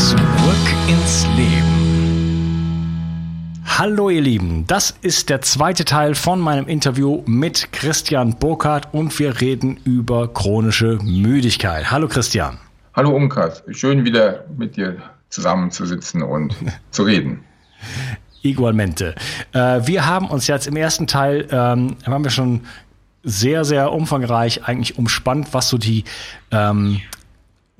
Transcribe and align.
Zurück 0.00 0.66
ins 0.88 1.26
Leben. 1.36 2.80
Hallo 3.66 4.08
ihr 4.08 4.22
Lieben, 4.22 4.66
das 4.66 4.94
ist 5.02 5.28
der 5.28 5.42
zweite 5.42 5.84
Teil 5.84 6.14
von 6.14 6.40
meinem 6.40 6.66
Interview 6.68 7.22
mit 7.26 7.70
Christian 7.70 8.38
Burkhardt 8.38 8.94
und 8.94 9.18
wir 9.18 9.42
reden 9.42 9.78
über 9.84 10.32
chronische 10.32 10.98
Müdigkeit. 11.02 11.90
Hallo 11.90 12.08
Christian. 12.08 12.58
Hallo 12.94 13.14
Umkas, 13.14 13.62
schön 13.72 14.06
wieder 14.06 14.46
mit 14.56 14.78
dir 14.78 14.96
zusammenzusitzen 15.28 16.22
und 16.22 16.56
zu 16.90 17.02
reden. 17.02 17.44
Igualmente. 18.40 19.14
Äh, 19.52 19.86
wir 19.86 20.06
haben 20.06 20.28
uns 20.28 20.46
jetzt 20.46 20.66
im 20.66 20.76
ersten 20.76 21.08
Teil, 21.08 21.46
ähm, 21.50 21.98
haben 22.06 22.24
wir 22.24 22.30
schon 22.30 22.62
sehr, 23.22 23.66
sehr 23.66 23.92
umfangreich 23.92 24.64
eigentlich 24.64 24.96
umspannt, 24.96 25.48
was 25.52 25.68
so 25.68 25.76
die 25.76 26.04
ähm, 26.52 27.02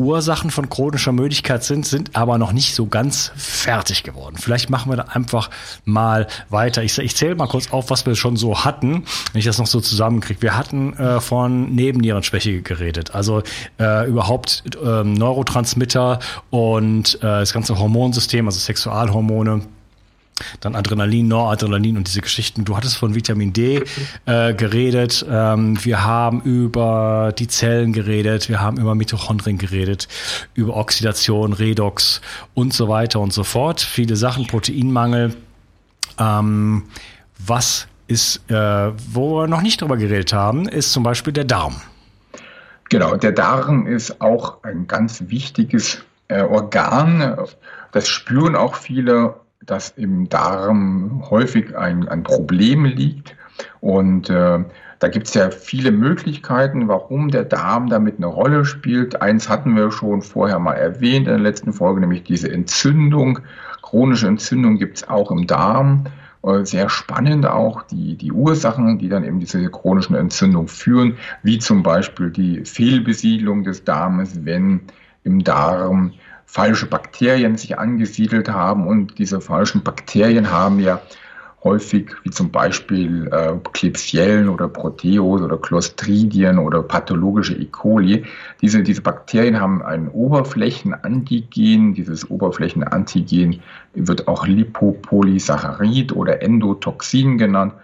Ursachen 0.00 0.50
von 0.50 0.70
chronischer 0.70 1.12
Müdigkeit 1.12 1.62
sind, 1.62 1.86
sind 1.86 2.16
aber 2.16 2.38
noch 2.38 2.52
nicht 2.52 2.74
so 2.74 2.86
ganz 2.86 3.30
fertig 3.36 4.02
geworden. 4.02 4.36
Vielleicht 4.38 4.70
machen 4.70 4.90
wir 4.90 4.96
da 4.96 5.04
einfach 5.12 5.50
mal 5.84 6.26
weiter. 6.48 6.82
Ich, 6.82 6.98
ich 6.98 7.14
zähle 7.14 7.34
mal 7.34 7.46
kurz 7.46 7.70
auf, 7.70 7.90
was 7.90 8.06
wir 8.06 8.16
schon 8.16 8.36
so 8.36 8.64
hatten, 8.64 9.04
wenn 9.32 9.38
ich 9.38 9.44
das 9.44 9.58
noch 9.58 9.66
so 9.66 9.80
zusammenkriege. 9.80 10.40
Wir 10.40 10.56
hatten 10.56 10.94
äh, 10.94 11.20
von 11.20 11.74
Nebennierenschwäche 11.74 12.62
geredet, 12.62 13.14
also 13.14 13.42
äh, 13.78 14.08
überhaupt 14.08 14.64
äh, 14.82 15.04
Neurotransmitter 15.04 16.18
und 16.48 17.16
äh, 17.16 17.18
das 17.20 17.52
ganze 17.52 17.78
Hormonsystem, 17.78 18.46
also 18.46 18.58
Sexualhormone 18.58 19.62
dann 20.60 20.74
Adrenalin, 20.74 21.28
Noradrenalin 21.28 21.96
und 21.96 22.06
diese 22.06 22.20
Geschichten. 22.20 22.64
Du 22.64 22.76
hattest 22.76 22.96
von 22.96 23.14
Vitamin 23.14 23.52
D 23.52 23.82
äh, 24.26 24.54
geredet. 24.54 25.24
Ähm, 25.28 25.82
wir 25.84 26.04
haben 26.04 26.42
über 26.42 27.32
die 27.38 27.48
Zellen 27.48 27.92
geredet. 27.92 28.48
Wir 28.48 28.60
haben 28.60 28.78
über 28.78 28.94
Mitochondrien 28.94 29.58
geredet, 29.58 30.08
über 30.54 30.76
Oxidation, 30.76 31.52
Redox 31.52 32.20
und 32.54 32.72
so 32.72 32.88
weiter 32.88 33.20
und 33.20 33.32
so 33.32 33.44
fort. 33.44 33.80
Viele 33.80 34.16
Sachen, 34.16 34.46
Proteinmangel. 34.46 35.34
Ähm, 36.18 36.84
was 37.38 37.86
ist, 38.06 38.50
äh, 38.50 38.92
wo 39.12 39.38
wir 39.38 39.46
noch 39.46 39.62
nicht 39.62 39.80
drüber 39.80 39.96
geredet 39.96 40.32
haben, 40.32 40.68
ist 40.68 40.92
zum 40.92 41.02
Beispiel 41.02 41.32
der 41.32 41.44
Darm. 41.44 41.80
Genau, 42.88 43.16
der 43.16 43.32
Darm 43.32 43.86
ist 43.86 44.20
auch 44.20 44.64
ein 44.64 44.88
ganz 44.88 45.22
wichtiges 45.28 46.04
äh, 46.26 46.42
Organ. 46.42 47.36
Das 47.92 48.08
spüren 48.08 48.56
auch 48.56 48.74
viele 48.74 49.39
dass 49.66 49.90
im 49.90 50.28
Darm 50.28 51.22
häufig 51.30 51.76
ein, 51.76 52.08
ein 52.08 52.22
Problem 52.22 52.84
liegt. 52.84 53.36
Und 53.80 54.30
äh, 54.30 54.64
da 54.98 55.08
gibt 55.08 55.26
es 55.26 55.34
ja 55.34 55.50
viele 55.50 55.92
Möglichkeiten, 55.92 56.88
warum 56.88 57.30
der 57.30 57.44
Darm 57.44 57.88
damit 57.88 58.16
eine 58.16 58.26
Rolle 58.26 58.64
spielt. 58.64 59.20
Eins 59.20 59.48
hatten 59.48 59.76
wir 59.76 59.90
schon 59.90 60.22
vorher 60.22 60.58
mal 60.58 60.74
erwähnt 60.74 61.26
in 61.26 61.32
der 61.32 61.38
letzten 61.38 61.72
Folge, 61.72 62.00
nämlich 62.00 62.22
diese 62.22 62.50
Entzündung. 62.50 63.40
Chronische 63.82 64.28
Entzündung 64.28 64.78
gibt 64.78 64.98
es 64.98 65.08
auch 65.08 65.30
im 65.30 65.46
Darm. 65.46 66.04
Äh, 66.42 66.64
sehr 66.64 66.88
spannend 66.88 67.46
auch 67.46 67.82
die, 67.82 68.16
die 68.16 68.32
Ursachen, 68.32 68.98
die 68.98 69.08
dann 69.08 69.24
eben 69.24 69.40
diese 69.40 69.62
chronischen 69.70 70.16
Entzündung 70.16 70.68
führen, 70.68 71.16
wie 71.42 71.58
zum 71.58 71.82
Beispiel 71.82 72.30
die 72.30 72.64
Fehlbesiedlung 72.64 73.64
des 73.64 73.84
Darmes, 73.84 74.44
wenn 74.44 74.80
im 75.24 75.44
Darm 75.44 76.12
falsche 76.50 76.86
Bakterien 76.86 77.56
sich 77.56 77.78
angesiedelt 77.78 78.48
haben 78.48 78.88
und 78.88 79.18
diese 79.18 79.40
falschen 79.40 79.84
Bakterien 79.84 80.50
haben 80.50 80.80
ja 80.80 81.00
häufig, 81.62 82.10
wie 82.24 82.30
zum 82.30 82.50
Beispiel 82.50 83.28
äh, 83.28 83.52
Klebsiellen 83.72 84.48
oder 84.48 84.66
Proteus 84.66 85.42
oder 85.42 85.58
Clostridien 85.58 86.58
oder 86.58 86.82
pathologische 86.82 87.54
E. 87.54 87.66
coli. 87.66 88.24
Diese, 88.62 88.82
diese 88.82 89.00
Bakterien 89.00 89.60
haben 89.60 89.80
ein 89.80 90.08
Oberflächenantigen. 90.08 91.94
Dieses 91.94 92.28
Oberflächenantigen 92.28 93.62
wird 93.94 94.26
auch 94.26 94.44
Lipopolysaccharid 94.44 96.16
oder 96.16 96.42
Endotoxin 96.42 97.38
genannt. 97.38 97.74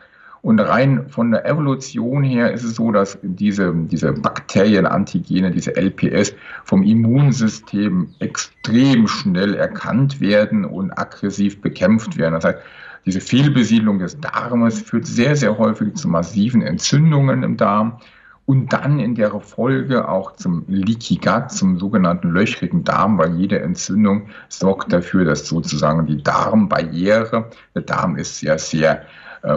Und 0.43 0.61
rein 0.61 1.09
von 1.09 1.33
der 1.33 1.45
Evolution 1.45 2.23
her 2.23 2.53
ist 2.53 2.63
es 2.63 2.77
so, 2.77 2.93
dass 2.93 3.19
diese, 3.23 3.75
diese 3.75 4.13
Bakterienantigene, 4.13 5.51
diese 5.51 5.77
LPS, 5.77 6.35
vom 6.65 6.83
Immunsystem 6.83 8.15
extrem 8.21 9.09
schnell 9.09 9.55
erkannt 9.55 10.21
werden 10.21 10.65
und 10.65 10.97
aggressiv 10.97 11.61
bekämpft 11.61 12.17
werden. 12.17 12.35
Das 12.35 12.45
heißt, 12.45 12.59
diese 13.07 13.21
Fehlbesiedlung 13.21 13.99
des 14.01 14.21
Darmes 14.21 14.83
führt 14.83 15.07
sehr, 15.07 15.37
sehr 15.37 15.59
häufig 15.59 15.95
zu 15.95 16.09
massiven 16.09 16.63
Entzündungen 16.63 17.43
im 17.43 17.57
Darm 17.57 18.01
und 18.47 18.73
dann 18.73 19.01
in 19.01 19.15
der 19.15 19.39
Folge 19.41 20.09
auch 20.09 20.33
zum 20.33 20.65
Leaky 20.69 21.17
Gut, 21.17 21.51
zum 21.51 21.79
sogenannten 21.79 22.31
löchrigen 22.31 22.85
Darm, 22.85 23.19
weil 23.19 23.35
jede 23.37 23.61
Entzündung 23.61 24.29
sorgt 24.49 24.93
dafür, 24.93 25.25
dass 25.25 25.47
sozusagen 25.47 26.07
die 26.07 26.23
Darmbarriere, 26.23 27.51
der 27.75 27.83
Darm 27.83 28.17
ist 28.17 28.41
ja 28.43 28.57
sehr 28.57 29.03
ähm, 29.03 29.07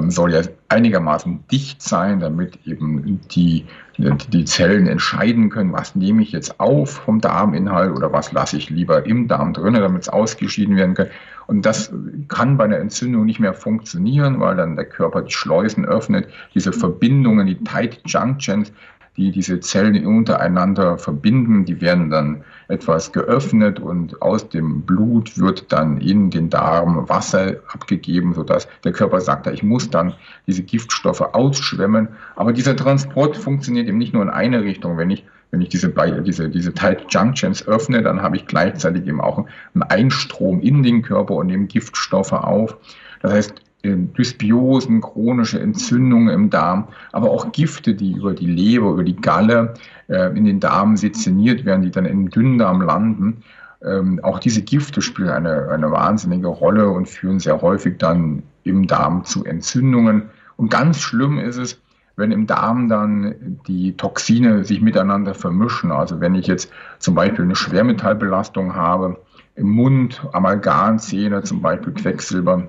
soll 0.08 0.34
ja 0.34 0.42
einigermaßen 0.68 1.46
dicht 1.52 1.82
sein, 1.82 2.20
damit 2.20 2.60
eben 2.66 3.22
die, 3.32 3.66
die 3.98 4.46
Zellen 4.46 4.88
entscheiden 4.88 5.50
können, 5.50 5.74
was 5.74 5.96
nehme 5.96 6.22
ich 6.22 6.32
jetzt 6.32 6.60
auf 6.60 6.92
vom 6.92 7.22
Darminhalt 7.22 7.96
oder 7.96 8.14
was 8.14 8.32
lasse 8.32 8.58
ich 8.58 8.70
lieber 8.70 9.06
im 9.06 9.28
Darm 9.28 9.54
drin, 9.54 9.74
damit 9.74 10.04
es 10.04 10.10
ausgeschieden 10.10 10.76
werden 10.76 10.96
kann. 10.96 11.08
Und 11.48 11.66
das 11.66 11.92
kann 12.28 12.58
bei 12.58 12.66
einer 12.66 12.78
Entzündung 12.78 13.26
nicht 13.26 13.40
mehr 13.40 13.56
funktionieren, 13.56 14.40
weil 14.40 14.56
dann 14.56 14.76
der 14.76 14.86
Körper 14.86 15.24
die 15.24 15.34
Schleusen 15.34 15.86
öffnet, 15.86 16.28
diese 16.54 16.72
Verbindungen, 16.72 17.48
die 17.48 17.64
Tight 17.64 18.02
Junctions, 18.06 18.72
die 19.18 19.32
diese 19.32 19.60
Zellen 19.60 20.06
untereinander 20.06 20.98
verbinden. 20.98 21.66
Die 21.66 21.82
werden 21.82 22.10
dann 22.10 22.44
etwas 22.70 23.12
geöffnet 23.12 23.80
und 23.80 24.22
aus 24.22 24.48
dem 24.48 24.84
Blut 24.84 25.38
wird 25.38 25.72
dann 25.72 26.00
in 26.00 26.30
den 26.30 26.50
Darm 26.50 27.10
Wasser 27.10 27.58
abgegeben, 27.68 28.34
sodass 28.34 28.68
der 28.84 28.94
Körper 28.94 29.20
sagt, 29.20 29.48
ich 29.48 29.64
muss 29.64 29.90
dann 29.90 30.14
diese 30.48 30.64
Giftstoffe 30.64 31.22
ausschwemmen. 31.22 32.10
Aber 32.36 32.54
dieser 32.54 32.76
Transport 32.76 33.38
funktioniert 33.38 33.88
eben 33.88 33.98
nicht 33.98 34.14
nur 34.14 34.24
in 34.24 34.30
eine 34.30 34.62
Richtung. 34.62 34.98
Wenn 34.98 35.10
ich 35.10 35.26
wenn 35.52 35.62
ich 35.62 35.70
diese, 35.70 35.92
diese, 36.22 36.50
diese 36.50 36.74
Tight 36.76 37.06
Junctions 37.10 37.68
öffne, 37.68 38.04
dann 38.04 38.22
habe 38.22 38.36
ich 38.36 38.46
gleichzeitig 38.46 39.08
eben 39.08 39.20
auch 39.20 39.48
einen 39.74 39.82
Einstrom 39.82 40.62
in 40.62 40.84
den 40.84 41.02
Körper 41.02 41.34
und 41.34 41.48
nehme 41.48 41.66
Giftstoffe 41.66 42.34
auf. 42.34 42.78
Das 43.24 43.34
heißt, 43.34 43.56
Dysbiosen, 43.84 45.00
chronische 45.02 45.60
Entzündungen 45.60 46.30
im 46.30 46.50
Darm, 46.50 46.90
aber 47.14 47.32
auch 47.32 47.52
Gifte, 47.52 47.96
die 47.96 48.12
über 48.12 48.34
die 48.34 48.46
Leber, 48.46 48.92
über 48.92 49.04
die 49.04 49.16
Galle 49.16 49.76
äh, 50.08 50.36
in 50.38 50.46
den 50.46 50.60
Darm 50.60 50.98
sezeniert 50.98 51.64
werden, 51.64 51.84
die 51.84 51.92
dann 51.92 52.06
im 52.06 52.30
Dünndarm 52.30 52.82
landen. 52.82 53.44
Ähm, 53.82 54.20
auch 54.22 54.40
diese 54.40 54.62
Gifte 54.62 55.02
spielen 55.02 55.30
eine, 55.30 55.70
eine 55.70 55.92
wahnsinnige 55.92 56.48
Rolle 56.48 56.90
und 56.90 57.08
führen 57.08 57.40
sehr 57.40 57.62
häufig 57.62 57.98
dann 57.98 58.44
im 58.64 58.86
Darm 58.88 59.24
zu 59.24 59.46
Entzündungen. 59.46 60.24
Und 60.58 60.70
ganz 60.70 61.00
schlimm 61.00 61.38
ist 61.38 61.58
es, 61.58 61.82
wenn 62.18 62.34
im 62.34 62.48
Darm 62.48 62.90
dann 62.90 63.62
die 63.66 63.96
Toxine 63.96 64.66
sich 64.66 64.82
miteinander 64.82 65.34
vermischen. 65.34 65.94
Also 65.94 66.20
wenn 66.20 66.36
ich 66.36 66.48
jetzt 66.48 66.70
zum 67.00 67.16
Beispiel 67.16 67.46
eine 67.46 67.56
Schwermetallbelastung 67.56 68.76
habe, 68.76 69.18
im 69.56 69.70
Mund, 69.70 70.22
Amalgamzähne, 70.34 71.44
zum 71.44 71.62
Beispiel 71.62 71.94
Quecksilber, 71.94 72.68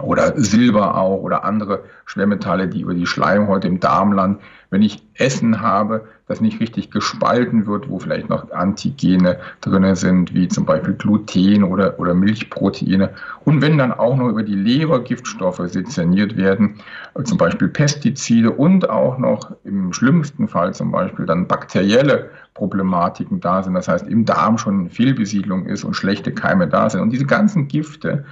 oder 0.00 0.40
Silber 0.40 0.96
auch 0.96 1.20
oder 1.20 1.44
andere 1.44 1.84
Schwermetalle, 2.06 2.68
die 2.68 2.80
über 2.80 2.94
die 2.94 3.06
Schleimhäute 3.06 3.68
im 3.68 3.78
Darm 3.78 4.12
landen. 4.12 4.40
Wenn 4.70 4.80
ich 4.80 5.02
Essen 5.14 5.60
habe, 5.60 6.06
das 6.26 6.40
nicht 6.40 6.60
richtig 6.60 6.90
gespalten 6.90 7.66
wird, 7.66 7.90
wo 7.90 7.98
vielleicht 7.98 8.30
noch 8.30 8.50
Antigene 8.52 9.38
drin 9.60 9.94
sind, 9.94 10.32
wie 10.32 10.48
zum 10.48 10.64
Beispiel 10.64 10.94
Gluten 10.94 11.62
oder, 11.62 12.00
oder 12.00 12.14
Milchproteine. 12.14 13.10
Und 13.44 13.60
wenn 13.60 13.76
dann 13.76 13.92
auch 13.92 14.16
noch 14.16 14.28
über 14.28 14.42
die 14.42 14.54
Leber 14.54 15.04
Giftstoffe 15.04 15.60
sezerniert 15.66 16.38
werden, 16.38 16.76
zum 17.24 17.36
Beispiel 17.36 17.68
Pestizide 17.68 18.50
und 18.50 18.88
auch 18.88 19.18
noch 19.18 19.54
im 19.64 19.92
schlimmsten 19.92 20.48
Fall 20.48 20.72
zum 20.72 20.90
Beispiel 20.90 21.26
dann 21.26 21.46
bakterielle 21.46 22.30
Problematiken 22.54 23.40
da 23.40 23.62
sind, 23.62 23.74
das 23.74 23.88
heißt 23.88 24.06
im 24.06 24.24
Darm 24.24 24.56
schon 24.56 24.88
Fehlbesiedlung 24.88 25.66
ist 25.66 25.84
und 25.84 25.94
schlechte 25.94 26.32
Keime 26.32 26.66
da 26.66 26.88
sind. 26.88 27.02
Und 27.02 27.10
diese 27.10 27.26
ganzen 27.26 27.68
Gifte, 27.68 28.24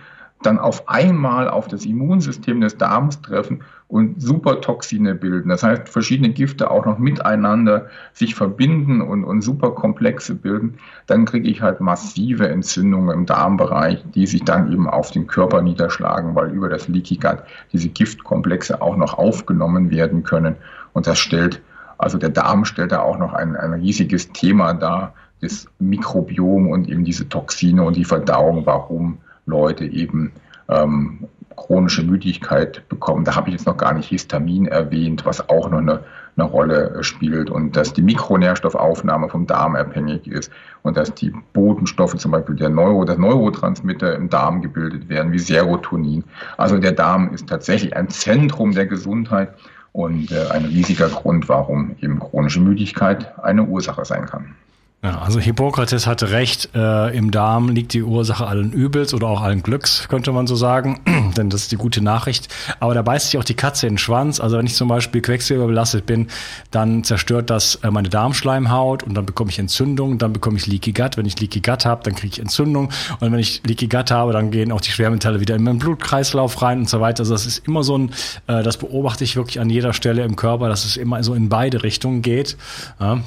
dann 0.42 0.58
auf 0.58 0.88
einmal 0.88 1.48
auf 1.48 1.68
das 1.68 1.84
Immunsystem 1.84 2.60
des 2.60 2.78
Darms 2.78 3.20
treffen 3.20 3.62
und 3.88 4.22
Supertoxine 4.22 5.14
bilden. 5.14 5.50
Das 5.50 5.62
heißt, 5.62 5.88
verschiedene 5.88 6.30
Gifte 6.30 6.70
auch 6.70 6.86
noch 6.86 6.98
miteinander 6.98 7.86
sich 8.12 8.34
verbinden 8.34 9.02
und, 9.02 9.24
und 9.24 9.42
Superkomplexe 9.42 10.34
bilden. 10.34 10.78
Dann 11.06 11.26
kriege 11.26 11.48
ich 11.48 11.60
halt 11.60 11.80
massive 11.80 12.48
Entzündungen 12.48 13.10
im 13.10 13.26
Darmbereich, 13.26 14.02
die 14.14 14.26
sich 14.26 14.44
dann 14.44 14.72
eben 14.72 14.88
auf 14.88 15.10
den 15.10 15.26
Körper 15.26 15.60
niederschlagen, 15.60 16.34
weil 16.34 16.50
über 16.50 16.68
das 16.68 16.88
Leaky 16.88 17.16
Gut 17.16 17.42
diese 17.72 17.88
Giftkomplexe 17.88 18.80
auch 18.80 18.96
noch 18.96 19.18
aufgenommen 19.18 19.90
werden 19.90 20.22
können. 20.22 20.56
Und 20.92 21.06
das 21.06 21.18
stellt, 21.18 21.60
also 21.98 22.16
der 22.16 22.30
Darm 22.30 22.64
stellt 22.64 22.92
da 22.92 23.00
auch 23.02 23.18
noch 23.18 23.34
ein, 23.34 23.56
ein 23.56 23.74
riesiges 23.74 24.32
Thema 24.32 24.72
dar, 24.72 25.12
das 25.42 25.66
Mikrobiom 25.78 26.68
und 26.68 26.88
eben 26.88 27.04
diese 27.04 27.28
Toxine 27.28 27.82
und 27.82 27.96
die 27.96 28.04
Verdauung, 28.04 28.66
warum 28.66 29.18
Leute 29.46 29.84
eben 29.84 30.32
ähm, 30.68 31.28
chronische 31.56 32.02
Müdigkeit 32.02 32.88
bekommen. 32.88 33.24
Da 33.24 33.36
habe 33.36 33.48
ich 33.48 33.54
jetzt 33.54 33.66
noch 33.66 33.76
gar 33.76 33.92
nicht 33.92 34.08
Histamin 34.08 34.66
erwähnt, 34.66 35.26
was 35.26 35.48
auch 35.48 35.68
noch 35.68 35.78
eine, 35.78 36.04
eine 36.36 36.46
Rolle 36.46 37.02
spielt 37.02 37.50
und 37.50 37.76
dass 37.76 37.92
die 37.92 38.02
Mikronährstoffaufnahme 38.02 39.28
vom 39.28 39.46
Darm 39.46 39.76
abhängig 39.76 40.26
ist 40.26 40.50
und 40.82 40.96
dass 40.96 41.12
die 41.14 41.32
Botenstoffe, 41.52 42.16
zum 42.16 42.30
Beispiel 42.30 42.56
der 42.56 42.70
Neuro, 42.70 43.04
das 43.04 43.18
Neurotransmitter 43.18 44.14
im 44.14 44.30
Darm 44.30 44.62
gebildet 44.62 45.08
werden, 45.08 45.32
wie 45.32 45.38
Serotonin. 45.38 46.24
Also 46.56 46.78
der 46.78 46.92
Darm 46.92 47.34
ist 47.34 47.48
tatsächlich 47.48 47.94
ein 47.94 48.08
Zentrum 48.08 48.72
der 48.72 48.86
Gesundheit 48.86 49.54
und 49.92 50.30
äh, 50.32 50.46
ein 50.50 50.64
riesiger 50.64 51.08
Grund, 51.08 51.48
warum 51.48 51.96
eben 52.00 52.20
chronische 52.20 52.60
Müdigkeit 52.60 53.38
eine 53.40 53.64
Ursache 53.64 54.04
sein 54.04 54.24
kann. 54.26 54.54
Ja, 55.02 55.22
also 55.22 55.40
Hippokrates 55.40 56.06
hatte 56.06 56.30
recht, 56.30 56.74
äh, 56.74 57.16
im 57.16 57.30
Darm 57.30 57.70
liegt 57.70 57.94
die 57.94 58.02
Ursache 58.02 58.46
allen 58.46 58.70
Übels 58.70 59.14
oder 59.14 59.28
auch 59.28 59.40
allen 59.40 59.62
Glücks, 59.62 60.06
könnte 60.10 60.30
man 60.30 60.46
so 60.46 60.56
sagen, 60.56 61.00
denn 61.38 61.48
das 61.48 61.62
ist 61.62 61.72
die 61.72 61.76
gute 61.76 62.02
Nachricht. 62.02 62.48
Aber 62.80 62.92
da 62.92 63.00
beißt 63.00 63.30
sich 63.30 63.40
auch 63.40 63.44
die 63.44 63.54
Katze 63.54 63.86
in 63.86 63.94
den 63.94 63.98
Schwanz. 63.98 64.40
Also 64.40 64.58
wenn 64.58 64.66
ich 64.66 64.74
zum 64.74 64.88
Beispiel 64.88 65.22
quecksilberbelastet 65.22 66.04
bin, 66.04 66.26
dann 66.70 67.02
zerstört 67.02 67.48
das 67.48 67.76
äh, 67.76 67.90
meine 67.90 68.10
Darmschleimhaut 68.10 69.02
und 69.02 69.14
dann 69.14 69.24
bekomme 69.24 69.50
ich 69.50 69.58
Entzündung, 69.58 70.18
dann 70.18 70.34
bekomme 70.34 70.58
ich 70.58 70.66
Leaky 70.66 70.92
Gut. 70.92 71.16
Wenn 71.16 71.24
ich 71.24 71.40
Leaky 71.40 71.60
Gut 71.60 71.86
habe, 71.86 72.02
dann 72.02 72.14
kriege 72.14 72.34
ich 72.34 72.38
Entzündung 72.38 72.90
und 73.20 73.32
wenn 73.32 73.38
ich 73.38 73.62
Leaky 73.66 73.88
Gut 73.88 74.10
habe, 74.10 74.34
dann 74.34 74.50
gehen 74.50 74.70
auch 74.70 74.82
die 74.82 74.90
Schwermetalle 74.90 75.40
wieder 75.40 75.56
in 75.56 75.62
meinen 75.62 75.78
Blutkreislauf 75.78 76.60
rein 76.60 76.80
und 76.80 76.90
so 76.90 77.00
weiter. 77.00 77.20
Also 77.20 77.32
das 77.32 77.46
ist 77.46 77.66
immer 77.66 77.84
so 77.84 77.96
ein, 77.96 78.10
äh, 78.48 78.62
das 78.62 78.76
beobachte 78.76 79.24
ich 79.24 79.34
wirklich 79.34 79.60
an 79.60 79.70
jeder 79.70 79.94
Stelle 79.94 80.24
im 80.24 80.36
Körper, 80.36 80.68
dass 80.68 80.84
es 80.84 80.98
immer 80.98 81.22
so 81.22 81.32
in 81.32 81.48
beide 81.48 81.84
Richtungen 81.84 82.20
geht. 82.20 82.58
Ja. 83.00 83.20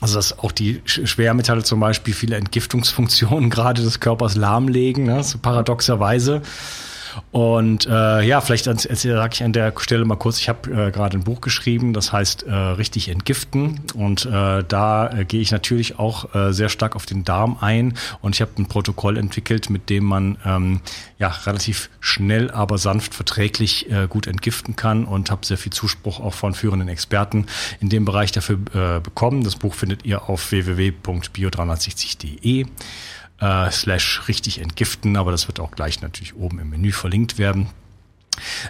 Also 0.00 0.16
dass 0.16 0.38
auch 0.38 0.52
die 0.52 0.82
Schwermetalle 0.84 1.62
zum 1.62 1.80
Beispiel 1.80 2.14
viele 2.14 2.36
Entgiftungsfunktionen 2.36 3.50
gerade 3.50 3.82
des 3.82 4.00
Körpers 4.00 4.34
lahmlegen, 4.36 5.04
ne? 5.04 5.22
so 5.22 5.38
paradoxerweise. 5.38 6.42
Und 7.30 7.86
äh, 7.86 8.22
ja, 8.22 8.40
vielleicht 8.40 8.64
sage 8.64 9.30
ich 9.32 9.42
an 9.42 9.52
der 9.52 9.72
Stelle 9.78 10.04
mal 10.04 10.16
kurz, 10.16 10.38
ich 10.38 10.48
habe 10.48 10.70
äh, 10.70 10.90
gerade 10.90 11.18
ein 11.18 11.24
Buch 11.24 11.40
geschrieben, 11.40 11.92
das 11.92 12.12
heißt 12.12 12.44
äh, 12.44 12.54
Richtig 12.54 13.08
entgiften. 13.08 13.80
Und 13.94 14.26
äh, 14.26 14.64
da 14.66 15.10
äh, 15.10 15.24
gehe 15.24 15.40
ich 15.40 15.50
natürlich 15.50 15.98
auch 15.98 16.34
äh, 16.34 16.52
sehr 16.52 16.68
stark 16.68 16.96
auf 16.96 17.06
den 17.06 17.24
Darm 17.24 17.58
ein. 17.60 17.94
Und 18.20 18.34
ich 18.34 18.40
habe 18.40 18.52
ein 18.58 18.66
Protokoll 18.66 19.16
entwickelt, 19.16 19.70
mit 19.70 19.90
dem 19.90 20.04
man 20.04 20.38
ähm, 20.44 20.80
ja 21.18 21.28
relativ 21.28 21.90
schnell, 22.00 22.50
aber 22.50 22.78
sanft 22.78 23.14
verträglich 23.14 23.90
äh, 23.90 24.06
gut 24.08 24.26
entgiften 24.26 24.76
kann 24.76 25.04
und 25.04 25.30
habe 25.30 25.46
sehr 25.46 25.58
viel 25.58 25.72
Zuspruch 25.72 26.20
auch 26.20 26.34
von 26.34 26.54
führenden 26.54 26.88
Experten 26.88 27.46
in 27.80 27.88
dem 27.88 28.04
Bereich 28.04 28.32
dafür 28.32 28.58
äh, 28.74 29.00
bekommen. 29.00 29.44
Das 29.44 29.56
Buch 29.56 29.74
findet 29.74 30.04
ihr 30.04 30.28
auf 30.28 30.50
www.bio360.de 30.50 32.66
äh, 33.44 33.70
slash 33.70 34.22
richtig 34.26 34.60
entgiften, 34.60 35.16
aber 35.16 35.30
das 35.30 35.48
wird 35.48 35.60
auch 35.60 35.72
gleich 35.72 36.00
natürlich 36.00 36.34
oben 36.34 36.58
im 36.60 36.70
Menü 36.70 36.92
verlinkt 36.92 37.38
werden. 37.38 37.66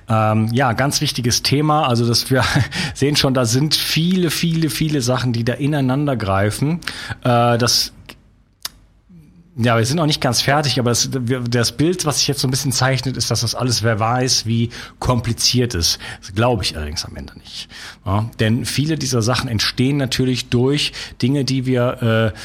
Ähm, 0.08 0.48
ja, 0.52 0.72
ganz 0.72 1.00
wichtiges 1.00 1.42
Thema. 1.42 1.86
Also, 1.86 2.06
dass 2.06 2.30
wir 2.30 2.44
sehen 2.94 3.14
schon, 3.14 3.34
da 3.34 3.44
sind 3.44 3.76
viele, 3.76 4.30
viele, 4.30 4.70
viele 4.70 5.00
Sachen, 5.00 5.32
die 5.32 5.44
da 5.44 5.54
ineinander 5.54 6.16
greifen. 6.16 6.80
Äh, 7.22 7.56
das 7.56 7.92
ja, 9.56 9.78
wir 9.78 9.86
sind 9.86 9.98
noch 9.98 10.06
nicht 10.06 10.20
ganz 10.20 10.42
fertig, 10.42 10.80
aber 10.80 10.90
das, 10.90 11.08
das, 11.48 11.76
Bild, 11.76 12.04
was 12.06 12.18
sich 12.18 12.26
jetzt 12.26 12.40
so 12.40 12.48
ein 12.48 12.50
bisschen 12.50 12.72
zeichnet, 12.72 13.16
ist, 13.16 13.30
dass 13.30 13.42
das 13.42 13.54
alles, 13.54 13.84
wer 13.84 14.00
weiß, 14.00 14.46
wie 14.46 14.70
kompliziert 14.98 15.74
ist. 15.74 16.00
Das 16.20 16.34
glaube 16.34 16.64
ich 16.64 16.76
allerdings 16.76 17.04
am 17.04 17.14
Ende 17.14 17.38
nicht. 17.38 17.68
Ja, 18.04 18.28
denn 18.40 18.64
viele 18.64 18.98
dieser 18.98 19.22
Sachen 19.22 19.48
entstehen 19.48 19.96
natürlich 19.96 20.48
durch 20.48 20.90
Dinge, 21.22 21.44
die 21.44 21.66
wir 21.66 22.32
äh, 22.34 22.38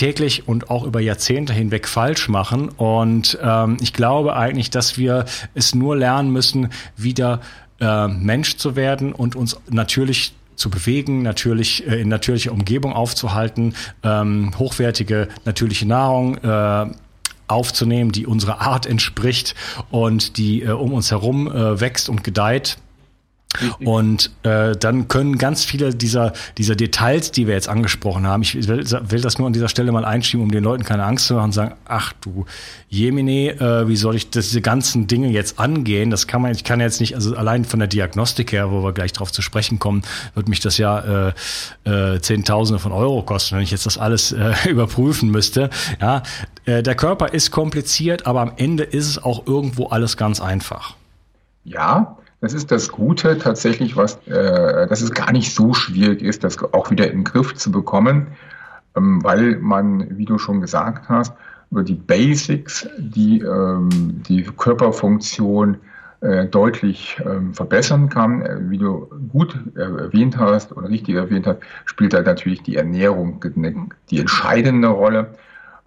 täglich 0.00 0.48
und 0.48 0.70
auch 0.70 0.84
über 0.84 1.00
Jahrzehnte 1.00 1.52
hinweg 1.52 1.86
falsch 1.86 2.30
machen. 2.30 2.70
Und 2.70 3.38
ähm, 3.42 3.76
ich 3.82 3.92
glaube 3.92 4.34
eigentlich, 4.34 4.70
dass 4.70 4.96
wir 4.96 5.26
es 5.54 5.74
nur 5.74 5.94
lernen 5.94 6.32
müssen, 6.32 6.70
wieder 6.96 7.40
äh, 7.80 8.08
Mensch 8.08 8.56
zu 8.56 8.76
werden 8.76 9.12
und 9.12 9.36
uns 9.36 9.60
natürlich 9.68 10.32
zu 10.56 10.70
bewegen, 10.70 11.22
natürlich 11.22 11.86
äh, 11.86 12.00
in 12.00 12.08
natürlicher 12.08 12.52
Umgebung 12.52 12.94
aufzuhalten, 12.94 13.74
ähm, 14.02 14.52
hochwertige 14.58 15.28
natürliche 15.44 15.86
Nahrung 15.86 16.38
äh, 16.38 16.86
aufzunehmen, 17.46 18.10
die 18.10 18.26
unserer 18.26 18.62
Art 18.62 18.86
entspricht 18.86 19.54
und 19.90 20.38
die 20.38 20.62
äh, 20.62 20.70
um 20.70 20.94
uns 20.94 21.10
herum 21.10 21.46
äh, 21.46 21.78
wächst 21.78 22.08
und 22.08 22.24
gedeiht. 22.24 22.78
Und 23.84 24.30
äh, 24.44 24.76
dann 24.76 25.08
können 25.08 25.36
ganz 25.36 25.64
viele 25.64 25.94
dieser, 25.94 26.32
dieser 26.56 26.76
Details, 26.76 27.32
die 27.32 27.46
wir 27.46 27.54
jetzt 27.54 27.68
angesprochen 27.68 28.26
haben, 28.26 28.42
ich 28.42 28.54
will, 28.68 28.84
will 28.88 29.20
das 29.20 29.38
nur 29.38 29.48
an 29.48 29.52
dieser 29.52 29.68
Stelle 29.68 29.90
mal 29.90 30.04
einschieben, 30.04 30.44
um 30.44 30.50
den 30.52 30.62
Leuten 30.62 30.84
keine 30.84 31.04
Angst 31.04 31.26
zu 31.26 31.34
machen 31.34 31.46
und 31.46 31.52
sagen, 31.52 31.74
ach 31.84 32.12
du 32.20 32.46
Jemine, 32.88 33.60
äh, 33.60 33.88
wie 33.88 33.96
soll 33.96 34.14
ich 34.14 34.30
das, 34.30 34.48
diese 34.48 34.60
ganzen 34.60 35.08
Dinge 35.08 35.28
jetzt 35.28 35.58
angehen? 35.58 36.10
Das 36.10 36.28
kann 36.28 36.42
man, 36.42 36.52
ich 36.52 36.62
kann 36.62 36.80
jetzt 36.80 37.00
nicht, 37.00 37.16
also 37.16 37.34
allein 37.34 37.64
von 37.64 37.80
der 37.80 37.88
Diagnostik 37.88 38.52
her, 38.52 38.70
wo 38.70 38.84
wir 38.84 38.92
gleich 38.92 39.12
drauf 39.12 39.32
zu 39.32 39.42
sprechen 39.42 39.80
kommen, 39.80 40.02
wird 40.34 40.48
mich 40.48 40.60
das 40.60 40.78
ja 40.78 41.32
äh, 41.84 42.14
äh, 42.14 42.20
Zehntausende 42.20 42.78
von 42.78 42.92
Euro 42.92 43.22
kosten, 43.22 43.56
wenn 43.56 43.64
ich 43.64 43.72
jetzt 43.72 43.84
das 43.84 43.98
alles 43.98 44.30
äh, 44.30 44.54
überprüfen 44.68 45.28
müsste. 45.28 45.70
Ja, 46.00 46.22
äh, 46.66 46.84
der 46.84 46.94
Körper 46.94 47.32
ist 47.32 47.50
kompliziert, 47.50 48.26
aber 48.26 48.42
am 48.42 48.52
Ende 48.56 48.84
ist 48.84 49.08
es 49.08 49.22
auch 49.22 49.46
irgendwo 49.46 49.86
alles 49.86 50.16
ganz 50.16 50.40
einfach. 50.40 50.94
Ja, 51.64 52.16
Das 52.40 52.54
ist 52.54 52.70
das 52.70 52.90
Gute 52.90 53.38
tatsächlich, 53.38 53.96
was, 53.96 54.16
äh, 54.26 54.86
dass 54.86 55.02
es 55.02 55.12
gar 55.12 55.32
nicht 55.32 55.54
so 55.54 55.74
schwierig 55.74 56.22
ist, 56.22 56.42
das 56.42 56.62
auch 56.72 56.90
wieder 56.90 57.10
in 57.10 57.18
den 57.18 57.24
Griff 57.24 57.54
zu 57.54 57.70
bekommen, 57.70 58.28
ähm, 58.96 59.22
weil 59.22 59.56
man, 59.56 60.16
wie 60.16 60.24
du 60.24 60.38
schon 60.38 60.60
gesagt 60.60 61.08
hast, 61.08 61.34
über 61.70 61.84
die 61.84 61.94
Basics, 61.94 62.88
die 62.98 63.40
ähm, 63.40 64.22
die 64.26 64.42
Körperfunktion 64.42 65.76
äh, 66.20 66.46
deutlich 66.46 67.20
ähm, 67.24 67.54
verbessern 67.54 68.08
kann. 68.08 68.42
Äh, 68.42 68.70
wie 68.70 68.78
du 68.78 69.08
gut 69.32 69.58
äh, 69.76 69.80
erwähnt 69.80 70.36
hast 70.36 70.76
oder 70.76 70.88
richtig 70.88 71.14
erwähnt 71.14 71.46
hast, 71.46 71.60
spielt 71.84 72.12
da 72.12 72.22
natürlich 72.22 72.62
die 72.62 72.76
Ernährung 72.76 73.42
die 74.10 74.18
entscheidende 74.18 74.88
Rolle. 74.88 75.34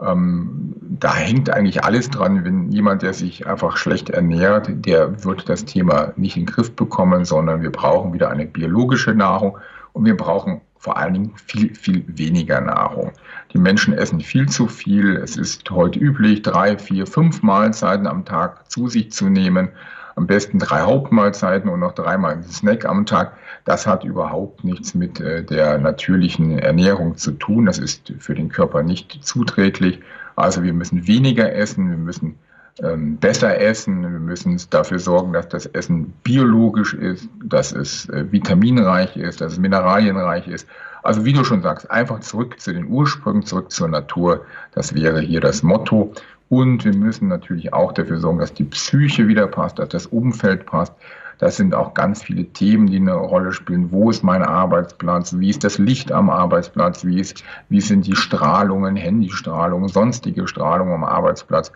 Ähm, 0.02 0.76
da 0.80 1.14
hängt 1.14 1.50
eigentlich 1.50 1.84
alles 1.84 2.10
dran. 2.10 2.44
Wenn 2.46 2.72
jemand, 2.72 3.02
der 3.02 3.14
sich 3.14 3.48
einfach 3.48 3.78
schlecht 3.78 4.10
ernährt, 4.10 4.70
der 4.70 5.24
wird 5.24 5.50
das 5.50 5.66
Thema 5.66 6.14
nicht 6.16 6.36
in 6.38 6.46
den 6.46 6.54
Griff 6.54 6.76
bekommen, 6.76 7.26
sondern 7.26 7.62
wir 7.62 7.72
brauchen 7.72 8.14
wieder 8.14 8.30
eine 8.30 8.46
biologische 8.46 9.14
Nahrung 9.14 9.58
und 9.94 10.06
wir 10.06 10.18
brauchen 10.18 10.62
vor 10.84 10.98
allen 10.98 11.14
Dingen 11.14 11.34
viel, 11.38 11.74
viel 11.76 12.04
weniger 12.08 12.60
Nahrung. 12.60 13.14
Die 13.54 13.58
Menschen 13.58 13.94
essen 13.94 14.20
viel 14.20 14.50
zu 14.50 14.68
viel. 14.68 15.16
Es 15.16 15.38
ist 15.38 15.70
heute 15.72 15.98
üblich, 15.98 16.42
drei, 16.42 16.78
vier, 16.78 17.08
fünf 17.08 17.42
Mahlzeiten 17.42 18.06
am 18.06 18.26
Tag 18.26 18.70
zu 18.70 18.90
sich 18.90 19.12
zu 19.12 19.30
nehmen. 19.30 19.70
Am 20.16 20.28
besten 20.28 20.60
drei 20.60 20.82
Hauptmahlzeiten 20.82 21.70
und 21.70 21.80
noch 21.80 21.94
dreimal 21.94 22.34
ein 22.34 22.44
Snack 22.44 22.86
am 22.86 23.06
Tag. 23.06 23.34
Das 23.66 23.88
hat 23.88 24.04
überhaupt 24.04 24.64
nichts 24.64 24.94
mit 24.94 25.20
äh, 25.20 25.44
der 25.44 25.78
natürlichen 25.78 26.60
Ernährung 26.60 27.18
zu 27.18 27.32
tun. 27.32 27.66
Das 27.66 27.80
ist 27.80 28.14
für 28.20 28.36
den 28.36 28.50
Körper 28.50 28.84
nicht 28.84 29.24
zuträglich. 29.24 30.00
Also 30.36 30.64
wir 30.64 30.74
müssen 30.74 31.08
weniger 31.08 31.54
essen, 31.54 31.90
wir 31.90 31.98
müssen 31.98 32.38
ähm, 32.82 33.18
besser 33.18 33.60
essen, 33.60 34.02
wir 34.02 34.20
müssen 34.20 34.60
dafür 34.70 35.00
sorgen, 35.00 35.34
dass 35.34 35.48
das 35.48 35.66
Essen 35.68 36.14
biologisch 36.24 36.94
ist, 36.94 37.30
dass 37.44 37.72
es 37.72 38.10
äh, 38.10 38.32
vitaminreich 38.32 39.16
ist, 39.16 39.42
dass 39.42 39.54
es 39.54 39.60
mineralienreich 39.60 40.48
ist. 40.48 40.68
Also 41.04 41.26
wie 41.26 41.34
du 41.34 41.44
schon 41.44 41.62
sagst, 41.62 41.92
einfach 41.92 42.22
zurück 42.22 42.60
zu 42.60 42.74
den 42.74 42.88
Ursprüngen, 42.88 43.44
zurück 43.44 43.72
zur 43.72 43.90
Natur. 43.90 44.46
Das 44.74 44.96
wäre 44.96 45.20
hier 45.20 45.42
das 45.42 45.62
Motto. 45.62 46.14
Und 46.54 46.86
wir 46.86 46.96
müssen 46.96 47.30
natürlich 47.30 47.74
auch 47.74 47.94
dafür 47.94 48.20
sorgen, 48.20 48.38
dass 48.38 48.54
die 48.54 48.66
Psyche 48.66 49.28
wieder 49.28 49.48
passt, 49.48 49.80
dass 49.80 49.90
das 49.90 50.06
Umfeld 50.06 50.68
passt. 50.68 50.94
Das 51.40 51.58
sind 51.58 51.74
auch 51.74 51.96
ganz 51.96 52.22
viele 52.22 52.46
Themen, 52.46 52.86
die 52.86 52.98
eine 52.98 53.16
Rolle 53.16 53.54
spielen. 53.54 53.92
Wo 53.92 54.12
ist 54.12 54.24
mein 54.24 54.44
Arbeitsplatz? 54.44 55.36
Wie 55.40 55.50
ist 55.50 55.64
das 55.64 55.80
Licht 55.80 56.12
am 56.12 56.30
Arbeitsplatz? 56.30 57.04
Wie, 57.04 57.20
ist, 57.20 57.44
wie 57.70 57.82
sind 57.82 58.06
die 58.06 58.16
Strahlungen, 58.16 58.96
Handystrahlungen, 58.96 59.90
sonstige 59.90 60.48
Strahlungen 60.48 60.94
am 60.94 61.04
Arbeitsplatz? 61.04 61.72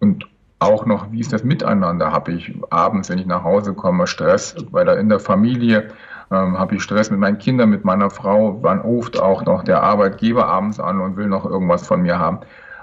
Und 0.00 0.26
auch 0.60 0.86
noch, 0.86 1.12
wie 1.12 1.20
ist 1.20 1.34
das 1.34 1.44
Miteinander? 1.44 2.10
Habe 2.10 2.32
ich 2.32 2.58
abends, 2.70 3.10
wenn 3.10 3.18
ich 3.18 3.26
nach 3.26 3.44
Hause 3.44 3.74
komme, 3.74 4.06
Stress 4.06 4.56
bei 4.70 4.82
der, 4.82 4.96
in 4.96 5.10
der 5.10 5.20
Familie? 5.20 5.88
Ähm, 6.30 6.58
habe 6.58 6.76
ich 6.76 6.82
Stress 6.82 7.10
mit 7.10 7.20
meinen 7.20 7.36
Kindern, 7.36 7.68
mit 7.68 7.84
meiner 7.84 8.08
Frau? 8.08 8.62
Wann 8.62 8.80
ruft 8.80 9.20
auch 9.20 9.44
noch 9.44 9.62
der 9.62 9.82
Arbeitgeber 9.82 10.46
abends 10.46 10.80
an 10.80 11.00
und 11.00 11.18
will 11.18 11.26
noch 11.26 11.44
irgendwas 11.44 11.86
von 11.86 12.00
mir 12.00 12.18
haben? 12.18 12.38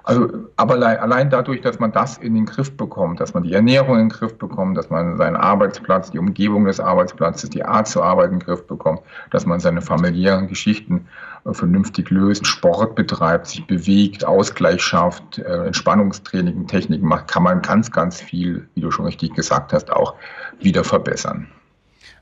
Also, 0.10 0.28
aber 0.56 0.74
allein 0.74 1.30
dadurch, 1.30 1.62
dass 1.62 1.78
man 1.78 1.92
das 1.92 2.18
in 2.18 2.34
den 2.34 2.48
Griff 2.48 2.76
bekommt, 2.76 3.20
dass 3.20 3.36
man 3.36 3.44
die 3.44 3.54
Ernährung 3.54 3.94
in 4.00 4.06
den 4.06 4.10
Griff 4.10 4.36
bekommt, 4.40 4.76
dass 4.76 4.90
man 4.90 5.18
seinen 5.18 5.36
Arbeitsplatz, 5.36 6.10
die 6.10 6.18
Umgebung 6.18 6.66
des 6.66 6.80
Arbeitsplatzes, 6.80 7.52
die 7.52 7.64
Art 7.64 7.88
zu 7.88 8.02
arbeiten 8.02 8.34
in 8.34 8.40
den 8.40 8.46
Griff 8.48 8.66
bekommt, 8.66 9.02
dass 9.30 9.46
man 9.46 9.60
seine 9.60 9.82
familiären 9.82 10.48
Geschichten 10.48 11.06
äh, 11.46 11.54
vernünftig 11.54 12.10
löst, 12.10 12.48
Sport 12.48 12.96
betreibt, 12.96 13.46
sich 13.46 13.68
bewegt, 13.68 14.26
Ausgleich 14.26 14.82
schafft, 14.82 15.38
äh, 15.38 15.68
Entspannungstraining, 15.68 16.66
Techniken 16.66 17.08
macht, 17.08 17.28
kann 17.28 17.44
man 17.44 17.62
ganz, 17.62 17.92
ganz 17.92 18.20
viel, 18.20 18.68
wie 18.74 18.82
du 18.82 18.90
schon 18.90 19.06
richtig 19.06 19.36
gesagt 19.36 19.74
hast, 19.74 19.94
auch 19.94 20.16
wieder 20.60 20.84
verbessern. 20.84 21.46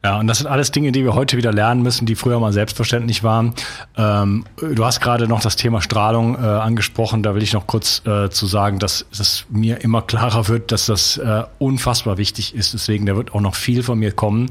Ja, 0.03 0.19
und 0.19 0.27
das 0.27 0.37
sind 0.37 0.47
alles 0.47 0.71
Dinge, 0.71 0.91
die 0.91 1.03
wir 1.03 1.15
heute 1.15 1.37
wieder 1.37 1.51
lernen 1.51 1.81
müssen, 1.81 2.05
die 2.05 2.15
früher 2.15 2.39
mal 2.39 2.53
selbstverständlich 2.53 3.23
waren. 3.23 3.53
Ähm, 3.97 4.45
du 4.57 4.85
hast 4.85 5.01
gerade 5.01 5.27
noch 5.27 5.41
das 5.41 5.55
Thema 5.55 5.81
Strahlung 5.81 6.35
äh, 6.35 6.39
angesprochen. 6.45 7.23
Da 7.23 7.35
will 7.35 7.43
ich 7.43 7.53
noch 7.53 7.67
kurz 7.67 8.01
äh, 8.05 8.29
zu 8.29 8.45
sagen, 8.45 8.79
dass 8.79 9.05
es 9.11 9.45
mir 9.49 9.81
immer 9.81 10.01
klarer 10.01 10.47
wird, 10.47 10.71
dass 10.71 10.85
das 10.85 11.17
äh, 11.17 11.43
unfassbar 11.57 12.17
wichtig 12.17 12.53
ist. 12.53 12.73
Deswegen, 12.73 13.05
da 13.05 13.15
wird 13.15 13.33
auch 13.33 13.41
noch 13.41 13.55
viel 13.55 13.83
von 13.83 13.99
mir 13.99 14.11
kommen 14.11 14.49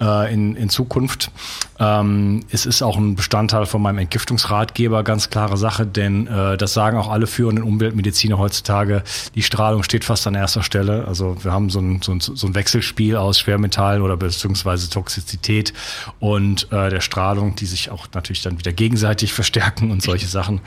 äh, 0.00 0.32
in, 0.32 0.56
in 0.56 0.68
Zukunft. 0.68 1.30
Ähm, 1.78 2.44
es 2.50 2.66
ist 2.66 2.82
auch 2.82 2.96
ein 2.96 3.14
Bestandteil 3.14 3.66
von 3.66 3.82
meinem 3.82 3.98
Entgiftungsratgeber, 3.98 5.02
ganz 5.04 5.30
klare 5.30 5.56
Sache, 5.56 5.86
denn 5.86 6.26
äh, 6.26 6.56
das 6.56 6.74
sagen 6.74 6.98
auch 6.98 7.08
alle 7.08 7.26
führenden 7.26 7.64
Umweltmediziner 7.64 8.38
heutzutage. 8.38 9.02
Die 9.34 9.42
Strahlung 9.42 9.82
steht 9.82 10.04
fast 10.04 10.26
an 10.26 10.34
erster 10.34 10.62
Stelle. 10.62 11.06
Also 11.06 11.36
wir 11.42 11.52
haben 11.52 11.70
so 11.70 11.80
ein, 11.80 12.02
so 12.02 12.12
ein, 12.12 12.20
so 12.20 12.46
ein 12.46 12.54
Wechselspiel 12.54 13.16
aus 13.16 13.40
Schwermetallen 13.40 14.02
oder 14.02 14.16
beziehungsweise 14.16 14.90
Toxizität 14.90 15.72
und 16.20 16.70
äh, 16.72 16.90
der 16.90 17.00
Strahlung, 17.00 17.54
die 17.56 17.66
sich 17.66 17.90
auch 17.90 18.06
natürlich 18.14 18.42
dann 18.42 18.58
wieder 18.58 18.72
gegenseitig 18.72 19.32
verstärken 19.38 19.90
und 19.90 20.02
solche 20.02 20.26
Sachen. 20.26 20.60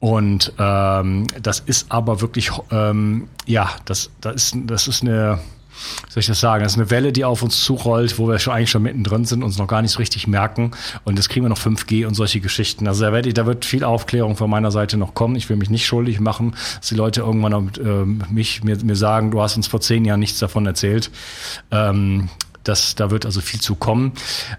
Und 0.00 0.52
ähm, 0.58 1.26
das 1.42 1.60
ist 1.60 1.90
aber 1.90 2.20
wirklich, 2.20 2.52
ähm, 2.70 3.28
ja, 3.46 3.70
das, 3.84 4.10
das, 4.20 4.36
ist, 4.36 4.56
das 4.66 4.86
ist 4.86 5.02
eine 5.02 5.40
soll 6.08 6.20
ich 6.20 6.26
das 6.26 6.40
sagen? 6.40 6.62
Das 6.62 6.72
ist 6.72 6.78
eine 6.78 6.90
Welle, 6.90 7.12
die 7.12 7.24
auf 7.24 7.42
uns 7.42 7.62
zurollt, 7.62 8.18
wo 8.18 8.28
wir 8.28 8.38
schon 8.38 8.54
eigentlich 8.54 8.70
schon 8.70 8.82
mittendrin 8.82 9.24
sind, 9.24 9.42
uns 9.42 9.58
noch 9.58 9.66
gar 9.66 9.82
nicht 9.82 9.92
so 9.92 9.98
richtig 9.98 10.26
merken. 10.26 10.72
Und 11.04 11.16
jetzt 11.16 11.28
kriegen 11.28 11.44
wir 11.44 11.50
noch 11.50 11.58
5G 11.58 12.06
und 12.06 12.14
solche 12.14 12.40
Geschichten. 12.40 12.86
Also 12.86 13.04
da, 13.04 13.12
werde 13.12 13.28
ich, 13.28 13.34
da 13.34 13.46
wird 13.46 13.64
viel 13.64 13.84
Aufklärung 13.84 14.36
von 14.36 14.50
meiner 14.50 14.70
Seite 14.70 14.96
noch 14.96 15.14
kommen. 15.14 15.36
Ich 15.36 15.48
will 15.48 15.56
mich 15.56 15.70
nicht 15.70 15.86
schuldig 15.86 16.20
machen, 16.20 16.54
dass 16.76 16.88
die 16.88 16.94
Leute 16.94 17.20
irgendwann 17.20 17.70
äh, 17.78 18.32
mich, 18.32 18.64
mir, 18.64 18.76
mir 18.82 18.96
sagen, 18.96 19.30
du 19.30 19.40
hast 19.40 19.56
uns 19.56 19.66
vor 19.66 19.80
zehn 19.80 20.04
Jahren 20.04 20.20
nichts 20.20 20.38
davon 20.38 20.66
erzählt. 20.66 21.10
Ähm, 21.70 22.28
das, 22.64 22.94
da 22.94 23.10
wird 23.10 23.24
also 23.24 23.40
viel 23.40 23.60
zu 23.60 23.74
kommen. 23.74 24.12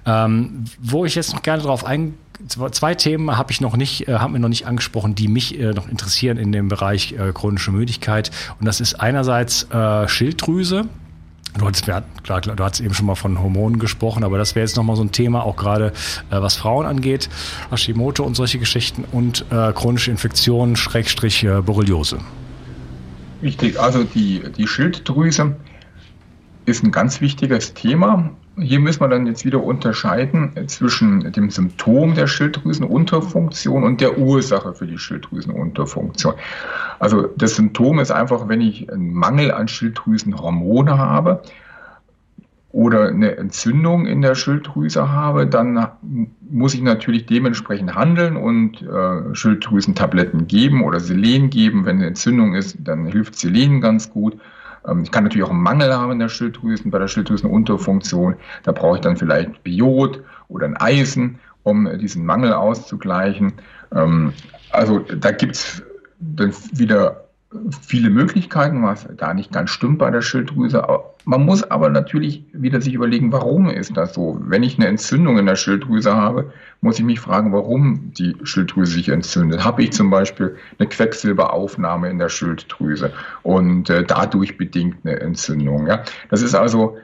Ähm, 0.05 0.65
wo 0.79 1.05
ich 1.05 1.15
jetzt 1.15 1.33
noch 1.33 1.43
gerne 1.43 1.61
drauf 1.61 1.85
eingehe, 1.85 2.13
zwei 2.47 2.95
Themen 2.95 3.37
habe 3.37 3.51
ich 3.51 3.61
noch 3.61 3.75
nicht, 3.75 4.07
äh, 4.07 4.15
haben 4.15 4.33
wir 4.33 4.39
noch 4.39 4.49
nicht 4.49 4.65
angesprochen, 4.65 5.15
die 5.15 5.27
mich 5.27 5.59
äh, 5.59 5.73
noch 5.73 5.87
interessieren 5.89 6.37
in 6.37 6.51
dem 6.51 6.69
Bereich 6.69 7.13
äh, 7.13 7.31
chronische 7.33 7.71
Müdigkeit. 7.71 8.31
Und 8.59 8.65
das 8.65 8.79
ist 8.79 8.95
einerseits 8.95 9.63
äh, 9.71 10.07
Schilddrüse. 10.07 10.85
Du 11.57 11.65
hattest, 11.65 11.85
klar, 11.85 12.41
du 12.41 12.63
hattest 12.63 12.81
eben 12.81 12.93
schon 12.93 13.05
mal 13.05 13.15
von 13.15 13.39
Hormonen 13.39 13.79
gesprochen, 13.79 14.23
aber 14.23 14.37
das 14.37 14.55
wäre 14.55 14.65
jetzt 14.65 14.77
nochmal 14.77 14.95
so 14.95 15.03
ein 15.03 15.11
Thema, 15.11 15.43
auch 15.43 15.55
gerade 15.55 15.87
äh, 16.29 16.41
was 16.41 16.55
Frauen 16.55 16.85
angeht, 16.85 17.29
Hashimoto 17.71 18.23
und 18.23 18.35
solche 18.35 18.59
Geschichten 18.59 19.03
und 19.11 19.45
äh, 19.49 19.73
chronische 19.73 20.11
Infektionen, 20.11 20.75
Schrägstrich 20.75 21.43
äh, 21.43 21.61
Borreliose. 21.61 22.19
Richtig, 23.41 23.79
also 23.79 24.03
die, 24.03 24.43
die 24.57 24.67
Schilddrüse 24.67 25.55
ist 26.65 26.83
ein 26.83 26.91
ganz 26.91 27.19
wichtiges 27.19 27.73
Thema 27.73 28.29
hier 28.61 28.79
müssen 28.79 29.01
wir 29.01 29.07
dann 29.07 29.27
jetzt 29.27 29.45
wieder 29.45 29.63
unterscheiden 29.63 30.51
zwischen 30.67 31.31
dem 31.31 31.49
Symptom 31.49 32.15
der 32.15 32.27
Schilddrüsenunterfunktion 32.27 33.83
und 33.83 34.01
der 34.01 34.17
Ursache 34.17 34.73
für 34.73 34.87
die 34.87 34.97
Schilddrüsenunterfunktion. 34.97 36.33
Also 36.99 37.27
das 37.37 37.55
Symptom 37.55 37.99
ist 37.99 38.11
einfach, 38.11 38.47
wenn 38.47 38.61
ich 38.61 38.91
einen 38.91 39.13
Mangel 39.13 39.51
an 39.51 39.67
Schilddrüsenhormone 39.67 40.97
habe 40.97 41.41
oder 42.71 43.07
eine 43.07 43.35
Entzündung 43.37 44.05
in 44.05 44.21
der 44.21 44.35
Schilddrüse 44.35 45.11
habe, 45.11 45.47
dann 45.47 45.87
muss 46.49 46.73
ich 46.73 46.81
natürlich 46.81 47.25
dementsprechend 47.25 47.95
handeln 47.95 48.37
und 48.37 48.81
äh, 48.81 49.33
Schilddrüsentabletten 49.33 50.47
geben 50.47 50.83
oder 50.83 50.99
Selen 50.99 51.49
geben. 51.49 51.85
Wenn 51.85 51.97
eine 51.97 52.07
Entzündung 52.07 52.53
ist, 52.53 52.77
dann 52.83 53.05
hilft 53.05 53.35
Selen 53.35 53.81
ganz 53.81 54.11
gut. 54.11 54.39
Ähm, 54.87 55.03
ich 55.03 55.11
kann 55.11 55.23
natürlich 55.23 55.45
auch 55.45 55.51
einen 55.51 55.61
Mangel 55.61 55.93
haben 55.93 56.11
in 56.11 56.19
der 56.19 56.29
Schilddrüsen, 56.29 56.91
bei 56.91 56.99
der 56.99 57.07
Schilddrüsenunterfunktion. 57.07 58.35
Da 58.63 58.71
brauche 58.71 58.97
ich 58.97 59.01
dann 59.01 59.17
vielleicht 59.17 59.63
Biot 59.63 60.23
oder 60.47 60.65
ein 60.65 60.77
Eisen, 60.77 61.39
um 61.63 61.89
diesen 61.97 62.25
Mangel 62.25 62.53
auszugleichen. 62.53 63.53
Ähm, 63.93 64.33
also 64.71 64.99
da 64.99 65.31
gibt 65.31 65.55
es 65.55 65.83
dann 66.19 66.53
wieder 66.71 67.28
viele 67.81 68.11
Möglichkeiten, 68.11 68.83
was 68.83 69.07
da 69.17 69.33
nicht 69.33 69.51
ganz 69.51 69.71
stimmt 69.71 69.97
bei 69.97 70.11
der 70.11 70.21
Schilddrüse. 70.21 70.85
Man 71.25 71.45
muss 71.45 71.63
aber 71.63 71.89
natürlich 71.89 72.43
wieder 72.53 72.79
sich 72.79 72.93
überlegen, 72.93 73.31
warum 73.31 73.69
ist 73.69 73.97
das 73.97 74.13
so? 74.13 74.39
Wenn 74.41 74.61
ich 74.61 74.77
eine 74.77 74.87
Entzündung 74.87 75.39
in 75.39 75.47
der 75.47 75.55
Schilddrüse 75.55 76.15
habe, 76.15 76.53
muss 76.81 76.99
ich 76.99 77.05
mich 77.05 77.19
fragen, 77.19 77.51
warum 77.51 78.11
die 78.13 78.35
Schilddrüse 78.43 78.93
sich 78.93 79.09
entzündet. 79.09 79.63
Habe 79.63 79.83
ich 79.83 79.93
zum 79.93 80.11
Beispiel 80.11 80.57
eine 80.77 80.87
Quecksilberaufnahme 80.87 82.09
in 82.09 82.19
der 82.19 82.29
Schilddrüse 82.29 83.11
und 83.41 83.89
äh, 83.89 84.03
dadurch 84.03 84.57
bedingt 84.57 84.97
eine 85.03 85.19
Entzündung. 85.19 85.87
Ja? 85.87 86.03
Das 86.29 86.43
ist 86.43 86.53
also 86.53 86.97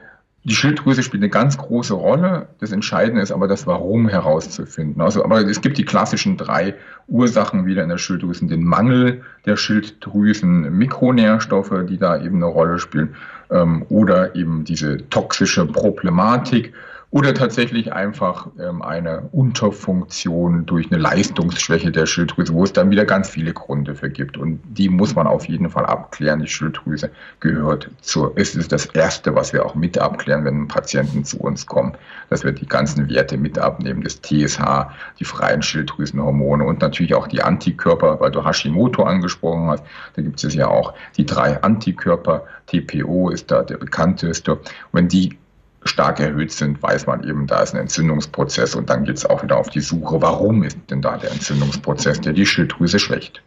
die 0.46 0.54
Schilddrüse 0.54 1.02
spielt 1.02 1.24
eine 1.24 1.32
ganz 1.32 1.58
große 1.58 1.96
Rolle. 1.96 2.48
Das 2.60 2.72
Entscheidende 2.72 3.22
ist 3.22 3.32
aber 3.32 3.48
das 3.48 3.66
Warum 3.66 4.08
herauszufinden. 4.08 5.02
Also, 5.02 5.24
aber 5.24 5.42
es 5.42 5.60
gibt 5.60 5.80
die 5.80 5.86
klassischen 5.86 6.38
drei 6.38 6.76
Ursachen 7.08 7.66
wieder 7.66 7.82
in 7.82 7.90
der 7.90 7.98
Schilddrüse. 7.98 8.46
Den 8.46 8.64
Mangel 8.64 9.24
der 9.48 9.58
Schilddrüsen, 9.58 10.78
Mikronährstoffe, 10.78 11.74
die 11.90 11.98
da 11.98 12.22
eben 12.22 12.36
eine 12.36 12.46
Rolle 12.46 12.78
spielen, 12.78 13.16
ähm, 13.50 13.88
oder 13.90 14.36
eben 14.36 14.66
diese 14.66 15.10
toxische 15.10 15.66
Problematik 15.66 16.74
oder 17.12 17.34
tatsächlich 17.34 17.94
einfach 17.94 18.48
ähm, 18.60 18.82
eine 18.82 19.30
Unterfunktion 19.32 20.66
durch 20.66 20.92
eine 20.92 21.02
Leistungsschwäche 21.02 21.92
der 21.92 22.06
Schilddrüse, 22.06 22.54
wo 22.54 22.64
es 22.64 22.74
dann 22.74 22.90
wieder 22.90 23.06
ganz 23.06 23.30
viele 23.30 23.54
Gründe 23.54 23.96
für 23.96 24.10
gibt. 24.10 24.38
Und 24.38 24.60
die 24.66 24.90
muss 24.90 25.16
man 25.16 25.28
auf 25.28 25.48
jeden 25.48 25.70
Fall 25.70 25.86
abklären. 25.86 26.42
Die 26.42 26.48
Schilddrüse 26.48 27.12
gehört 27.40 27.90
zur, 28.02 28.34
es 28.36 28.56
ist 28.56 28.72
das 28.72 28.88
Erste, 28.88 29.36
was 29.36 29.54
wir 29.54 29.66
auch 29.66 29.76
mit 29.76 29.98
abklären, 29.98 30.46
wenn 30.46 30.68
Patienten 30.68 31.24
zu 31.24 31.40
uns 31.40 31.66
kommen, 31.66 31.94
dass 32.30 32.44
wir 32.44 32.52
die 32.52 32.68
ganzen 32.68 33.10
Werte 33.10 33.38
mit 33.38 33.60
abnehmen, 33.60 34.04
das 34.04 34.22
TSH, 34.22 34.88
die 35.20 35.26
freien 35.26 35.62
Schilddrüsenhormone 35.62 36.64
und 36.64 36.82
natürlich 36.82 37.16
auch 37.16 37.28
die 37.28 37.42
Antikörper, 37.42 38.20
weil 38.20 38.32
du 38.32 38.44
Hashimoto 38.44 39.04
angesprochen 39.04 39.70
hast. 39.70 39.84
Da 40.16 40.22
gibt 40.22 40.44
es 40.44 40.54
ja 40.54 40.68
auch 40.68 40.94
die 41.18 41.26
drei 41.26 41.62
Antikörper. 41.62 42.46
TPO 42.68 43.30
ist 43.30 43.52
da 43.52 43.62
der 43.62 43.78
bekannteste. 43.78 44.60
wenn 44.92 45.08
die 45.08 45.38
stark 45.86 46.20
erhöht 46.20 46.52
sind, 46.52 46.82
weiß 46.82 47.08
man 47.08 47.24
eben, 47.24 47.48
da 47.48 47.62
ist 47.62 47.74
ein 47.74 47.82
Entzündungsprozess 47.82 48.76
und 48.76 48.90
dann 48.90 49.06
geht 49.06 49.18
es 49.18 49.26
auch 49.26 49.44
wieder 49.44 49.58
auf 49.58 49.70
die 49.70 49.82
Suche, 49.82 50.22
warum 50.22 50.64
ist 50.64 50.78
denn 50.90 51.02
da 51.02 51.18
der 51.18 51.32
Entzündungsprozess, 51.32 52.22
der 52.22 52.34
die 52.34 52.46
Schilddrüse 52.46 53.00
schwächt. 53.00 53.42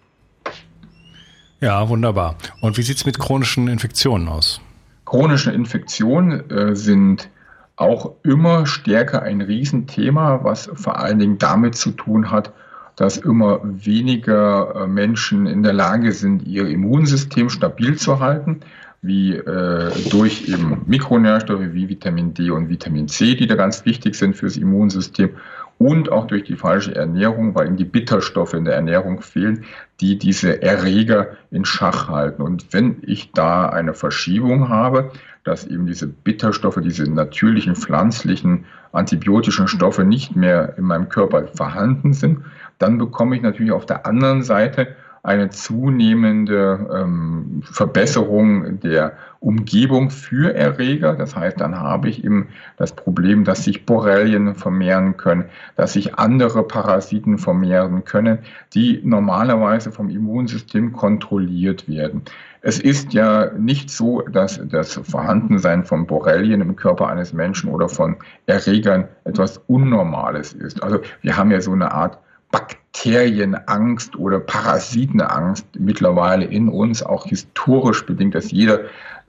Ja, 1.60 1.88
wunderbar. 1.88 2.36
Und 2.60 2.78
wie 2.78 2.82
sieht 2.82 2.96
es 2.96 3.04
mit 3.04 3.18
chronischen 3.18 3.66
Infektionen 3.66 4.28
aus? 4.28 4.60
Chronische 5.04 5.50
Infektionen 5.50 6.48
äh, 6.50 6.76
sind 6.76 7.28
auch 7.74 8.14
immer 8.22 8.66
stärker 8.66 9.22
ein 9.22 9.40
Riesenthema, 9.40 10.40
was 10.42 10.70
vor 10.74 10.98
allen 11.00 11.18
Dingen 11.18 11.38
damit 11.38 11.74
zu 11.74 11.90
tun 11.90 12.30
hat, 12.30 12.52
dass 12.94 13.16
immer 13.16 13.60
weniger 13.62 14.74
äh, 14.74 14.86
Menschen 14.86 15.46
in 15.46 15.62
der 15.62 15.72
Lage 15.72 16.12
sind, 16.12 16.46
ihr 16.46 16.68
Immunsystem 16.68 17.50
stabil 17.50 17.96
zu 17.96 18.20
halten 18.20 18.60
wie 19.00 19.34
äh, 19.34 19.90
durch 20.10 20.48
eben 20.48 20.82
Mikronährstoffe 20.86 21.72
wie 21.72 21.88
Vitamin 21.88 22.34
D 22.34 22.50
und 22.50 22.68
Vitamin 22.68 23.08
C, 23.08 23.36
die 23.36 23.46
da 23.46 23.54
ganz 23.54 23.84
wichtig 23.84 24.16
sind 24.16 24.34
fürs 24.34 24.56
Immunsystem 24.56 25.30
und 25.78 26.10
auch 26.10 26.26
durch 26.26 26.42
die 26.42 26.56
falsche 26.56 26.94
Ernährung, 26.94 27.54
weil 27.54 27.68
eben 27.68 27.76
die 27.76 27.84
Bitterstoffe 27.84 28.54
in 28.54 28.64
der 28.64 28.74
Ernährung 28.74 29.20
fehlen, 29.20 29.64
die 30.00 30.18
diese 30.18 30.60
Erreger 30.62 31.36
in 31.52 31.64
Schach 31.64 32.08
halten. 32.08 32.42
Und 32.42 32.72
wenn 32.72 32.96
ich 33.02 33.30
da 33.32 33.68
eine 33.68 33.94
Verschiebung 33.94 34.68
habe, 34.68 35.12
dass 35.44 35.66
eben 35.66 35.86
diese 35.86 36.08
Bitterstoffe, 36.08 36.80
diese 36.82 37.04
natürlichen 37.04 37.76
pflanzlichen 37.76 38.64
antibiotischen 38.92 39.68
Stoffe 39.68 40.04
nicht 40.04 40.34
mehr 40.34 40.76
in 40.76 40.84
meinem 40.84 41.08
Körper 41.08 41.46
vorhanden 41.46 42.12
sind, 42.12 42.40
dann 42.78 42.98
bekomme 42.98 43.36
ich 43.36 43.42
natürlich 43.42 43.72
auf 43.72 43.86
der 43.86 44.04
anderen 44.04 44.42
Seite 44.42 44.96
eine 45.22 45.50
zunehmende 45.50 46.88
ähm, 46.94 47.62
Verbesserung 47.64 48.80
der 48.80 49.12
Umgebung 49.40 50.10
für 50.10 50.54
Erreger. 50.54 51.14
Das 51.14 51.36
heißt, 51.36 51.60
dann 51.60 51.78
habe 51.78 52.08
ich 52.08 52.24
eben 52.24 52.48
das 52.76 52.92
Problem, 52.92 53.44
dass 53.44 53.64
sich 53.64 53.86
Borrelien 53.86 54.54
vermehren 54.54 55.16
können, 55.16 55.44
dass 55.76 55.92
sich 55.92 56.16
andere 56.16 56.62
Parasiten 56.64 57.38
vermehren 57.38 58.04
können, 58.04 58.38
die 58.74 59.00
normalerweise 59.04 59.92
vom 59.92 60.10
Immunsystem 60.10 60.92
kontrolliert 60.92 61.88
werden. 61.88 62.22
Es 62.60 62.80
ist 62.80 63.12
ja 63.12 63.52
nicht 63.56 63.88
so, 63.90 64.22
dass 64.22 64.60
das 64.68 65.00
Vorhandensein 65.04 65.84
von 65.84 66.06
Borrelien 66.06 66.60
im 66.60 66.74
Körper 66.74 67.06
eines 67.06 67.32
Menschen 67.32 67.70
oder 67.70 67.88
von 67.88 68.16
Erregern 68.46 69.06
etwas 69.24 69.58
Unnormales 69.68 70.52
ist. 70.54 70.82
Also 70.82 71.00
wir 71.22 71.36
haben 71.36 71.52
ja 71.52 71.60
so 71.60 71.72
eine 71.72 71.92
Art 71.92 72.18
Bakterienangst 72.50 74.16
oder 74.16 74.40
Parasitenangst 74.40 75.66
mittlerweile 75.78 76.44
in 76.44 76.68
uns, 76.68 77.02
auch 77.02 77.26
historisch 77.26 78.06
bedingt, 78.06 78.34
dass 78.34 78.50
jeder 78.50 78.80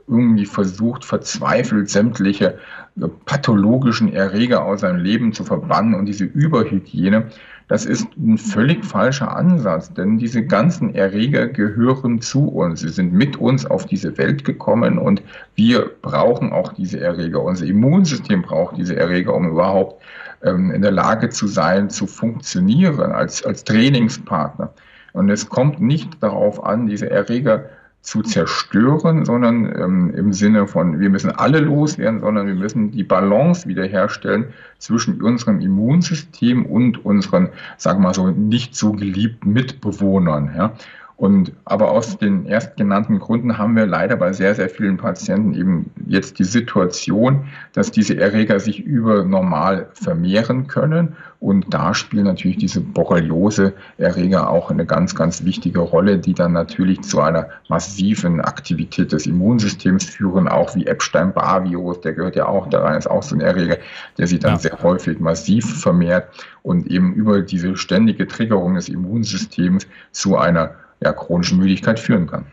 irgendwie 0.07 0.45
versucht, 0.45 1.05
verzweifelt 1.05 1.89
sämtliche 1.89 2.57
äh, 2.99 3.07
pathologischen 3.25 4.11
Erreger 4.11 4.65
aus 4.65 4.81
seinem 4.81 4.99
Leben 4.99 5.33
zu 5.33 5.43
verbannen 5.43 5.93
und 5.93 6.05
diese 6.07 6.23
Überhygiene, 6.25 7.27
das 7.69 7.85
ist 7.85 8.07
ein 8.17 8.39
völlig 8.39 8.83
falscher 8.83 9.35
Ansatz, 9.37 9.93
denn 9.93 10.17
diese 10.17 10.43
ganzen 10.43 10.95
Erreger 10.95 11.47
gehören 11.47 12.19
zu 12.19 12.47
uns. 12.47 12.79
Sie 12.79 12.89
sind 12.89 13.13
mit 13.13 13.37
uns 13.37 13.63
auf 13.67 13.85
diese 13.85 14.17
Welt 14.17 14.43
gekommen 14.43 14.97
und 14.97 15.21
wir 15.53 15.91
brauchen 16.01 16.51
auch 16.51 16.73
diese 16.73 16.99
Erreger. 16.99 17.43
Unser 17.43 17.67
Immunsystem 17.67 18.41
braucht 18.41 18.75
diese 18.77 18.95
Erreger, 18.95 19.35
um 19.35 19.47
überhaupt 19.47 20.01
ähm, 20.43 20.71
in 20.71 20.81
der 20.81 20.89
Lage 20.89 21.29
zu 21.29 21.45
sein, 21.45 21.91
zu 21.91 22.07
funktionieren 22.07 23.11
als, 23.11 23.45
als 23.45 23.63
Trainingspartner. 23.65 24.73
Und 25.13 25.29
es 25.29 25.47
kommt 25.47 25.79
nicht 25.79 26.23
darauf 26.23 26.63
an, 26.63 26.87
diese 26.87 27.11
Erreger 27.11 27.65
zu 28.01 28.21
zerstören, 28.21 29.25
sondern 29.25 29.65
ähm, 29.65 30.13
im 30.15 30.33
Sinne 30.33 30.67
von, 30.67 30.99
wir 30.99 31.09
müssen 31.09 31.31
alle 31.31 31.59
loswerden, 31.59 32.21
sondern 32.21 32.47
wir 32.47 32.55
müssen 32.55 32.91
die 32.91 33.03
Balance 33.03 33.67
wiederherstellen 33.67 34.53
zwischen 34.77 35.21
unserem 35.21 35.59
Immunsystem 35.59 36.65
und 36.65 37.05
unseren, 37.05 37.49
sagen 37.77 37.99
wir 37.99 38.07
mal 38.07 38.13
so, 38.13 38.27
nicht 38.31 38.75
so 38.75 38.93
geliebten 38.93 39.51
Mitbewohnern. 39.51 40.53
Ja? 40.55 40.73
Und 41.19 41.51
aber 41.65 41.91
aus 41.91 42.17
den 42.17 42.45
erstgenannten 42.45 43.19
Gründen 43.19 43.57
haben 43.57 43.75
wir 43.75 43.85
leider 43.85 44.15
bei 44.15 44.31
sehr, 44.31 44.55
sehr 44.55 44.69
vielen 44.69 44.95
Patienten 44.95 45.53
eben 45.53 45.91
jetzt 46.07 46.39
die 46.39 46.45
Situation, 46.45 47.49
dass 47.73 47.91
diese 47.91 48.17
Erreger 48.17 48.61
sich 48.61 48.79
über 48.79 49.25
normal 49.25 49.89
vermehren 49.91 50.67
können. 50.67 51.17
Und 51.41 51.73
da 51.73 51.93
spielen 51.93 52.23
natürlich 52.23 52.55
diese 52.55 52.79
Borreliose-Erreger 52.79 54.49
auch 54.49 54.71
eine 54.71 54.85
ganz, 54.85 55.13
ganz 55.13 55.43
wichtige 55.43 55.81
Rolle, 55.81 56.19
die 56.19 56.33
dann 56.33 56.53
natürlich 56.53 57.01
zu 57.01 57.19
einer 57.19 57.49
massiven 57.67 58.39
Aktivität 58.39 59.11
des 59.11 59.27
Immunsystems 59.27 60.05
führen, 60.05 60.47
auch 60.47 60.73
wie 60.73 60.87
Epstein-Barr-Virus, 60.87 61.99
der 61.99 62.13
gehört 62.13 62.37
ja 62.37 62.47
auch 62.47 62.69
da 62.69 62.79
rein, 62.79 62.97
ist 62.97 63.11
auch 63.11 63.23
so 63.23 63.35
ein 63.35 63.41
Erreger, 63.41 63.75
der 64.17 64.27
sich 64.27 64.39
dann 64.39 64.57
sehr 64.57 64.81
häufig 64.81 65.19
massiv 65.19 65.81
vermehrt 65.81 66.29
und 66.63 66.87
eben 66.87 67.13
über 67.13 67.41
diese 67.41 67.75
ständige 67.75 68.25
Triggerung 68.25 68.75
des 68.75 68.87
Immunsystems 68.87 69.85
zu 70.13 70.37
einer 70.37 70.75
ja, 71.01 71.13
chronische 71.13 71.55
Müdigkeit 71.55 71.99
führen 71.99 72.27
kann. 72.27 72.45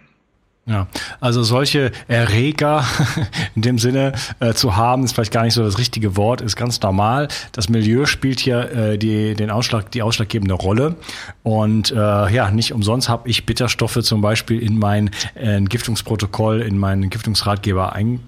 Ja, 0.69 0.89
also 1.21 1.45
solche 1.45 1.93
Erreger 2.09 2.85
in 3.55 3.63
dem 3.63 3.79
Sinne 3.79 4.15
äh, 4.41 4.53
zu 4.53 4.75
haben, 4.75 5.05
ist 5.05 5.13
vielleicht 5.13 5.33
gar 5.33 5.45
nicht 5.45 5.55
so 5.55 5.63
das 5.63 5.79
richtige 5.79 6.17
Wort, 6.17 6.41
ist 6.41 6.57
ganz 6.57 6.81
normal. 6.83 7.29
Das 7.53 7.69
Milieu 7.69 8.05
spielt 8.05 8.41
hier 8.41 8.73
äh, 8.73 8.99
die, 8.99 9.35
den 9.35 9.51
Ausschlag, 9.51 9.93
die 9.93 10.03
ausschlaggebende 10.03 10.55
Rolle. 10.55 10.97
Und 11.45 11.93
äh, 11.93 11.95
ja, 11.95 12.51
nicht 12.51 12.73
umsonst 12.73 13.09
habe 13.09 13.29
ich 13.29 13.47
Bitterstoffe 13.47 14.03
zum 14.03 14.21
Beispiel 14.21 14.61
in 14.61 14.77
mein 14.77 15.11
äh, 15.37 15.55
Entgiftungsprotokoll, 15.55 16.63
in 16.63 16.79
meinen 16.79 17.05
Entgiftungsratgeber 17.05 17.93
ein, 17.93 18.19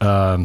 äh, 0.00 0.38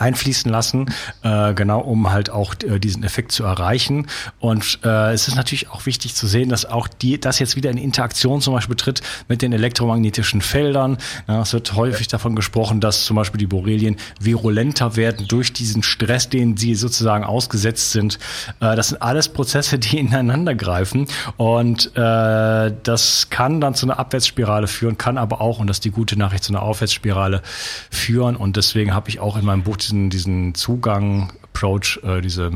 einfließen 0.00 0.50
lassen, 0.50 0.86
äh, 1.22 1.54
genau 1.54 1.80
um 1.80 2.10
halt 2.10 2.30
auch 2.30 2.54
äh, 2.62 2.78
diesen 2.78 3.04
Effekt 3.04 3.32
zu 3.32 3.44
erreichen. 3.44 4.06
Und 4.40 4.80
äh, 4.84 5.12
es 5.12 5.28
ist 5.28 5.36
natürlich 5.36 5.70
auch 5.70 5.86
wichtig 5.86 6.14
zu 6.14 6.26
sehen, 6.26 6.48
dass 6.48 6.66
auch 6.66 6.88
die 6.88 7.20
das 7.20 7.38
jetzt 7.38 7.56
wieder 7.56 7.70
in 7.70 7.78
Interaktion 7.78 8.40
zum 8.40 8.54
Beispiel 8.54 8.76
tritt 8.76 9.02
mit 9.28 9.42
den 9.42 9.52
elektromagnetischen 9.52 10.40
Feldern. 10.40 10.98
Ja, 11.28 11.42
es 11.42 11.52
wird 11.52 11.74
häufig 11.74 12.08
davon 12.08 12.36
gesprochen, 12.36 12.80
dass 12.80 13.04
zum 13.04 13.16
Beispiel 13.16 13.38
die 13.38 13.46
Borrelien 13.46 13.96
virulenter 14.20 14.96
werden 14.96 15.26
durch 15.28 15.52
diesen 15.52 15.82
Stress, 15.82 16.28
den 16.28 16.56
sie 16.56 16.74
sozusagen 16.74 17.24
ausgesetzt 17.24 17.92
sind. 17.92 18.18
Äh, 18.60 18.76
das 18.76 18.88
sind 18.88 19.02
alles 19.02 19.28
Prozesse, 19.28 19.78
die 19.78 19.98
ineinander 20.04 20.54
greifen 20.54 21.06
und 21.36 21.96
äh, 21.96 22.72
das 22.82 23.28
kann 23.30 23.60
dann 23.60 23.74
zu 23.74 23.86
einer 23.86 23.98
Abwärtsspirale 23.98 24.66
führen, 24.66 24.98
kann 24.98 25.18
aber 25.18 25.40
auch, 25.40 25.58
und 25.58 25.66
das 25.66 25.78
ist 25.78 25.84
die 25.84 25.90
gute 25.90 26.18
Nachricht, 26.18 26.44
zu 26.44 26.52
einer 26.52 26.62
Aufwärtsspirale 26.62 27.42
führen. 27.90 28.36
Und 28.36 28.56
deswegen 28.56 28.94
habe 28.94 29.08
ich 29.08 29.20
auch 29.20 29.36
in 29.36 29.44
meinem 29.44 29.62
Buch 29.62 29.76
diesen, 29.84 30.10
diesen 30.10 30.54
Zugang, 30.54 31.32
Approach, 31.42 32.00
äh, 32.02 32.20
diese 32.20 32.50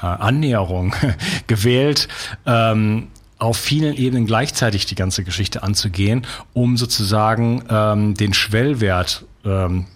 äh, 0.00 0.06
Annäherung 0.06 0.94
gewählt, 1.46 2.08
ähm, 2.46 3.08
auf 3.38 3.56
vielen 3.56 3.94
Ebenen 3.94 4.26
gleichzeitig 4.26 4.86
die 4.86 4.94
ganze 4.94 5.24
Geschichte 5.24 5.62
anzugehen, 5.62 6.26
um 6.54 6.76
sozusagen 6.76 7.62
ähm, 7.68 8.14
den 8.14 8.34
Schwellwert 8.34 9.24
ähm, 9.44 9.86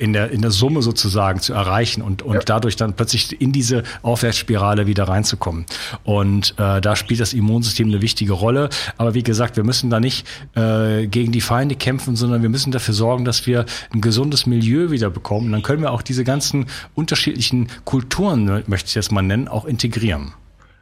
in 0.00 0.14
der, 0.14 0.30
in 0.30 0.40
der 0.40 0.50
Summe 0.50 0.80
sozusagen 0.80 1.40
zu 1.40 1.52
erreichen 1.52 2.00
und, 2.00 2.22
und 2.22 2.34
ja. 2.34 2.40
dadurch 2.40 2.76
dann 2.76 2.94
plötzlich 2.94 3.38
in 3.40 3.52
diese 3.52 3.82
Aufwärtsspirale 4.02 4.86
wieder 4.86 5.04
reinzukommen. 5.04 5.66
Und 6.04 6.54
äh, 6.58 6.80
da 6.80 6.96
spielt 6.96 7.20
das 7.20 7.34
Immunsystem 7.34 7.88
eine 7.88 8.00
wichtige 8.00 8.32
Rolle. 8.32 8.70
Aber 8.96 9.12
wie 9.12 9.22
gesagt, 9.22 9.56
wir 9.56 9.64
müssen 9.64 9.90
da 9.90 10.00
nicht 10.00 10.26
äh, 10.54 11.06
gegen 11.06 11.32
die 11.32 11.42
Feinde 11.42 11.74
kämpfen, 11.74 12.16
sondern 12.16 12.40
wir 12.40 12.48
müssen 12.48 12.72
dafür 12.72 12.94
sorgen, 12.94 13.26
dass 13.26 13.46
wir 13.46 13.66
ein 13.92 14.00
gesundes 14.00 14.46
Milieu 14.46 14.90
wieder 14.90 15.10
bekommen. 15.10 15.46
Und 15.46 15.52
dann 15.52 15.62
können 15.62 15.82
wir 15.82 15.92
auch 15.92 16.02
diese 16.02 16.24
ganzen 16.24 16.66
unterschiedlichen 16.94 17.68
Kulturen, 17.84 18.64
möchte 18.66 18.88
ich 18.88 18.94
das 18.94 19.10
mal 19.10 19.22
nennen, 19.22 19.48
auch 19.48 19.66
integrieren. 19.66 20.32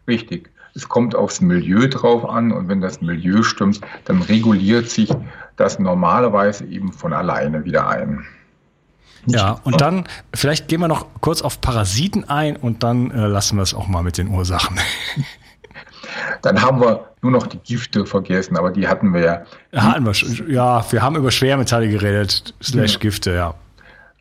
Richtig. 0.06 0.50
Es 0.74 0.88
kommt 0.88 1.16
aufs 1.16 1.40
Milieu 1.40 1.88
drauf 1.88 2.24
an 2.24 2.52
und 2.52 2.68
wenn 2.68 2.80
das 2.80 3.00
Milieu 3.00 3.42
stimmt, 3.42 3.80
dann 4.04 4.22
reguliert 4.22 4.88
sich 4.88 5.10
das 5.56 5.80
normalerweise 5.80 6.66
eben 6.66 6.92
von 6.92 7.12
alleine 7.12 7.64
wieder 7.64 7.88
ein. 7.88 8.24
Ja, 9.30 9.60
und 9.64 9.80
dann, 9.80 10.04
vielleicht 10.34 10.68
gehen 10.68 10.80
wir 10.80 10.88
noch 10.88 11.06
kurz 11.20 11.42
auf 11.42 11.60
Parasiten 11.60 12.28
ein 12.28 12.56
und 12.56 12.82
dann 12.82 13.10
äh, 13.10 13.26
lassen 13.26 13.56
wir 13.56 13.62
es 13.62 13.74
auch 13.74 13.86
mal 13.86 14.02
mit 14.02 14.18
den 14.18 14.28
Ursachen. 14.28 14.78
Dann 16.42 16.62
haben 16.62 16.80
wir 16.80 17.08
nur 17.22 17.32
noch 17.32 17.46
die 17.46 17.58
Gifte 17.58 18.06
vergessen, 18.06 18.56
aber 18.56 18.70
die 18.70 18.88
hatten 18.88 19.12
wir 19.12 19.20
ja. 19.20 19.42
Hatten 19.74 20.06
wir, 20.06 20.50
ja, 20.50 20.84
wir 20.90 21.02
haben 21.02 21.16
über 21.16 21.30
Schwermetalle 21.30 21.88
geredet, 21.88 22.54
slash 22.62 22.98
Gifte, 22.98 23.34
ja. 23.34 23.54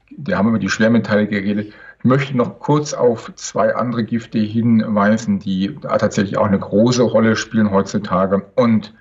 Wir 0.09 0.37
haben 0.37 0.49
über 0.49 0.59
die 0.59 0.69
Schwermetalle 0.69 1.27
geredet. 1.27 1.73
Ich 1.99 2.05
möchte 2.05 2.35
noch 2.35 2.59
kurz 2.59 2.93
auf 2.93 3.31
zwei 3.35 3.75
andere 3.75 4.03
Gifte 4.03 4.39
hinweisen, 4.39 5.39
die 5.39 5.75
tatsächlich 5.81 6.37
auch 6.37 6.47
eine 6.47 6.59
große 6.59 7.03
Rolle 7.03 7.35
spielen 7.35 7.71
heutzutage 7.71 8.43
und 8.55 8.93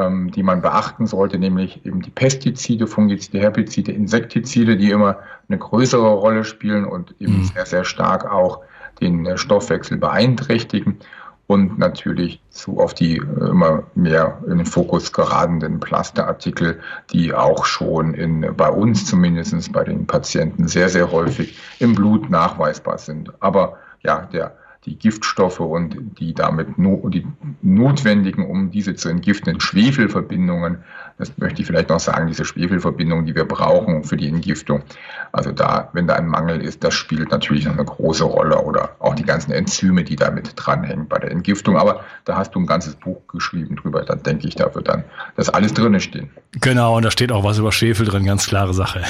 ähm, 0.00 0.30
die 0.30 0.42
man 0.42 0.62
beachten 0.62 1.06
sollte, 1.06 1.38
nämlich 1.38 1.84
eben 1.84 2.02
die 2.02 2.10
Pestizide, 2.10 2.86
Fungizide, 2.86 3.40
Herbizide, 3.40 3.92
Insektizide, 3.92 4.76
die 4.76 4.90
immer 4.90 5.18
eine 5.48 5.58
größere 5.58 6.08
Rolle 6.08 6.44
spielen 6.44 6.84
und 6.84 7.14
eben 7.20 7.38
mhm. 7.38 7.44
sehr, 7.44 7.66
sehr 7.66 7.84
stark 7.84 8.30
auch 8.30 8.60
den 9.00 9.26
äh, 9.26 9.38
Stoffwechsel 9.38 9.98
beeinträchtigen 9.98 10.98
und 11.46 11.78
natürlich 11.78 12.40
zu 12.50 12.78
auf 12.78 12.94
die 12.94 13.16
äh, 13.16 13.20
immer 13.20 13.82
mehr 13.96 14.38
in 14.46 14.58
den 14.58 14.66
Fokus 14.66 15.12
geratenen 15.12 15.80
Plasterartikel, 15.80 16.78
die 17.12 17.34
auch 17.34 17.64
schon 17.64 18.14
in, 18.14 18.54
bei 18.56 18.68
uns 18.68 19.06
zumindest 19.06 19.72
bei 19.72 19.82
den 19.82 20.06
Patienten 20.06 20.68
sehr, 20.68 20.88
sehr 20.88 21.10
häufig 21.10 21.58
im 21.80 21.94
Blut 21.94 22.30
nachweisbar 22.30 22.98
sind. 22.98 23.32
Aber 23.40 23.78
ja, 24.02 24.28
der 24.32 24.54
die 24.86 24.96
Giftstoffe 24.96 25.60
und 25.60 25.96
die 26.18 26.32
damit 26.32 26.78
no, 26.78 27.06
die 27.10 27.26
notwendigen, 27.60 28.46
um 28.46 28.70
diese 28.70 28.94
zu 28.94 29.10
entgiftenden 29.10 29.60
Schwefelverbindungen, 29.60 30.78
das 31.18 31.36
möchte 31.36 31.60
ich 31.60 31.66
vielleicht 31.66 31.90
noch 31.90 32.00
sagen, 32.00 32.28
diese 32.28 32.46
Schwefelverbindungen, 32.46 33.26
die 33.26 33.34
wir 33.34 33.44
brauchen 33.44 34.04
für 34.04 34.16
die 34.16 34.26
Entgiftung. 34.26 34.82
Also 35.32 35.52
da, 35.52 35.90
wenn 35.92 36.06
da 36.06 36.14
ein 36.14 36.26
Mangel 36.26 36.62
ist, 36.62 36.82
das 36.82 36.94
spielt 36.94 37.30
natürlich 37.30 37.66
noch 37.66 37.74
eine 37.74 37.84
große 37.84 38.24
Rolle 38.24 38.58
oder 38.62 38.96
auch 39.00 39.14
die 39.14 39.22
ganzen 39.22 39.52
Enzyme, 39.52 40.02
die 40.02 40.16
damit 40.16 40.52
dranhängen 40.56 41.08
bei 41.08 41.18
der 41.18 41.30
Entgiftung. 41.30 41.76
Aber 41.76 42.00
da 42.24 42.36
hast 42.36 42.54
du 42.54 42.60
ein 42.60 42.66
ganzes 42.66 42.96
Buch 42.96 43.20
geschrieben 43.28 43.76
drüber, 43.76 44.02
da 44.02 44.14
denke 44.14 44.48
ich, 44.48 44.54
da 44.54 44.74
wird 44.74 44.88
dann 44.88 45.04
das 45.36 45.50
alles 45.50 45.74
drin 45.74 46.00
stehen. 46.00 46.30
Genau, 46.52 46.96
und 46.96 47.04
da 47.04 47.10
steht 47.10 47.32
auch 47.32 47.44
was 47.44 47.58
über 47.58 47.70
Schwefel 47.70 48.06
drin, 48.06 48.24
ganz 48.24 48.46
klare 48.46 48.72
Sache. 48.72 49.02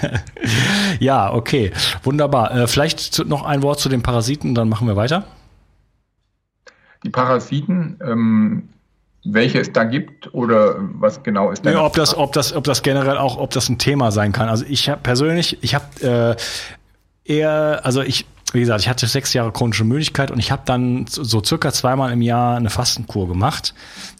ja, 1.00 1.32
okay, 1.32 1.70
wunderbar. 2.02 2.56
Äh, 2.56 2.66
vielleicht 2.66 3.26
noch 3.26 3.44
ein 3.44 3.62
Wort 3.62 3.78
zu 3.78 3.90
den 3.90 4.02
Parasiten, 4.02 4.54
dann 4.54 4.69
machen 4.70 4.88
wir 4.88 4.96
weiter. 4.96 5.24
Die 7.04 7.10
Parasiten, 7.10 7.98
ähm, 8.02 8.68
welche 9.24 9.60
es 9.60 9.72
da 9.72 9.84
gibt 9.84 10.32
oder 10.32 10.76
was 10.78 11.22
genau 11.22 11.50
ist 11.50 11.66
da? 11.66 11.70
Ja, 11.70 11.84
ob 11.84 11.94
das, 11.94 12.16
ob 12.16 12.32
das, 12.32 12.54
ob 12.54 12.64
das 12.64 12.82
generell 12.82 13.18
auch, 13.18 13.36
ob 13.36 13.50
das 13.50 13.68
ein 13.68 13.78
Thema 13.78 14.12
sein 14.12 14.32
kann. 14.32 14.48
Also 14.48 14.64
ich 14.66 14.88
habe 14.88 15.00
persönlich, 15.02 15.58
ich 15.62 15.74
habe 15.74 16.36
äh, 16.38 16.42
eher, 17.24 17.80
also 17.84 18.02
ich 18.02 18.26
wie 18.52 18.60
gesagt, 18.60 18.80
ich 18.80 18.88
hatte 18.88 19.06
sechs 19.06 19.32
Jahre 19.32 19.52
chronische 19.52 19.84
Müdigkeit 19.84 20.30
und 20.30 20.38
ich 20.38 20.50
habe 20.50 20.62
dann 20.64 21.06
so 21.08 21.42
circa 21.42 21.72
zweimal 21.72 22.12
im 22.12 22.20
Jahr 22.20 22.56
eine 22.56 22.70
Fastenkur 22.70 23.28
gemacht. 23.28 23.74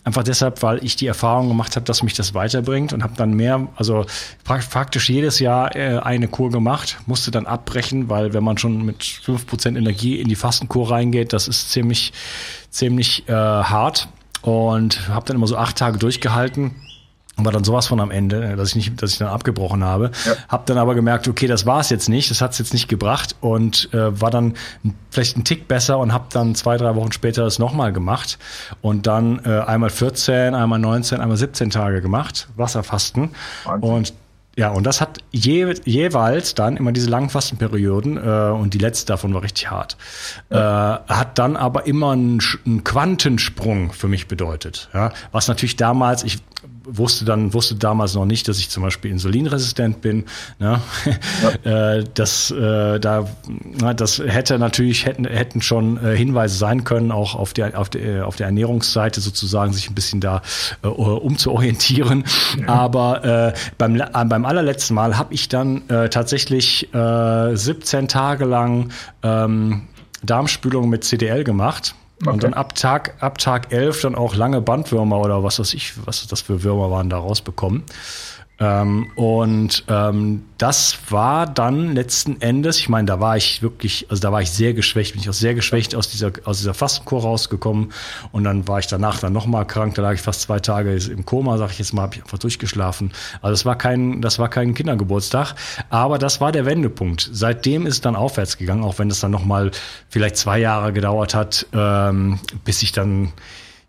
Einfach 0.04 0.22
deshalb, 0.22 0.62
weil 0.62 0.84
ich 0.84 0.96
die 0.96 1.06
Erfahrung 1.06 1.48
gemacht 1.48 1.76
habe, 1.76 1.84
dass 1.84 2.02
mich 2.02 2.14
das 2.14 2.32
weiterbringt 2.32 2.92
und 2.92 3.02
habe 3.02 3.14
dann 3.16 3.34
mehr, 3.34 3.68
also 3.76 4.06
praktisch 4.44 5.10
jedes 5.10 5.40
Jahr 5.40 5.74
äh, 5.74 5.98
eine 5.98 6.28
Kur 6.28 6.50
gemacht, 6.50 6.98
musste 7.06 7.30
dann 7.30 7.46
abbrechen, 7.46 8.08
weil 8.08 8.32
wenn 8.32 8.44
man 8.44 8.56
schon 8.56 8.84
mit 8.84 9.02
fünf 9.04 9.46
Prozent 9.46 9.76
Energie 9.76 10.20
in 10.20 10.28
die 10.28 10.36
Fastenkur 10.36 10.90
reingeht, 10.90 11.32
das 11.32 11.48
ist 11.48 11.72
ziemlich, 11.72 12.12
ziemlich 12.70 13.28
äh, 13.28 13.32
hart 13.32 14.08
und 14.42 15.08
habe 15.08 15.26
dann 15.26 15.36
immer 15.36 15.48
so 15.48 15.56
acht 15.56 15.76
Tage 15.76 15.98
durchgehalten 15.98 16.74
war 17.44 17.52
dann 17.52 17.64
sowas 17.64 17.86
von 17.86 18.00
am 18.00 18.10
Ende, 18.10 18.56
dass 18.56 18.70
ich 18.70 18.76
nicht, 18.76 19.02
dass 19.02 19.12
ich 19.12 19.18
dann 19.18 19.28
abgebrochen 19.28 19.84
habe. 19.84 20.10
Ja. 20.26 20.32
Hab 20.48 20.66
dann 20.66 20.78
aber 20.78 20.94
gemerkt, 20.94 21.28
okay, 21.28 21.46
das 21.46 21.66
war 21.66 21.80
es 21.80 21.90
jetzt 21.90 22.08
nicht, 22.08 22.30
das 22.30 22.40
hat 22.40 22.52
es 22.52 22.58
jetzt 22.58 22.72
nicht 22.72 22.88
gebracht 22.88 23.36
und 23.40 23.92
äh, 23.92 24.20
war 24.20 24.30
dann 24.30 24.54
vielleicht 25.10 25.36
ein 25.36 25.44
Tick 25.44 25.68
besser 25.68 25.98
und 25.98 26.12
habe 26.12 26.26
dann 26.32 26.54
zwei, 26.54 26.76
drei 26.76 26.94
Wochen 26.94 27.12
später 27.12 27.44
das 27.44 27.58
nochmal 27.58 27.92
gemacht 27.92 28.38
und 28.80 29.06
dann 29.06 29.40
äh, 29.44 29.60
einmal 29.60 29.90
14, 29.90 30.54
einmal 30.54 30.78
19, 30.78 31.20
einmal 31.20 31.36
17 31.36 31.70
Tage 31.70 32.00
gemacht, 32.00 32.48
Wasserfasten 32.56 33.30
Wahnsinn. 33.64 33.90
und 33.90 34.12
ja, 34.56 34.70
und 34.70 34.84
das 34.84 35.00
hat 35.00 35.18
je, 35.30 35.74
jeweils 35.84 36.54
dann 36.54 36.76
immer 36.76 36.92
diese 36.92 37.08
langen 37.08 37.30
Fastenperioden, 37.30 38.16
äh, 38.16 38.50
und 38.50 38.74
die 38.74 38.78
letzte 38.78 39.06
davon 39.06 39.32
war 39.32 39.42
richtig 39.42 39.70
hart, 39.70 39.96
ja. 40.50 40.96
äh, 40.96 41.00
hat 41.08 41.38
dann 41.38 41.56
aber 41.56 41.86
immer 41.86 42.10
einen, 42.10 42.40
einen 42.66 42.84
Quantensprung 42.84 43.92
für 43.92 44.08
mich 44.08 44.26
bedeutet. 44.26 44.90
Ja? 44.92 45.12
Was 45.32 45.48
natürlich 45.48 45.76
damals, 45.76 46.24
ich 46.24 46.38
wusste 46.84 47.24
dann 47.24 47.54
wusste 47.54 47.74
damals 47.74 48.14
noch 48.14 48.26
nicht, 48.26 48.48
dass 48.48 48.58
ich 48.58 48.70
zum 48.70 48.82
Beispiel 48.82 49.10
insulinresistent 49.10 50.00
bin. 50.00 50.24
Ne? 50.58 50.80
Ja. 51.64 51.96
äh, 51.96 52.04
das 52.14 52.50
äh, 52.50 52.98
da 52.98 53.26
das 53.96 54.18
hätte 54.18 54.58
natürlich 54.58 55.06
hätten 55.06 55.24
hätten 55.24 55.62
schon 55.62 56.02
äh, 56.02 56.16
Hinweise 56.16 56.56
sein 56.56 56.84
können, 56.84 57.12
auch 57.12 57.34
auf 57.34 57.52
der 57.52 57.78
auf 57.78 57.88
der 57.88 58.26
auf 58.26 58.36
der 58.36 58.46
Ernährungsseite 58.46 59.20
sozusagen 59.20 59.72
sich 59.72 59.88
ein 59.88 59.94
bisschen 59.94 60.20
da 60.20 60.42
äh, 60.82 60.88
umzuorientieren. 60.88 62.24
Ja. 62.60 62.68
Aber 62.68 63.24
äh, 63.24 63.52
beim 63.78 63.96
äh, 63.96 64.06
beim 64.12 64.44
allerletzten 64.44 64.94
Mal 64.94 65.16
habe 65.16 65.34
ich 65.34 65.48
dann 65.48 65.88
äh, 65.88 66.08
tatsächlich 66.08 66.92
äh, 66.94 67.56
17 67.56 68.08
Tage 68.08 68.44
lang 68.44 68.90
ähm, 69.22 69.82
Darmspülung 70.22 70.88
mit 70.88 71.04
CDL 71.04 71.44
gemacht 71.44 71.94
Okay. 72.20 72.30
Und 72.30 72.42
dann 72.42 72.54
ab 72.54 72.74
Tag, 72.74 73.14
ab 73.20 73.38
Tag 73.38 73.72
11 73.72 74.02
dann 74.02 74.14
auch 74.14 74.34
lange 74.34 74.60
Bandwürmer 74.60 75.20
oder 75.20 75.42
was 75.42 75.58
weiß 75.58 75.72
ich, 75.72 75.94
was 76.06 76.26
das 76.26 76.42
für 76.42 76.62
Würmer 76.62 76.90
waren, 76.90 77.08
da 77.08 77.18
rausbekommen. 77.18 77.84
Ähm, 78.60 79.10
und 79.14 79.84
ähm, 79.88 80.44
das 80.58 80.98
war 81.08 81.46
dann 81.46 81.94
letzten 81.94 82.42
Endes, 82.42 82.78
ich 82.78 82.90
meine, 82.90 83.06
da 83.06 83.18
war 83.18 83.38
ich 83.38 83.62
wirklich, 83.62 84.06
also 84.10 84.20
da 84.20 84.30
war 84.32 84.42
ich 84.42 84.50
sehr 84.50 84.74
geschwächt, 84.74 85.12
bin 85.12 85.22
ich 85.22 85.30
auch 85.30 85.34
sehr 85.34 85.54
geschwächt 85.54 85.94
aus 85.94 86.10
dieser, 86.10 86.32
aus 86.44 86.58
dieser 86.58 86.74
Fastenkur 86.74 87.22
rausgekommen. 87.22 87.92
Und 88.32 88.44
dann 88.44 88.68
war 88.68 88.78
ich 88.78 88.86
danach 88.86 89.18
dann 89.18 89.32
nochmal 89.32 89.66
krank, 89.66 89.94
da 89.94 90.02
lag 90.02 90.12
ich 90.12 90.20
fast 90.20 90.42
zwei 90.42 90.60
Tage 90.60 90.94
im 90.94 91.24
Koma, 91.24 91.56
sag 91.56 91.70
ich 91.70 91.78
jetzt 91.78 91.94
mal, 91.94 92.02
habe 92.02 92.16
ich 92.16 92.22
einfach 92.22 92.38
durchgeschlafen. 92.38 93.12
Also 93.40 93.52
das 93.52 93.64
war 93.64 93.78
kein, 93.78 94.20
das 94.20 94.38
war 94.38 94.50
kein 94.50 94.74
Kindergeburtstag, 94.74 95.54
aber 95.88 96.18
das 96.18 96.42
war 96.42 96.52
der 96.52 96.66
Wendepunkt. 96.66 97.30
Seitdem 97.32 97.86
ist 97.86 97.94
es 97.94 98.00
dann 98.02 98.14
aufwärts 98.14 98.58
gegangen, 98.58 98.84
auch 98.84 98.98
wenn 98.98 99.10
es 99.10 99.20
dann 99.20 99.30
nochmal 99.30 99.70
vielleicht 100.10 100.36
zwei 100.36 100.58
Jahre 100.58 100.92
gedauert 100.92 101.34
hat, 101.34 101.66
ähm, 101.72 102.38
bis 102.64 102.82
ich 102.82 102.92
dann 102.92 103.32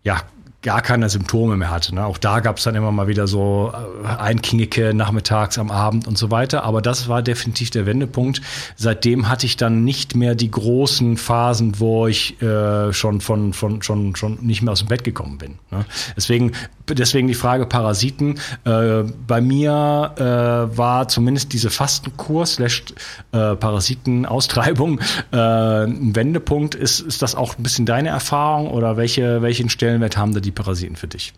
ja 0.02 0.22
gar 0.62 0.80
keine 0.80 1.08
Symptome 1.08 1.56
mehr 1.56 1.70
hatte. 1.70 1.94
Ne? 1.94 2.04
Auch 2.06 2.18
da 2.18 2.40
gab 2.40 2.58
es 2.58 2.64
dann 2.64 2.76
immer 2.76 2.92
mal 2.92 3.08
wieder 3.08 3.26
so 3.26 3.72
äh, 4.04 4.06
Einknicke 4.06 4.94
nachmittags 4.94 5.58
am 5.58 5.70
Abend 5.70 6.06
und 6.06 6.16
so 6.16 6.30
weiter. 6.30 6.62
Aber 6.62 6.80
das 6.80 7.08
war 7.08 7.20
definitiv 7.20 7.70
der 7.70 7.84
Wendepunkt. 7.84 8.40
Seitdem 8.76 9.28
hatte 9.28 9.44
ich 9.46 9.56
dann 9.56 9.84
nicht 9.84 10.14
mehr 10.14 10.36
die 10.36 10.50
großen 10.50 11.16
Phasen, 11.16 11.80
wo 11.80 12.06
ich 12.06 12.40
äh, 12.40 12.92
schon 12.92 13.20
von, 13.20 13.52
von 13.52 13.82
schon 13.82 14.14
schon 14.14 14.38
nicht 14.40 14.62
mehr 14.62 14.72
aus 14.72 14.78
dem 14.78 14.88
Bett 14.88 15.02
gekommen 15.02 15.38
bin. 15.38 15.58
Ne? 15.70 15.84
Deswegen 16.16 16.52
deswegen 16.88 17.26
die 17.26 17.34
Frage 17.34 17.66
Parasiten. 17.66 18.38
Äh, 18.64 19.02
bei 19.26 19.40
mir 19.40 20.12
äh, 20.16 20.76
war 20.76 21.08
zumindest 21.08 21.52
diese 21.52 21.70
Fastenkur 21.70 22.46
slash 22.46 22.84
äh, 23.32 23.56
Parasitenaustreibung 23.56 25.00
äh, 25.32 25.36
ein 25.36 26.14
Wendepunkt. 26.14 26.76
Ist, 26.76 27.00
ist 27.00 27.22
das 27.22 27.34
auch 27.34 27.58
ein 27.58 27.62
bisschen 27.64 27.86
deine 27.86 28.10
Erfahrung 28.10 28.70
oder 28.70 28.96
welche, 28.96 29.42
welchen 29.42 29.68
Stellenwert 29.68 30.16
haben 30.16 30.34
da 30.34 30.40
die 30.40 30.51
Parasiten 30.52 30.96
für 30.96 31.08
dich? 31.08 31.32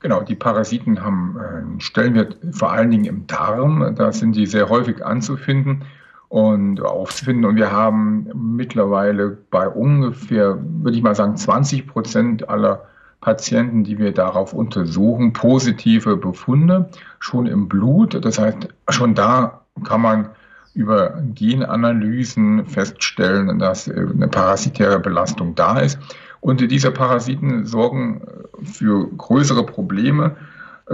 Genau, 0.00 0.22
die 0.22 0.34
Parasiten 0.34 1.02
haben 1.02 1.36
äh, 1.38 1.56
einen 1.58 1.80
Stellenwert 1.80 2.36
vor 2.52 2.72
allen 2.72 2.90
Dingen 2.90 3.06
im 3.06 3.26
Darm. 3.26 3.94
Da 3.96 4.12
sind 4.12 4.36
die 4.36 4.46
sehr 4.46 4.68
häufig 4.68 5.04
anzufinden 5.04 5.84
und 6.28 6.80
aufzufinden. 6.80 7.44
Und 7.44 7.56
wir 7.56 7.72
haben 7.72 8.28
mittlerweile 8.34 9.36
bei 9.50 9.68
ungefähr, 9.68 10.58
würde 10.60 10.96
ich 10.96 11.02
mal 11.02 11.14
sagen, 11.14 11.36
20 11.36 11.86
Prozent 11.86 12.48
aller 12.48 12.84
Patienten, 13.20 13.84
die 13.84 13.98
wir 13.98 14.12
darauf 14.12 14.52
untersuchen, 14.52 15.32
positive 15.32 16.16
Befunde 16.16 16.90
schon 17.18 17.46
im 17.46 17.68
Blut. 17.68 18.24
Das 18.24 18.38
heißt, 18.38 18.68
schon 18.88 19.14
da 19.14 19.62
kann 19.84 20.02
man 20.02 20.28
über 20.74 21.22
Genanalysen 21.34 22.66
feststellen, 22.66 23.58
dass 23.58 23.90
eine 23.90 24.28
parasitäre 24.28 25.00
Belastung 25.00 25.54
da 25.54 25.78
ist. 25.78 25.98
Und 26.40 26.60
diese 26.70 26.90
Parasiten 26.90 27.66
sorgen 27.66 28.22
für 28.62 29.08
größere 29.08 29.64
Probleme 29.64 30.36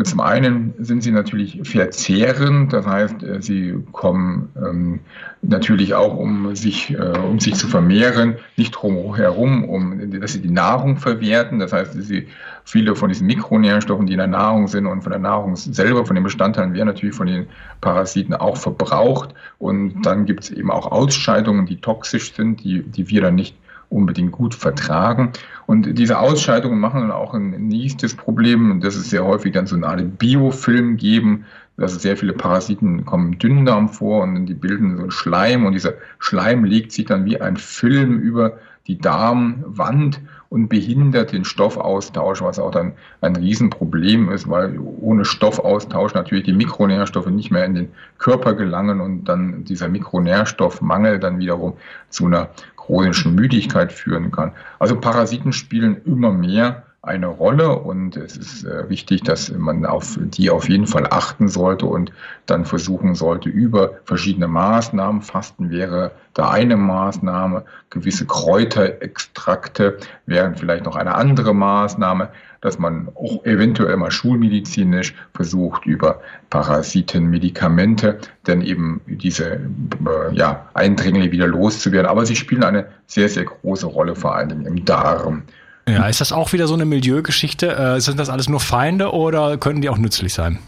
zum 0.05 0.20
einen 0.20 0.72
sind 0.78 1.02
sie 1.02 1.11
natürlich 1.11 1.61
verzehrend, 1.64 2.72
das 2.72 2.87
heißt, 2.87 3.22
äh, 3.22 3.42
sie 3.42 3.74
kommen 3.92 4.48
ähm, 4.57 5.00
natürlich 5.42 5.92
auch, 5.92 6.16
um 6.16 6.57
sich, 6.57 6.94
äh, 6.94 7.18
um 7.18 7.38
sich 7.40 7.57
zu 7.57 7.68
vermehren, 7.68 8.37
nicht 8.57 8.70
drumherum, 8.70 9.68
um, 9.68 10.11
dass 10.18 10.33
sie 10.33 10.40
die 10.40 10.50
Nahrung 10.50 10.96
verwerten. 10.96 11.59
Das 11.59 11.74
heißt, 11.74 11.92
sie, 12.02 12.26
viele 12.64 12.96
von 12.96 13.11
diesen 13.11 13.26
Mikronährstoffen, 13.26 14.07
die 14.07 14.14
in 14.14 14.18
der 14.18 14.28
Nahrung 14.28 14.66
sind 14.66 14.87
und 14.87 15.02
von 15.02 15.12
der 15.12 15.20
Nahrung 15.20 15.57
selber, 15.57 16.07
von 16.07 16.14
den 16.14 16.24
Bestandteilen, 16.24 16.72
werden 16.72 16.88
natürlich 16.88 17.14
von 17.14 17.26
den 17.26 17.48
Parasiten 17.83 18.33
auch 18.33 18.57
verbraucht. 18.57 19.35
Und 19.59 20.07
dann 20.07 20.24
gibt 20.24 20.44
es 20.44 20.50
eben 20.50 20.70
auch 20.70 20.90
Ausscheidungen, 20.90 21.66
die 21.66 21.83
toxisch 21.83 22.33
sind, 22.33 22.64
die, 22.64 22.83
die 22.83 23.11
wir 23.11 23.20
dann 23.20 23.35
nicht 23.35 23.55
unbedingt 23.92 24.33
gut 24.33 24.55
vertragen. 24.55 25.33
Und 25.66 25.98
diese 25.98 26.18
Ausscheidungen 26.18 26.81
machen 26.81 27.02
dann 27.02 27.12
auch 27.12 27.35
ein 27.35 27.68
nächstes 27.68 28.14
Problem, 28.14 28.81
dass 28.81 28.96
es 28.96 29.11
sehr 29.11 29.24
häufig 29.24 29.52
dann 29.52 29.66
so 29.66 29.76
eine 29.76 29.87
Art 29.87 30.18
Biofilm 30.18 30.96
geben, 30.96 31.44
also 31.76 31.98
sehr 31.98 32.16
viele 32.16 32.33
Parasiten 32.33 33.05
kommen 33.05 33.33
im 33.33 33.38
Dünndarm 33.38 33.88
vor 33.88 34.22
und 34.22 34.46
die 34.46 34.55
bilden 34.55 34.96
so 34.96 35.02
einen 35.02 35.11
Schleim 35.11 35.64
und 35.64 35.72
dieser 35.72 35.94
Schleim 36.18 36.64
legt 36.64 36.92
sich 36.92 37.07
dann 37.07 37.24
wie 37.24 37.40
ein 37.40 37.57
Film 37.57 38.18
über 38.18 38.59
die 38.87 38.98
Darmwand 38.98 40.20
und 40.48 40.68
behindert 40.68 41.33
den 41.33 41.46
Stoffaustausch, 41.46 42.42
was 42.42 42.59
auch 42.59 42.72
dann 42.72 42.92
ein 43.22 43.37
Riesenproblem 43.37 44.31
ist, 44.31 44.50
weil 44.50 44.78
ohne 44.78 45.24
Stoffaustausch 45.24 46.12
natürlich 46.12 46.44
die 46.44 46.52
Mikronährstoffe 46.52 47.28
nicht 47.28 47.50
mehr 47.50 47.64
in 47.64 47.74
den 47.74 47.88
Körper 48.18 48.52
gelangen 48.52 49.00
und 49.00 49.24
dann 49.24 49.64
dieser 49.64 49.88
Mikronährstoffmangel 49.88 51.20
dann 51.20 51.38
wiederum 51.38 51.74
zu 52.11 52.26
einer 52.26 52.50
chronischen 52.87 53.35
Müdigkeit 53.35 53.92
führen 53.92 54.33
kann. 54.33 54.53
Also 54.79 54.99
Parasiten 54.99 55.53
spielen 55.53 56.01
immer 56.05 56.33
mehr 56.33 56.83
eine 57.01 57.27
Rolle 57.27 57.79
und 57.79 58.16
es 58.16 58.37
ist 58.37 58.64
äh, 58.64 58.88
wichtig, 58.88 59.23
dass 59.23 59.51
man 59.51 59.85
auf 59.85 60.16
die 60.21 60.51
auf 60.51 60.68
jeden 60.68 60.87
Fall 60.87 61.07
achten 61.11 61.49
sollte 61.49 61.87
und 61.87 62.12
dann 62.47 62.64
versuchen 62.64 63.16
sollte, 63.16 63.49
über 63.49 63.95
verschiedene 64.05 64.47
Maßnahmen, 64.47 65.21
Fasten 65.23 65.71
wäre 65.71 66.12
da 66.33 66.51
eine 66.51 66.77
Maßnahme, 66.77 67.64
gewisse 67.90 68.27
Kräuterextrakte 68.27 69.99
wären 70.27 70.55
vielleicht 70.55 70.85
noch 70.85 70.95
eine 70.95 71.16
andere 71.16 71.55
Maßnahme, 71.55 72.31
dass 72.62 72.79
man 72.79 73.09
auch 73.14 73.44
eventuell 73.44 73.96
mal 73.96 74.11
schulmedizinisch 74.11 75.14
versucht, 75.35 75.85
über 75.85 76.20
Parasitenmedikamente, 76.48 78.18
denn 78.46 78.62
eben 78.62 79.03
diese 79.07 79.55
äh, 79.55 80.33
ja, 80.33 80.68
Eindringlinge 80.72 81.33
wieder 81.33 81.48
loszuwerden. 81.48 82.09
Aber 82.09 82.25
sie 82.25 82.37
spielen 82.37 82.62
eine 82.62 82.87
sehr, 83.07 83.29
sehr 83.29 83.44
große 83.44 83.87
Rolle, 83.87 84.14
vor 84.14 84.37
allen 84.37 84.48
Dingen 84.48 84.66
im 84.66 84.85
Darm. 84.85 85.42
Ja, 85.88 86.07
ist 86.07 86.20
das 86.20 86.33
auch 86.33 86.53
wieder 86.53 86.68
so 86.68 86.75
eine 86.75 86.85
Milieugeschichte? 86.85 87.77
Äh, 87.77 88.01
sind 88.01 88.18
das 88.18 88.31
alles 88.31 88.48
nur 88.48 88.61
Feinde 88.61 89.11
oder 89.11 89.59
können 89.59 89.83
die 89.83 89.88
auch 89.88 89.98
nützlich 89.98 90.33
sein? 90.33 90.61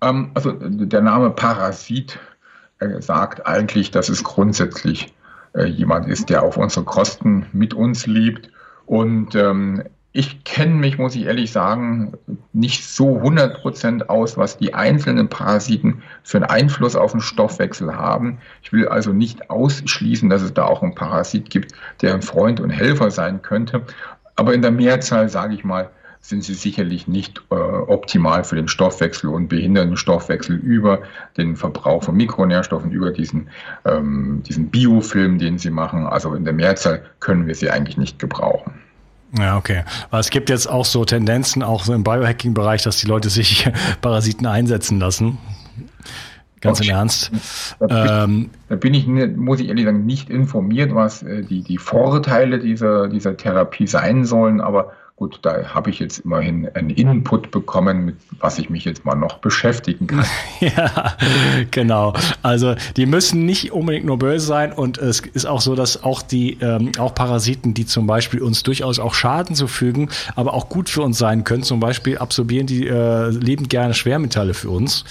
Ähm, 0.00 0.32
also 0.34 0.50
der 0.52 1.00
Name 1.00 1.30
Parasit 1.30 2.18
äh, 2.80 3.00
sagt 3.00 3.46
eigentlich, 3.46 3.92
dass 3.92 4.08
es 4.08 4.24
grundsätzlich 4.24 5.14
äh, 5.54 5.66
jemand 5.66 6.08
ist, 6.08 6.28
der 6.28 6.42
auf 6.42 6.56
unsere 6.56 6.84
Kosten 6.84 7.46
mit 7.52 7.72
uns 7.72 8.08
lebt. 8.08 8.50
Und 8.86 9.36
ähm, 9.36 9.84
ich 10.16 10.44
kenne 10.44 10.74
mich, 10.74 10.96
muss 10.96 11.16
ich 11.16 11.24
ehrlich 11.24 11.50
sagen, 11.50 12.12
nicht 12.52 12.86
so 12.86 13.18
100% 13.18 14.06
aus, 14.06 14.36
was 14.36 14.56
die 14.56 14.72
einzelnen 14.72 15.28
Parasiten 15.28 16.04
für 16.22 16.38
einen 16.38 16.46
Einfluss 16.46 16.94
auf 16.94 17.10
den 17.10 17.20
Stoffwechsel 17.20 17.96
haben. 17.96 18.38
Ich 18.62 18.72
will 18.72 18.86
also 18.86 19.12
nicht 19.12 19.50
ausschließen, 19.50 20.30
dass 20.30 20.42
es 20.42 20.54
da 20.54 20.66
auch 20.66 20.84
einen 20.84 20.94
Parasit 20.94 21.50
gibt, 21.50 21.72
der 22.00 22.14
ein 22.14 22.22
Freund 22.22 22.60
und 22.60 22.70
Helfer 22.70 23.10
sein 23.10 23.42
könnte. 23.42 23.82
Aber 24.36 24.54
in 24.54 24.62
der 24.62 24.70
Mehrzahl, 24.70 25.28
sage 25.28 25.54
ich 25.54 25.64
mal, 25.64 25.90
sind 26.20 26.44
sie 26.44 26.54
sicherlich 26.54 27.08
nicht 27.08 27.42
äh, 27.50 27.54
optimal 27.54 28.44
für 28.44 28.54
den 28.54 28.68
Stoffwechsel 28.68 29.28
und 29.30 29.48
behindern 29.48 29.88
den 29.88 29.96
Stoffwechsel 29.96 30.54
über 30.54 31.02
den 31.36 31.56
Verbrauch 31.56 32.04
von 32.04 32.14
Mikronährstoffen, 32.14 32.92
über 32.92 33.10
diesen, 33.10 33.48
ähm, 33.84 34.44
diesen 34.46 34.70
Biofilm, 34.70 35.38
den 35.38 35.58
sie 35.58 35.70
machen. 35.70 36.06
Also 36.06 36.34
in 36.34 36.44
der 36.44 36.54
Mehrzahl 36.54 37.02
können 37.18 37.48
wir 37.48 37.56
sie 37.56 37.68
eigentlich 37.68 37.96
nicht 37.96 38.20
gebrauchen. 38.20 38.83
Ja, 39.38 39.56
okay. 39.56 39.84
Aber 40.10 40.20
es 40.20 40.30
gibt 40.30 40.48
jetzt 40.48 40.68
auch 40.68 40.84
so 40.84 41.04
Tendenzen, 41.04 41.62
auch 41.62 41.84
so 41.84 41.92
im 41.92 42.04
Biohacking-Bereich, 42.04 42.82
dass 42.82 42.98
die 42.98 43.06
Leute 43.06 43.30
sich 43.30 43.68
Parasiten 44.00 44.46
einsetzen 44.46 45.00
lassen. 45.00 45.38
Ganz 46.60 46.80
im 46.80 46.88
Ernst. 46.88 47.30
Da 47.78 47.86
bin, 47.86 47.96
ähm, 48.08 48.50
da 48.70 48.76
bin 48.76 48.94
ich, 48.94 49.06
muss 49.06 49.60
ich 49.60 49.68
ehrlich 49.68 49.84
sagen, 49.84 50.06
nicht 50.06 50.30
informiert, 50.30 50.94
was 50.94 51.22
äh, 51.22 51.42
die, 51.42 51.62
die 51.62 51.76
Vorteile 51.76 52.58
dieser, 52.58 53.08
dieser 53.08 53.36
Therapie 53.36 53.86
sein 53.86 54.24
sollen, 54.24 54.62
aber 54.62 54.92
Gut, 55.16 55.38
da 55.42 55.72
habe 55.72 55.90
ich 55.90 56.00
jetzt 56.00 56.18
immerhin 56.18 56.68
einen 56.74 56.90
Input 56.90 57.52
bekommen, 57.52 58.04
mit 58.04 58.16
was 58.40 58.58
ich 58.58 58.68
mich 58.68 58.84
jetzt 58.84 59.04
mal 59.04 59.14
noch 59.14 59.38
beschäftigen 59.38 60.08
kann. 60.08 60.24
ja, 60.60 61.16
genau. 61.70 62.14
Also 62.42 62.74
die 62.96 63.06
müssen 63.06 63.46
nicht 63.46 63.70
unbedingt 63.70 64.06
nur 64.06 64.18
böse 64.18 64.44
sein 64.44 64.72
und 64.72 64.98
es 64.98 65.20
ist 65.20 65.46
auch 65.46 65.60
so, 65.60 65.76
dass 65.76 66.02
auch 66.02 66.20
die 66.20 66.58
ähm, 66.60 66.90
auch 66.98 67.14
Parasiten, 67.14 67.74
die 67.74 67.86
zum 67.86 68.08
Beispiel 68.08 68.42
uns 68.42 68.64
durchaus 68.64 68.98
auch 68.98 69.14
Schaden 69.14 69.54
zufügen, 69.54 70.08
aber 70.34 70.52
auch 70.52 70.68
gut 70.68 70.88
für 70.88 71.02
uns 71.02 71.16
sein 71.16 71.44
können. 71.44 71.62
Zum 71.62 71.78
Beispiel 71.78 72.18
absorbieren 72.18 72.66
die 72.66 72.88
äh, 72.88 73.28
lebend 73.28 73.70
gerne 73.70 73.94
Schwermetalle 73.94 74.52
für 74.52 74.70
uns. 74.70 75.04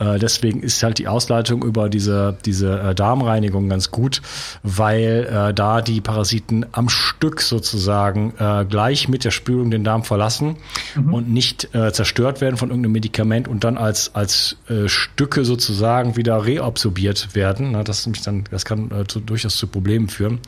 Äh, 0.00 0.18
deswegen 0.18 0.64
ist 0.64 0.82
halt 0.82 0.98
die 0.98 1.06
Ausleitung 1.06 1.62
über 1.62 1.88
diese 1.88 2.36
diese 2.44 2.80
äh, 2.80 2.94
Darmreinigung 2.96 3.68
ganz 3.68 3.92
gut, 3.92 4.20
weil 4.64 5.28
äh, 5.30 5.54
da 5.54 5.80
die 5.80 6.00
Parasiten 6.00 6.66
am 6.72 6.88
Stück 6.88 7.40
sozusagen 7.40 8.34
äh, 8.40 8.64
gleich 8.64 9.08
mit 9.08 9.22
der 9.22 9.30
Spülung 9.44 9.70
den 9.70 9.84
Darm 9.84 10.04
verlassen 10.04 10.56
mhm. 10.94 11.12
und 11.12 11.28
nicht 11.30 11.74
äh, 11.74 11.92
zerstört 11.92 12.40
werden 12.40 12.56
von 12.56 12.70
irgendeinem 12.70 12.92
Medikament 12.92 13.46
und 13.46 13.62
dann 13.62 13.76
als, 13.76 14.14
als 14.14 14.56
äh, 14.70 14.88
Stücke 14.88 15.44
sozusagen 15.44 16.16
wieder 16.16 16.46
reabsorbiert 16.46 17.34
werden. 17.34 17.72
Na, 17.72 17.84
das, 17.84 18.06
mich 18.06 18.22
dann, 18.22 18.44
das 18.50 18.64
kann 18.64 18.90
äh, 18.90 19.06
zu, 19.06 19.20
durchaus 19.20 19.56
zu 19.56 19.66
Problemen 19.66 20.08
führen. 20.08 20.40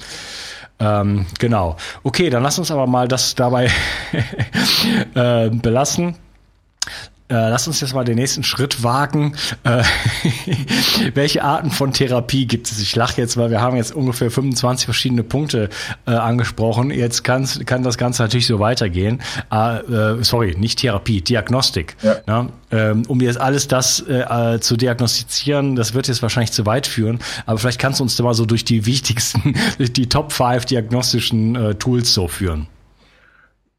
Ähm, 0.78 1.26
genau. 1.38 1.76
Okay, 2.04 2.30
dann 2.30 2.42
lass 2.42 2.58
uns 2.58 2.70
aber 2.70 2.86
mal 2.86 3.06
das 3.06 3.34
dabei 3.34 3.70
äh, 5.14 5.50
belassen. 5.50 6.16
Äh, 7.28 7.34
lass 7.34 7.66
uns 7.66 7.80
jetzt 7.80 7.92
mal 7.92 8.04
den 8.04 8.14
nächsten 8.14 8.44
Schritt 8.44 8.84
wagen. 8.84 9.34
Äh, 9.64 9.82
welche 11.14 11.42
Arten 11.42 11.72
von 11.72 11.92
Therapie 11.92 12.46
gibt 12.46 12.70
es? 12.70 12.80
Ich 12.80 12.94
lache 12.94 13.20
jetzt, 13.20 13.36
weil 13.36 13.50
wir 13.50 13.60
haben 13.60 13.76
jetzt 13.76 13.94
ungefähr 13.94 14.30
25 14.30 14.84
verschiedene 14.84 15.24
Punkte 15.24 15.68
äh, 16.06 16.12
angesprochen. 16.12 16.90
Jetzt 16.90 17.24
kann 17.24 17.48
das 17.82 17.98
Ganze 17.98 18.22
natürlich 18.22 18.46
so 18.46 18.60
weitergehen. 18.60 19.20
Ah, 19.50 19.78
äh, 19.78 20.22
sorry, 20.22 20.54
nicht 20.56 20.78
Therapie, 20.78 21.20
Diagnostik. 21.20 21.96
Ja. 22.02 22.16
Ja, 22.28 22.48
ähm, 22.70 23.02
um 23.08 23.20
jetzt 23.20 23.40
alles 23.40 23.66
das 23.66 24.00
äh, 24.08 24.60
zu 24.60 24.76
diagnostizieren, 24.76 25.74
das 25.74 25.94
wird 25.94 26.06
jetzt 26.06 26.22
wahrscheinlich 26.22 26.52
zu 26.52 26.64
weit 26.64 26.86
führen. 26.86 27.18
Aber 27.44 27.58
vielleicht 27.58 27.80
kannst 27.80 27.98
du 27.98 28.04
uns 28.04 28.14
da 28.14 28.22
mal 28.22 28.34
so 28.34 28.46
durch 28.46 28.64
die 28.64 28.86
wichtigsten, 28.86 29.54
durch 29.78 29.92
die 29.92 30.08
Top 30.08 30.30
5 30.32 30.64
diagnostischen 30.66 31.56
äh, 31.56 31.74
Tools 31.74 32.14
so 32.14 32.28
führen. 32.28 32.68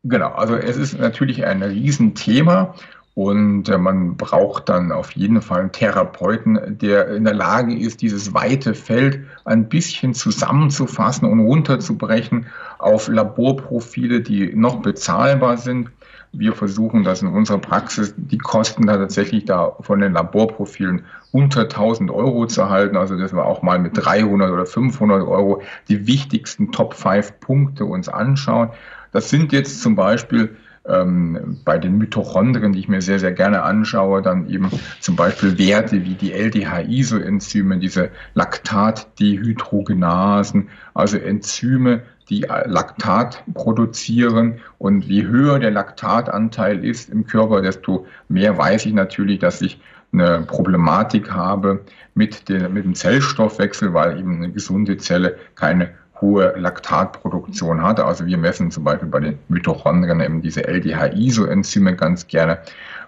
Genau, 0.04 0.30
also 0.30 0.56
es 0.56 0.78
ist 0.78 1.00
natürlich 1.00 1.46
ein 1.46 1.64
Riesenthema 1.64 2.76
und 3.18 3.68
äh, 3.68 3.80
man 3.80 4.16
braucht 4.16 4.70
dann 4.70 4.92
auf 4.92 5.14
jeden 5.14 5.42
Fall 5.42 5.62
einen 5.62 5.72
Therapeuten, 5.72 6.78
der 6.78 7.08
in 7.08 7.24
der 7.24 7.34
Lage 7.34 7.76
ist, 7.76 8.04
dieses 8.04 8.36
weite 8.36 8.76
Feld 8.76 9.22
ein 9.44 9.68
bisschen 9.68 10.14
zusammenzufassen 10.14 11.28
und 11.28 11.40
runterzubrechen 11.40 12.46
auf 12.78 13.08
Laborprofile, 13.08 14.22
die 14.22 14.56
noch 14.56 14.84
bezahlbar 14.84 15.58
sind. 15.58 15.90
Wir 16.32 16.54
versuchen 16.54 17.04
das 17.04 17.24
in 17.24 17.30
unserer 17.30 17.58
Praxis, 17.58 18.14
die 18.16 18.38
Kosten 18.38 18.86
da 18.86 18.98
tatsächlich 18.98 19.46
da 19.46 19.72
von 19.80 20.00
den 20.00 20.14
Laborprofilen 20.14 21.04
unter 21.32 21.62
1000 21.62 22.12
Euro 22.12 22.46
zu 22.46 22.70
halten. 22.70 22.98
Also 22.98 23.18
dass 23.18 23.34
wir 23.34 23.46
auch 23.46 23.64
mal 23.64 23.80
mit 23.80 23.98
300 23.98 24.52
oder 24.52 24.68
500 24.68 25.28
Euro 25.28 25.64
die 25.90 26.06
wichtigsten 26.06 26.72
Top 26.72 26.94
5 26.94 27.40
Punkte 27.40 27.86
uns 27.86 28.10
anschauen. 28.10 28.70
Das 29.12 29.32
sind 29.32 29.54
jetzt 29.54 29.82
zum 29.82 29.96
Beispiel 29.96 30.56
ähm, 30.88 31.58
bei 31.66 31.78
den 31.78 31.98
Mitochondrien, 31.98 32.72
die 32.74 32.80
ich 32.80 32.88
mir 32.88 33.02
sehr, 33.02 33.20
sehr 33.20 33.32
gerne 33.32 33.64
anschaue, 33.64 34.22
dann 34.22 34.50
eben 34.50 34.70
zum 35.00 35.16
Beispiel 35.16 35.58
Werte 35.58 36.06
wie 36.06 36.16
die 36.16 36.34
LDH-Isoenzyme, 36.34 37.78
diese 37.78 38.10
Laktatdehydrogenasen, 38.34 40.68
also 40.94 41.18
Enzyme, 41.18 42.02
die 42.30 42.46
Laktat 42.66 43.44
produzieren. 43.54 44.60
Und 44.78 45.06
je 45.06 45.26
höher 45.26 45.60
der 45.60 45.72
Laktatanteil 45.72 46.84
ist 46.84 47.10
im 47.10 47.26
Körper, 47.26 47.62
desto 47.62 48.06
mehr 48.28 48.58
weiß 48.58 48.86
ich 48.86 48.92
natürlich, 48.94 49.40
dass 49.40 49.62
ich 49.62 49.80
eine 50.14 50.42
Problematik 50.42 51.32
habe 51.32 51.82
mit, 52.16 52.50
den, 52.50 52.74
mit 52.74 52.84
dem 52.86 52.96
Zellstoffwechsel, 52.96 53.94
weil 53.94 54.20
eben 54.20 54.38
eine 54.38 54.52
gesunde 54.52 54.98
Zelle 54.98 55.38
keine 55.56 55.92
hohe 56.22 56.54
Laktatproduktion 56.58 57.82
hat. 57.82 58.00
Also 58.00 58.26
wir 58.26 58.38
messen 58.38 58.72
zum 58.72 58.84
Beispiel 58.84 59.10
bei 59.10 59.20
den 59.20 59.40
Mitochondrien 59.48 60.20
eben 60.20 60.42
diese 60.42 60.68
LDH-Isoenzyme 60.68 61.96
ganz 61.96 62.28
gerne. 62.28 62.60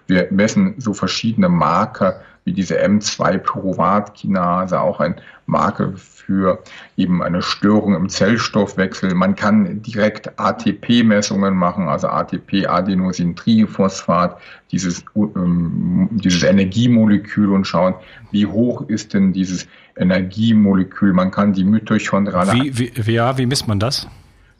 Wir 0.06 0.28
messen 0.30 0.74
so 0.78 0.92
verschiedene 0.92 1.48
Marker 1.48 2.20
wie 2.44 2.52
diese 2.52 2.80
M2-Pyruvatkinase, 2.80 4.78
auch 4.78 5.00
ein 5.00 5.16
Marker 5.46 5.92
für 6.30 6.62
eben 6.96 7.24
eine 7.24 7.42
Störung 7.42 7.96
im 7.96 8.08
Zellstoffwechsel. 8.08 9.14
Man 9.14 9.34
kann 9.34 9.82
direkt 9.82 10.38
ATP-Messungen 10.38 11.56
machen, 11.56 11.88
also 11.88 12.06
ATP, 12.06 12.68
Adenosintriphosphat, 12.68 14.38
dieses, 14.70 15.04
ähm, 15.16 16.08
dieses 16.12 16.44
Energiemolekül 16.44 17.50
und 17.50 17.66
schauen, 17.66 17.94
wie 18.30 18.46
hoch 18.46 18.88
ist 18.88 19.12
denn 19.12 19.32
dieses 19.32 19.66
Energiemolekül. 19.96 21.12
Man 21.12 21.32
kann 21.32 21.52
die 21.52 21.64
mitochondrale. 21.64 22.52
Wie, 22.52 22.92
wie, 22.94 23.12
ja, 23.12 23.36
wie 23.36 23.46
misst 23.46 23.66
man 23.66 23.80
das? 23.80 24.06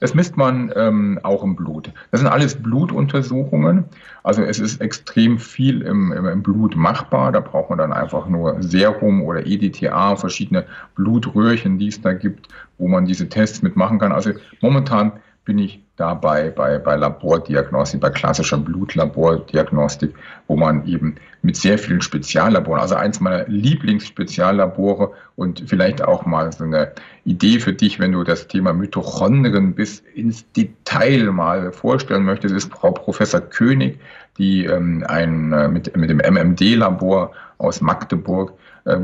Das 0.01 0.15
misst 0.15 0.37
man 0.37 0.73
ähm, 0.75 1.21
auch 1.23 1.43
im 1.43 1.57
Blut. 1.57 1.93
Das 2.11 2.21
sind 2.21 2.29
alles 2.29 2.61
Blutuntersuchungen. 2.61 3.85
Also 4.23 4.43
es 4.43 4.59
ist 4.59 4.81
extrem 4.81 5.39
viel 5.39 5.83
im, 5.83 6.13
im, 6.13 6.43
Blut 6.43 6.75
machbar. 6.75 7.33
Da 7.33 7.41
braucht 7.41 7.71
man 7.71 7.79
dann 7.79 7.93
einfach 7.93 8.27
nur 8.27 8.63
Serum 8.63 9.23
oder 9.23 9.47
EDTA, 9.47 10.17
verschiedene 10.17 10.65
Blutröhrchen, 10.95 11.79
die 11.79 11.89
es 11.89 12.01
da 12.01 12.15
gibt, 12.15 12.49
wo 12.79 12.89
man 12.89 13.05
diese 13.05 13.29
Tests 13.29 13.63
mitmachen 13.63 13.99
kann. 13.99 14.13
Also 14.13 14.33
momentan 14.61 15.13
bin 15.45 15.59
ich 15.59 15.83
dabei 15.97 16.51
bei, 16.51 16.79
bei 16.79 16.97
Labordiagnostik, 16.97 18.01
bei 18.01 18.11
klassischer 18.11 18.59
Blutlabordiagnostik, 18.59 20.15
wo 20.47 20.57
man 20.57 20.87
eben 20.87 21.17
mit 21.43 21.57
sehr 21.57 21.79
vielen 21.79 22.03
Speziallaboren, 22.03 22.81
also 22.81 22.95
eins 22.95 23.21
meiner 23.21 23.47
Lieblingsspeziallabore 23.49 25.13
und 25.37 25.65
vielleicht 25.67 26.03
auch 26.03 26.27
mal 26.27 26.53
so 26.53 26.65
eine 26.65 26.93
Idee 27.25 27.59
für 27.59 27.73
dich, 27.73 27.99
wenn 27.99 28.13
du 28.13 28.25
das 28.25 28.49
Thema 28.49 28.73
Mitochondrien 28.73 29.75
bis 29.75 30.01
ins 30.15 30.51
Detail 30.53 31.31
mal 31.33 31.73
vorstellen 31.73 32.25
möchtest, 32.25 32.55
ist 32.55 32.73
Frau 32.73 32.93
Professor 32.93 33.41
König, 33.41 33.99
die 34.39 34.65
ähm, 34.67 35.05
ein, 35.07 35.53
äh, 35.53 35.69
mit, 35.69 35.97
mit 35.97 36.11
dem 36.11 36.19
MMD-Labor 36.19 37.33
aus 37.59 37.81
Magdeburg 37.81 38.53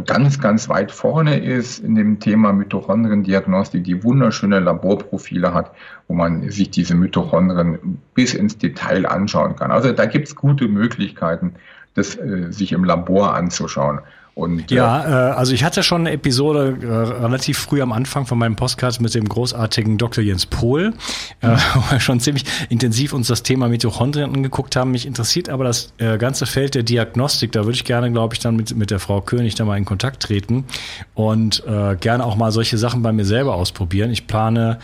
ganz, 0.05 0.41
ganz 0.41 0.69
weit 0.69 0.93
vorne 0.93 1.39
ist 1.39 1.79
in 1.81 1.95
dem 1.95 2.21
Thema 2.21 2.53
Mitochondriendiagnostik, 2.53 3.85
die 3.85 4.03
wunderschöne 4.03 4.61
Laborprofile 4.61 5.53
hat, 5.55 5.73
wo 6.09 6.15
man 6.15 6.51
sich 6.51 6.71
diese 6.71 6.95
Mitochondrien 6.95 7.99
bis 8.15 8.35
ins 8.35 8.59
Detail 8.59 9.07
anschauen 9.07 9.57
kann. 9.57 9.71
Also 9.71 9.93
da 9.93 10.07
gibt 10.07 10.29
es 10.29 10.37
gute 10.37 10.69
Möglichkeiten, 10.69 11.55
das 11.95 12.17
äh, 12.17 12.53
sich 12.53 12.73
im 12.73 12.85
Labor 12.85 13.35
anzuschauen. 13.35 14.01
Und, 14.37 14.71
ja, 14.71 15.03
äh, 15.03 15.31
äh, 15.31 15.33
also 15.33 15.55
ich 15.55 15.65
hatte 15.65 15.83
schon 15.83 16.03
eine 16.03 16.11
Episode 16.11 16.77
äh, 16.83 16.87
relativ 17.25 17.57
früh 17.57 17.81
am 17.81 17.91
Anfang 17.91 18.27
von 18.27 18.37
meinem 18.37 18.55
Podcast 18.55 19.01
mit 19.01 19.15
dem 19.15 19.27
großartigen 19.27 19.97
Dr. 19.97 20.23
Jens 20.23 20.45
Pohl, 20.45 20.93
äh, 21.41 21.49
mhm. 21.49 21.57
wo 21.75 21.91
wir 21.91 22.01
schon 22.01 22.21
ziemlich 22.21 22.45
intensiv 22.69 23.15
uns 23.15 23.29
das 23.29 23.43
Thema 23.43 23.69
Mitochondrien 23.69 24.35
angeguckt 24.35 24.77
haben. 24.77 24.91
Mich 24.91 25.07
interessiert 25.07 25.49
aber 25.49 25.65
das 25.65 25.95
äh, 25.97 26.19
ganze 26.19 26.45
Feld 26.45 26.75
der 26.75 26.83
Diagnostik. 26.83 27.53
Da 27.53 27.65
würde 27.65 27.77
ich 27.77 27.85
gerne, 27.85 28.13
glaube 28.13 28.35
ich, 28.35 28.41
dann 28.41 28.57
mit, 28.57 28.77
mit 28.77 28.91
der 28.91 28.99
Frau 28.99 29.23
König 29.23 29.55
da 29.55 29.65
mal 29.65 29.79
in 29.79 29.87
Kontakt 29.87 30.25
treten 30.25 30.67
und 31.15 31.65
äh, 31.67 31.97
gerne 31.97 32.23
auch 32.23 32.37
mal 32.37 32.53
solche 32.53 32.77
Sachen 32.77 33.01
bei 33.01 33.13
mir 33.13 33.25
selber 33.25 33.55
ausprobieren. 33.55 34.11
Ich 34.11 34.27
plane 34.27 34.81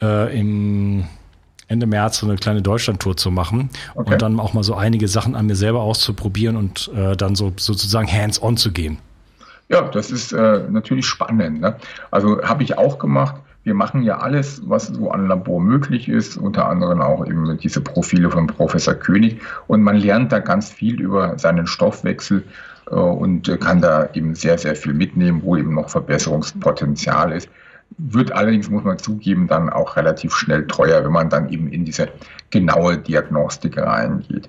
äh, 0.00 0.40
im 0.40 1.04
Ende 1.68 1.86
März 1.86 2.18
so 2.18 2.26
eine 2.26 2.36
kleine 2.36 2.62
Deutschlandtour 2.62 3.16
zu 3.16 3.30
machen 3.30 3.70
okay. 3.94 4.12
und 4.12 4.22
dann 4.22 4.38
auch 4.40 4.52
mal 4.52 4.62
so 4.62 4.74
einige 4.74 5.08
Sachen 5.08 5.34
an 5.34 5.46
mir 5.46 5.56
selber 5.56 5.80
auszuprobieren 5.80 6.56
und 6.56 6.90
äh, 6.94 7.16
dann 7.16 7.34
so 7.34 7.52
sozusagen 7.56 8.10
hands-on 8.10 8.56
zu 8.56 8.72
gehen. 8.72 8.98
Ja, 9.68 9.82
das 9.82 10.10
ist 10.10 10.32
äh, 10.32 10.64
natürlich 10.68 11.06
spannend. 11.06 11.60
Ne? 11.60 11.76
Also 12.10 12.42
habe 12.42 12.62
ich 12.62 12.76
auch 12.76 12.98
gemacht. 12.98 13.36
Wir 13.62 13.72
machen 13.72 14.02
ja 14.02 14.18
alles, 14.18 14.60
was 14.66 14.88
so 14.88 15.10
an 15.10 15.26
Labor 15.26 15.58
möglich 15.58 16.06
ist, 16.08 16.36
unter 16.36 16.68
anderem 16.68 17.00
auch 17.00 17.26
eben 17.26 17.56
diese 17.56 17.80
Profile 17.80 18.30
von 18.30 18.46
Professor 18.46 18.92
König. 18.92 19.40
Und 19.66 19.82
man 19.82 19.96
lernt 19.96 20.32
da 20.32 20.40
ganz 20.40 20.70
viel 20.70 21.00
über 21.00 21.38
seinen 21.38 21.66
Stoffwechsel 21.66 22.44
äh, 22.90 22.94
und 22.94 23.58
kann 23.60 23.80
da 23.80 24.10
eben 24.12 24.34
sehr, 24.34 24.58
sehr 24.58 24.76
viel 24.76 24.92
mitnehmen, 24.92 25.40
wo 25.42 25.56
eben 25.56 25.74
noch 25.74 25.88
Verbesserungspotenzial 25.88 27.32
ist 27.32 27.48
wird 27.96 28.32
allerdings, 28.32 28.70
muss 28.70 28.84
man 28.84 28.98
zugeben, 28.98 29.46
dann 29.46 29.70
auch 29.70 29.96
relativ 29.96 30.34
schnell 30.34 30.66
teuer, 30.66 31.04
wenn 31.04 31.12
man 31.12 31.30
dann 31.30 31.48
eben 31.48 31.68
in 31.68 31.84
diese 31.84 32.08
genaue 32.50 32.98
Diagnostik 32.98 33.78
reingeht. 33.78 34.48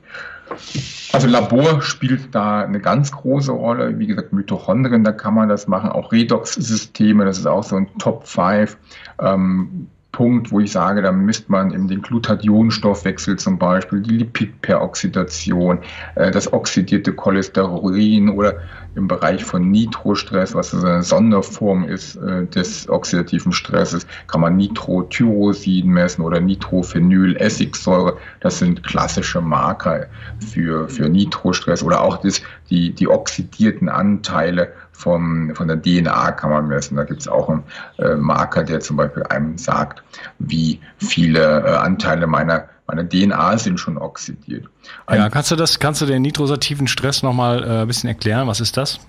Also 1.11 1.27
Labor 1.27 1.81
spielt 1.81 2.33
da 2.33 2.61
eine 2.61 2.79
ganz 2.79 3.11
große 3.11 3.51
Rolle. 3.51 3.97
Wie 3.97 4.07
gesagt, 4.07 4.33
Mitochondrien, 4.33 5.03
da 5.03 5.11
kann 5.11 5.33
man 5.33 5.49
das 5.49 5.67
machen. 5.67 5.89
Auch 5.89 6.11
Redox-Systeme, 6.11 7.25
das 7.25 7.39
ist 7.39 7.47
auch 7.47 7.63
so 7.63 7.77
ein 7.77 7.87
Top 7.97 8.27
5. 8.27 8.77
Ähm, 9.19 9.87
Punkt, 10.15 10.49
wo 10.49 10.61
ich 10.61 10.71
sage, 10.71 11.01
da 11.01 11.11
misst 11.11 11.49
man 11.49 11.73
eben 11.73 11.89
den 11.89 12.01
Glutathionstoffwechsel 12.01 13.37
zum 13.37 13.59
Beispiel, 13.59 13.99
die 13.99 14.11
Lipidperoxidation, 14.19 15.79
äh, 16.15 16.31
das 16.31 16.53
oxidierte 16.53 17.11
Cholesterin 17.11 18.29
oder 18.29 18.53
im 18.95 19.09
Bereich 19.09 19.43
von 19.43 19.69
Nitrostress, 19.71 20.55
was 20.55 20.73
eine 20.73 21.03
Sonderform 21.03 21.83
ist 21.83 22.15
äh, 22.15 22.45
des 22.45 22.87
oxidativen 22.87 23.51
Stresses, 23.51 24.07
kann 24.27 24.39
man 24.39 24.55
Nitrotyrosin 24.55 25.87
messen 25.87 26.21
oder 26.21 26.39
Nitrophenyl-Essigsäure. 26.39 28.15
Das 28.39 28.59
sind 28.59 28.83
klassische 28.83 29.41
Marker 29.41 30.05
für, 30.39 30.87
für 30.87 31.09
Nitrostress 31.09 31.83
oder 31.83 31.99
auch 31.99 32.21
das, 32.21 32.41
die, 32.69 32.91
die 32.91 33.09
oxidierten 33.09 33.89
Anteile 33.89 34.71
vom, 34.95 35.53
von 35.55 35.67
der 35.67 35.81
DNA 35.81 36.31
kann 36.31 36.49
man 36.49 36.67
messen. 36.67 36.97
Da 36.97 37.03
gibt 37.03 37.21
es 37.21 37.27
auch 37.27 37.49
einen 37.49 37.63
äh, 37.97 38.15
Marker, 38.15 38.63
der 38.63 38.79
zum 38.79 38.97
Beispiel 38.97 39.23
einem 39.23 39.57
sagt, 39.57 40.03
wie 40.39 40.79
viele 40.97 41.65
äh, 41.65 41.75
Anteile 41.75 42.27
meiner 42.27 42.69
meine 42.87 43.09
DNA 43.09 43.57
sind 43.57 43.79
schon 43.79 43.97
oxidiert. 43.97 44.65
Ein 45.07 45.17
ja, 45.17 45.29
kannst 45.29 45.49
du 45.49 45.55
das, 45.55 45.79
kannst 45.79 46.01
du 46.01 46.05
den 46.05 46.21
nitrosativen 46.21 46.85
Stress 46.87 47.23
nochmal 47.23 47.63
äh, 47.63 47.81
ein 47.81 47.87
bisschen 47.87 48.09
erklären? 48.09 48.47
Was 48.47 48.59
ist 48.59 48.77
das? 48.77 48.99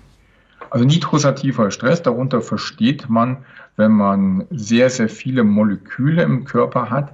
Also 0.71 0.83
nitrosativer 0.83 1.69
Stress, 1.71 2.01
darunter 2.01 2.41
versteht 2.41 3.07
man, 3.07 3.45
wenn 3.75 3.91
man 3.91 4.47
sehr, 4.49 4.89
sehr 4.89 5.09
viele 5.09 5.43
Moleküle 5.43 6.23
im 6.23 6.45
Körper 6.45 6.89
hat, 6.89 7.11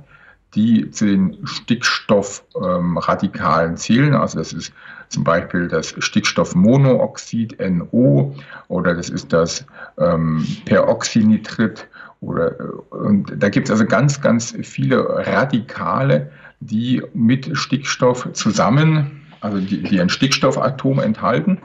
die 0.55 0.89
zu 0.91 1.05
den 1.05 1.45
Stickstoffradikalen 1.45 3.71
ähm, 3.71 3.77
zählen. 3.77 4.15
Also 4.15 4.37
das 4.37 4.53
ist 4.53 4.71
zum 5.13 5.23
Beispiel 5.23 5.67
das 5.67 5.95
Stickstoffmonooxid 5.97 7.57
NO 7.59 8.35
oder 8.67 8.93
das 8.93 9.09
ist 9.09 9.31
das 9.31 9.65
ähm, 9.97 10.45
Peroxynitrit 10.65 11.87
oder 12.21 12.59
äh, 12.59 12.63
und 12.89 13.33
da 13.37 13.49
gibt 13.49 13.67
es 13.67 13.71
also 13.71 13.85
ganz, 13.85 14.21
ganz 14.21 14.55
viele 14.61 15.07
Radikale, 15.07 16.31
die 16.59 17.03
mit 17.13 17.49
Stickstoff 17.53 18.27
zusammen, 18.33 19.21
also 19.41 19.59
die, 19.59 19.83
die 19.83 19.99
ein 20.01 20.09
Stickstoffatom 20.09 20.99
enthalten 20.99 21.59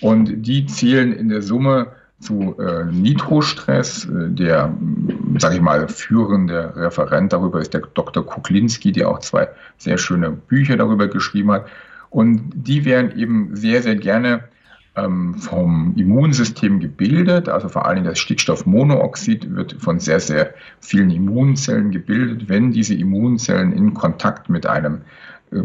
und 0.00 0.42
die 0.42 0.66
zählen 0.66 1.12
in 1.12 1.28
der 1.28 1.42
Summe 1.42 1.92
zu 2.20 2.56
äh, 2.58 2.84
Nitrostress. 2.84 4.04
Äh, 4.04 4.30
der, 4.30 4.74
sage 5.38 5.56
ich 5.56 5.60
mal, 5.60 5.88
führende 5.88 6.74
Referent 6.76 7.32
darüber 7.32 7.60
ist 7.60 7.72
der 7.72 7.82
Dr. 7.94 8.24
Kuklinski, 8.24 8.92
der 8.92 9.08
auch 9.08 9.20
zwei 9.20 9.48
sehr 9.78 9.96
schöne 9.96 10.30
Bücher 10.30 10.76
darüber 10.76 11.08
geschrieben 11.08 11.52
hat. 11.52 11.66
Und 12.10 12.50
die 12.54 12.84
werden 12.84 13.16
eben 13.16 13.56
sehr, 13.56 13.82
sehr 13.82 13.96
gerne 13.96 14.44
ähm, 14.96 15.34
vom 15.34 15.94
Immunsystem 15.96 16.80
gebildet. 16.80 17.48
Also 17.48 17.68
vor 17.68 17.86
allem 17.86 18.04
das 18.04 18.18
Stickstoffmonooxid 18.18 19.54
wird 19.54 19.76
von 19.78 20.00
sehr, 20.00 20.20
sehr 20.20 20.54
vielen 20.80 21.10
Immunzellen 21.10 21.90
gebildet. 21.90 22.48
Wenn 22.48 22.72
diese 22.72 22.94
Immunzellen 22.94 23.72
in 23.72 23.94
Kontakt 23.94 24.48
mit 24.48 24.66
einem 24.66 25.02
äh, 25.52 25.62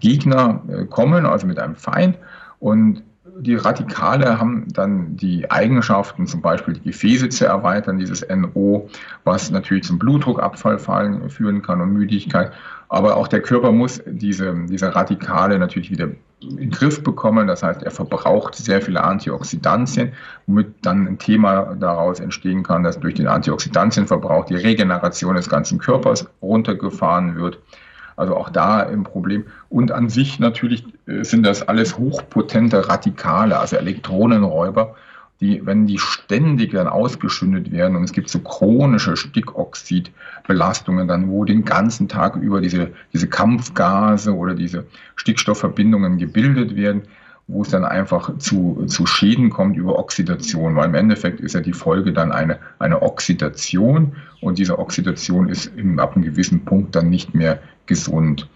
Gegner 0.00 0.62
äh, 0.68 0.84
kommen, 0.84 1.24
also 1.26 1.46
mit 1.46 1.58
einem 1.58 1.76
Feind, 1.76 2.18
und 2.58 3.02
die 3.40 3.54
Radikale 3.54 4.38
haben 4.38 4.66
dann 4.72 5.16
die 5.16 5.50
Eigenschaften, 5.50 6.26
zum 6.26 6.40
Beispiel 6.40 6.74
die 6.74 6.82
Gefäße 6.82 7.28
zu 7.28 7.46
erweitern, 7.46 7.98
dieses 7.98 8.26
NO, 8.28 8.88
was 9.24 9.50
natürlich 9.50 9.84
zum 9.84 9.98
Blutdruckabfall 9.98 10.78
führen 10.78 11.62
kann 11.62 11.80
und 11.80 11.92
Müdigkeit. 11.92 12.52
Aber 12.88 13.16
auch 13.16 13.28
der 13.28 13.42
Körper 13.42 13.72
muss 13.72 14.00
diese, 14.06 14.54
diese 14.68 14.94
Radikale 14.94 15.58
natürlich 15.58 15.90
wieder 15.90 16.08
in 16.40 16.56
den 16.56 16.70
Griff 16.70 17.02
bekommen. 17.02 17.46
Das 17.46 17.62
heißt, 17.62 17.82
er 17.82 17.90
verbraucht 17.90 18.54
sehr 18.54 18.80
viele 18.80 19.02
Antioxidantien, 19.02 20.12
womit 20.46 20.74
dann 20.82 21.06
ein 21.06 21.18
Thema 21.18 21.74
daraus 21.74 22.20
entstehen 22.20 22.62
kann, 22.62 22.84
dass 22.84 23.00
durch 23.00 23.14
den 23.14 23.26
Antioxidantienverbrauch 23.26 24.46
die 24.46 24.56
Regeneration 24.56 25.34
des 25.34 25.48
ganzen 25.48 25.78
Körpers 25.78 26.28
runtergefahren 26.40 27.36
wird. 27.36 27.58
Also 28.16 28.34
auch 28.34 28.48
da 28.48 28.78
ein 28.78 29.04
Problem. 29.04 29.44
Und 29.68 29.92
an 29.92 30.08
sich 30.08 30.38
natürlich 30.38 30.84
äh, 31.06 31.22
sind 31.22 31.44
das 31.44 31.68
alles 31.68 31.98
hochpotente 31.98 32.88
Radikale, 32.88 33.58
also 33.58 33.76
Elektronenräuber, 33.76 34.96
die, 35.40 35.64
wenn 35.66 35.86
die 35.86 35.98
ständig 35.98 36.72
dann 36.72 36.88
ausgeschündet 36.88 37.70
werden 37.70 37.94
und 37.94 38.04
es 38.04 38.12
gibt 38.12 38.30
so 38.30 38.38
chronische 38.38 39.16
Stickoxidbelastungen 39.16 41.06
dann, 41.08 41.28
wo 41.28 41.44
den 41.44 41.66
ganzen 41.66 42.08
Tag 42.08 42.36
über 42.36 42.62
diese, 42.62 42.92
diese 43.12 43.28
Kampfgase 43.28 44.34
oder 44.34 44.54
diese 44.54 44.86
Stickstoffverbindungen 45.16 46.16
gebildet 46.16 46.74
werden, 46.74 47.02
wo 47.48 47.62
es 47.62 47.68
dann 47.68 47.84
einfach 47.84 48.38
zu, 48.38 48.84
zu 48.86 49.06
Schäden 49.06 49.50
kommt 49.50 49.76
über 49.76 49.98
Oxidation, 49.98 50.74
weil 50.74 50.86
im 50.86 50.94
Endeffekt 50.94 51.40
ist 51.40 51.54
ja 51.54 51.60
die 51.60 51.72
Folge 51.72 52.12
dann 52.12 52.32
eine, 52.32 52.58
eine 52.78 53.02
Oxidation 53.02 54.16
und 54.40 54.58
diese 54.58 54.78
Oxidation 54.78 55.48
ist 55.48 55.66
im, 55.76 56.00
ab 56.00 56.16
einem 56.16 56.24
gewissen 56.24 56.64
Punkt 56.64 56.96
dann 56.96 57.08
nicht 57.08 57.34
mehr 57.34 57.60
gesund. 57.86 58.48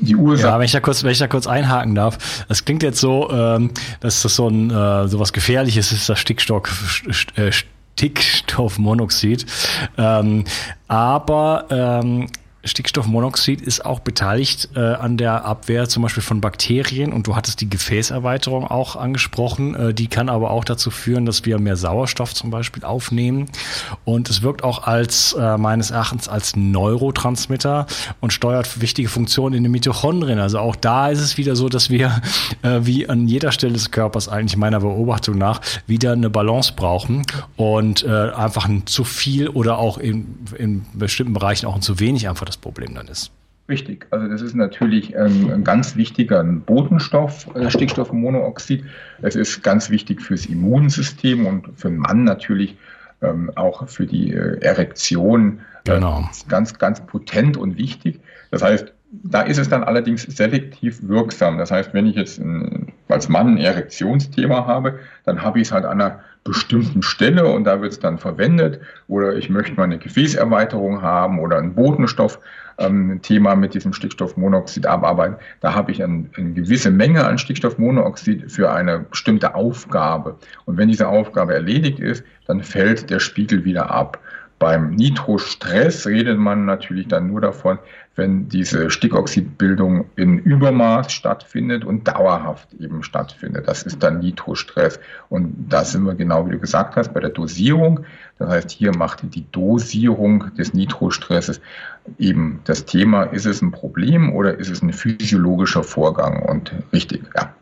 Die 0.00 0.16
Ursache. 0.16 0.48
Ja, 0.48 0.58
wenn 0.58 0.64
ich 0.64 0.72
da 0.72 0.80
kurz, 0.80 1.04
wenn 1.04 1.12
ich 1.12 1.18
da 1.18 1.28
kurz 1.28 1.46
einhaken 1.46 1.94
darf, 1.94 2.44
das 2.48 2.64
klingt 2.64 2.82
jetzt 2.82 2.98
so, 2.98 3.30
ähm, 3.30 3.70
dass 4.00 4.22
das 4.22 4.34
so 4.34 4.48
ein 4.48 4.70
äh, 4.70 5.06
so 5.06 5.20
was 5.20 5.32
Gefährliches 5.32 5.92
ist, 5.92 6.08
das 6.08 6.18
Stickstoff, 6.18 7.02
äh, 7.36 7.52
Stickstoffmonoxid. 7.52 9.46
Ähm, 9.96 10.44
aber 10.88 11.66
ähm, 11.70 12.26
Stickstoffmonoxid 12.64 13.60
ist 13.60 13.84
auch 13.84 14.00
beteiligt 14.00 14.70
äh, 14.76 14.80
an 14.80 15.16
der 15.16 15.44
Abwehr 15.44 15.88
zum 15.88 16.04
Beispiel 16.04 16.22
von 16.22 16.40
Bakterien 16.40 17.12
und 17.12 17.26
du 17.26 17.34
hattest 17.34 17.60
die 17.60 17.68
Gefäßerweiterung 17.68 18.66
auch 18.66 18.94
angesprochen. 18.94 19.74
Äh, 19.74 19.94
die 19.94 20.06
kann 20.06 20.28
aber 20.28 20.50
auch 20.52 20.64
dazu 20.64 20.90
führen, 20.90 21.26
dass 21.26 21.44
wir 21.44 21.58
mehr 21.58 21.76
Sauerstoff 21.76 22.34
zum 22.34 22.50
Beispiel 22.50 22.84
aufnehmen. 22.84 23.46
Und 24.04 24.30
es 24.30 24.42
wirkt 24.42 24.62
auch 24.62 24.84
als 24.84 25.32
äh, 25.32 25.58
meines 25.58 25.90
Erachtens 25.90 26.28
als 26.28 26.54
Neurotransmitter 26.54 27.86
und 28.20 28.32
steuert 28.32 28.80
wichtige 28.80 29.08
Funktionen 29.08 29.56
in 29.56 29.64
den 29.64 29.72
Mitochondrien. 29.72 30.38
Also 30.38 30.60
auch 30.60 30.76
da 30.76 31.08
ist 31.08 31.20
es 31.20 31.36
wieder 31.36 31.56
so, 31.56 31.68
dass 31.68 31.90
wir 31.90 32.22
äh, 32.62 32.80
wie 32.82 33.08
an 33.08 33.26
jeder 33.26 33.50
Stelle 33.50 33.72
des 33.72 33.90
Körpers 33.90 34.28
eigentlich 34.28 34.56
meiner 34.56 34.78
Beobachtung 34.78 35.36
nach 35.36 35.60
wieder 35.88 36.12
eine 36.12 36.30
Balance 36.30 36.74
brauchen 36.76 37.22
und 37.56 38.04
äh, 38.04 38.30
einfach 38.30 38.66
ein 38.66 38.86
zu 38.86 39.02
viel 39.02 39.48
oder 39.48 39.78
auch 39.78 39.98
in, 39.98 40.38
in 40.56 40.86
bestimmten 40.92 41.32
Bereichen 41.32 41.66
auch 41.66 41.74
ein 41.74 41.82
zu 41.82 41.98
wenig 41.98 42.28
einfach 42.28 42.51
das 42.52 42.56
Problem 42.58 42.94
dann 42.94 43.08
ist. 43.08 43.32
Richtig, 43.68 44.06
also 44.10 44.28
das 44.28 44.42
ist 44.42 44.54
natürlich 44.54 45.14
ähm, 45.14 45.50
ein 45.50 45.64
ganz 45.64 45.96
wichtiger 45.96 46.42
Botenstoff, 46.42 47.48
äh, 47.54 47.70
Stickstoffmonoxid. 47.70 48.84
Es 49.22 49.36
ist 49.36 49.62
ganz 49.62 49.88
wichtig 49.88 50.20
fürs 50.20 50.46
Immunsystem 50.46 51.46
und 51.46 51.68
für 51.76 51.88
den 51.88 51.98
Mann 51.98 52.24
natürlich 52.24 52.76
ähm, 53.22 53.50
auch 53.54 53.88
für 53.88 54.06
die 54.06 54.32
äh, 54.32 54.58
Erektion 54.60 55.60
äh, 55.86 55.94
genau. 55.94 56.28
ganz, 56.48 56.78
ganz 56.78 57.00
potent 57.06 57.56
und 57.56 57.78
wichtig. 57.78 58.20
Das 58.50 58.62
heißt, 58.62 58.92
da 59.12 59.42
ist 59.42 59.58
es 59.58 59.68
dann 59.68 59.84
allerdings 59.84 60.22
selektiv 60.22 60.98
wirksam. 61.02 61.58
Das 61.58 61.70
heißt, 61.70 61.94
wenn 61.94 62.06
ich 62.06 62.16
jetzt 62.16 62.40
ein, 62.40 62.92
als 63.08 63.28
Mann 63.28 63.54
ein 63.54 63.58
Erektionsthema 63.58 64.66
habe, 64.66 64.98
dann 65.24 65.42
habe 65.42 65.60
ich 65.60 65.68
es 65.68 65.72
halt 65.72 65.84
an 65.84 66.00
einer 66.00 66.20
bestimmten 66.44 67.02
Stelle 67.02 67.46
und 67.46 67.64
da 67.64 67.80
wird 67.80 67.92
es 67.92 68.00
dann 68.00 68.18
verwendet. 68.18 68.80
Oder 69.08 69.36
ich 69.36 69.48
möchte 69.48 69.74
mal 69.76 69.84
eine 69.84 69.98
Gefäßerweiterung 69.98 71.02
haben 71.02 71.38
oder 71.38 71.58
ein 71.58 71.74
Botenstoff-Thema 71.74 73.52
ähm, 73.52 73.60
mit 73.60 73.74
diesem 73.74 73.92
Stickstoffmonoxid 73.92 74.86
abarbeiten. 74.86 75.36
Da 75.60 75.74
habe 75.74 75.92
ich 75.92 76.02
ein, 76.02 76.30
eine 76.36 76.52
gewisse 76.52 76.90
Menge 76.90 77.24
an 77.24 77.38
Stickstoffmonoxid 77.38 78.50
für 78.50 78.72
eine 78.72 79.00
bestimmte 79.00 79.54
Aufgabe. 79.54 80.36
Und 80.64 80.76
wenn 80.78 80.88
diese 80.88 81.08
Aufgabe 81.08 81.54
erledigt 81.54 82.00
ist, 82.00 82.24
dann 82.46 82.62
fällt 82.62 83.08
der 83.10 83.20
Spiegel 83.20 83.64
wieder 83.64 83.90
ab. 83.90 84.18
Beim 84.58 84.90
Nitrostress 84.90 86.06
redet 86.06 86.38
man 86.38 86.66
natürlich 86.66 87.08
dann 87.08 87.26
nur 87.26 87.40
davon, 87.40 87.80
wenn 88.14 88.48
diese 88.48 88.90
Stickoxidbildung 88.90 90.04
in 90.16 90.38
Übermaß 90.38 91.12
stattfindet 91.12 91.84
und 91.84 92.06
dauerhaft 92.06 92.74
eben 92.74 93.02
stattfindet. 93.02 93.66
Das 93.66 93.84
ist 93.84 94.02
dann 94.02 94.18
Nitrostress. 94.18 95.00
Und 95.30 95.54
da 95.68 95.84
sind 95.84 96.04
wir 96.04 96.14
genau, 96.14 96.46
wie 96.46 96.52
du 96.52 96.58
gesagt 96.58 96.96
hast, 96.96 97.14
bei 97.14 97.20
der 97.20 97.30
Dosierung. 97.30 98.00
Das 98.38 98.50
heißt, 98.50 98.70
hier 98.70 98.94
macht 98.94 99.22
die 99.34 99.50
Dosierung 99.50 100.54
des 100.56 100.74
Nitrostresses 100.74 101.60
eben 102.18 102.60
das 102.64 102.84
Thema, 102.84 103.22
ist 103.22 103.46
es 103.46 103.62
ein 103.62 103.70
Problem 103.70 104.34
oder 104.34 104.58
ist 104.58 104.68
es 104.68 104.82
ein 104.82 104.92
physiologischer 104.92 105.82
Vorgang? 105.82 106.42
Und 106.42 106.72
richtig, 106.92 107.22
ja. 107.34 107.54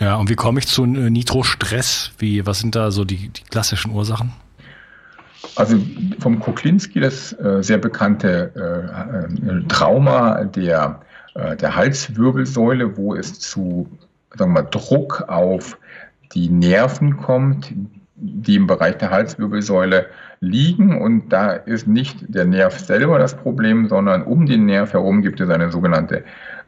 Ja, 0.00 0.14
und 0.14 0.30
wie 0.30 0.36
komme 0.36 0.60
ich 0.60 0.68
zu 0.68 0.86
Nitrostress? 0.86 2.12
Wie, 2.18 2.46
was 2.46 2.60
sind 2.60 2.76
da 2.76 2.92
so 2.92 3.04
die, 3.04 3.28
die 3.30 3.42
klassischen 3.42 3.90
Ursachen? 3.90 4.32
Also 5.56 5.78
vom 6.18 6.40
Kuklinski 6.40 7.00
das 7.00 7.32
äh, 7.32 7.62
sehr 7.62 7.78
bekannte 7.78 8.52
äh, 8.56 9.56
äh, 9.56 9.62
Trauma 9.68 10.44
der, 10.44 11.00
äh, 11.34 11.56
der 11.56 11.76
Halswirbelsäule, 11.76 12.96
wo 12.96 13.14
es 13.14 13.38
zu 13.38 13.88
sagen 14.36 14.52
wir, 14.52 14.62
Druck 14.64 15.24
auf 15.28 15.78
die 16.32 16.48
Nerven 16.48 17.16
kommt, 17.16 17.72
die 18.16 18.56
im 18.56 18.66
Bereich 18.66 18.98
der 18.98 19.10
Halswirbelsäule 19.10 20.06
liegen. 20.40 21.00
Und 21.00 21.28
da 21.32 21.52
ist 21.52 21.86
nicht 21.86 22.16
der 22.28 22.44
Nerv 22.44 22.78
selber 22.78 23.18
das 23.18 23.36
Problem, 23.36 23.88
sondern 23.88 24.22
um 24.22 24.46
den 24.46 24.66
Nerv 24.66 24.92
herum 24.92 25.22
gibt 25.22 25.40
es 25.40 25.48
eine 25.48 25.70
sogenannte 25.70 26.24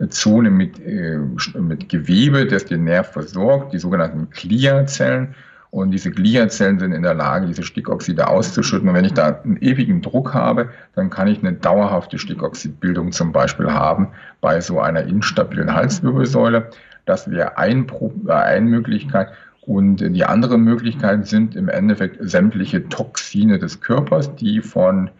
Zone 0.08 0.50
mit, 0.50 0.78
äh, 0.84 1.18
mit 1.58 1.88
Gewebe, 1.88 2.46
das 2.46 2.64
den 2.64 2.84
Nerv 2.84 3.12
versorgt, 3.12 3.72
die 3.72 3.78
sogenannten 3.78 4.30
Gliazellen. 4.30 5.34
Und 5.70 5.92
diese 5.92 6.10
Gliazellen 6.10 6.80
sind 6.80 6.92
in 6.92 7.02
der 7.02 7.14
Lage, 7.14 7.46
diese 7.46 7.62
Stickoxide 7.62 8.26
auszuschütten. 8.26 8.88
Und 8.88 8.94
wenn 8.94 9.04
ich 9.04 9.14
da 9.14 9.40
einen 9.44 9.56
ewigen 9.58 10.02
Druck 10.02 10.34
habe, 10.34 10.70
dann 10.96 11.10
kann 11.10 11.28
ich 11.28 11.38
eine 11.38 11.52
dauerhafte 11.52 12.18
Stickoxidbildung 12.18 13.12
zum 13.12 13.30
Beispiel 13.30 13.70
haben 13.70 14.08
bei 14.40 14.60
so 14.60 14.80
einer 14.80 15.02
instabilen 15.04 15.72
Halswirbelsäule. 15.72 16.70
Das 17.06 17.30
wäre 17.30 17.56
ein, 17.56 17.86
äh, 18.26 18.32
eine 18.32 18.66
Möglichkeit. 18.66 19.28
Und 19.60 19.98
die 19.98 20.24
andere 20.24 20.58
Möglichkeit 20.58 21.28
sind 21.28 21.54
im 21.54 21.68
Endeffekt 21.68 22.16
sämtliche 22.20 22.88
Toxine 22.88 23.58
des 23.58 23.80
Körpers, 23.80 24.34
die 24.34 24.62
von 24.62 25.10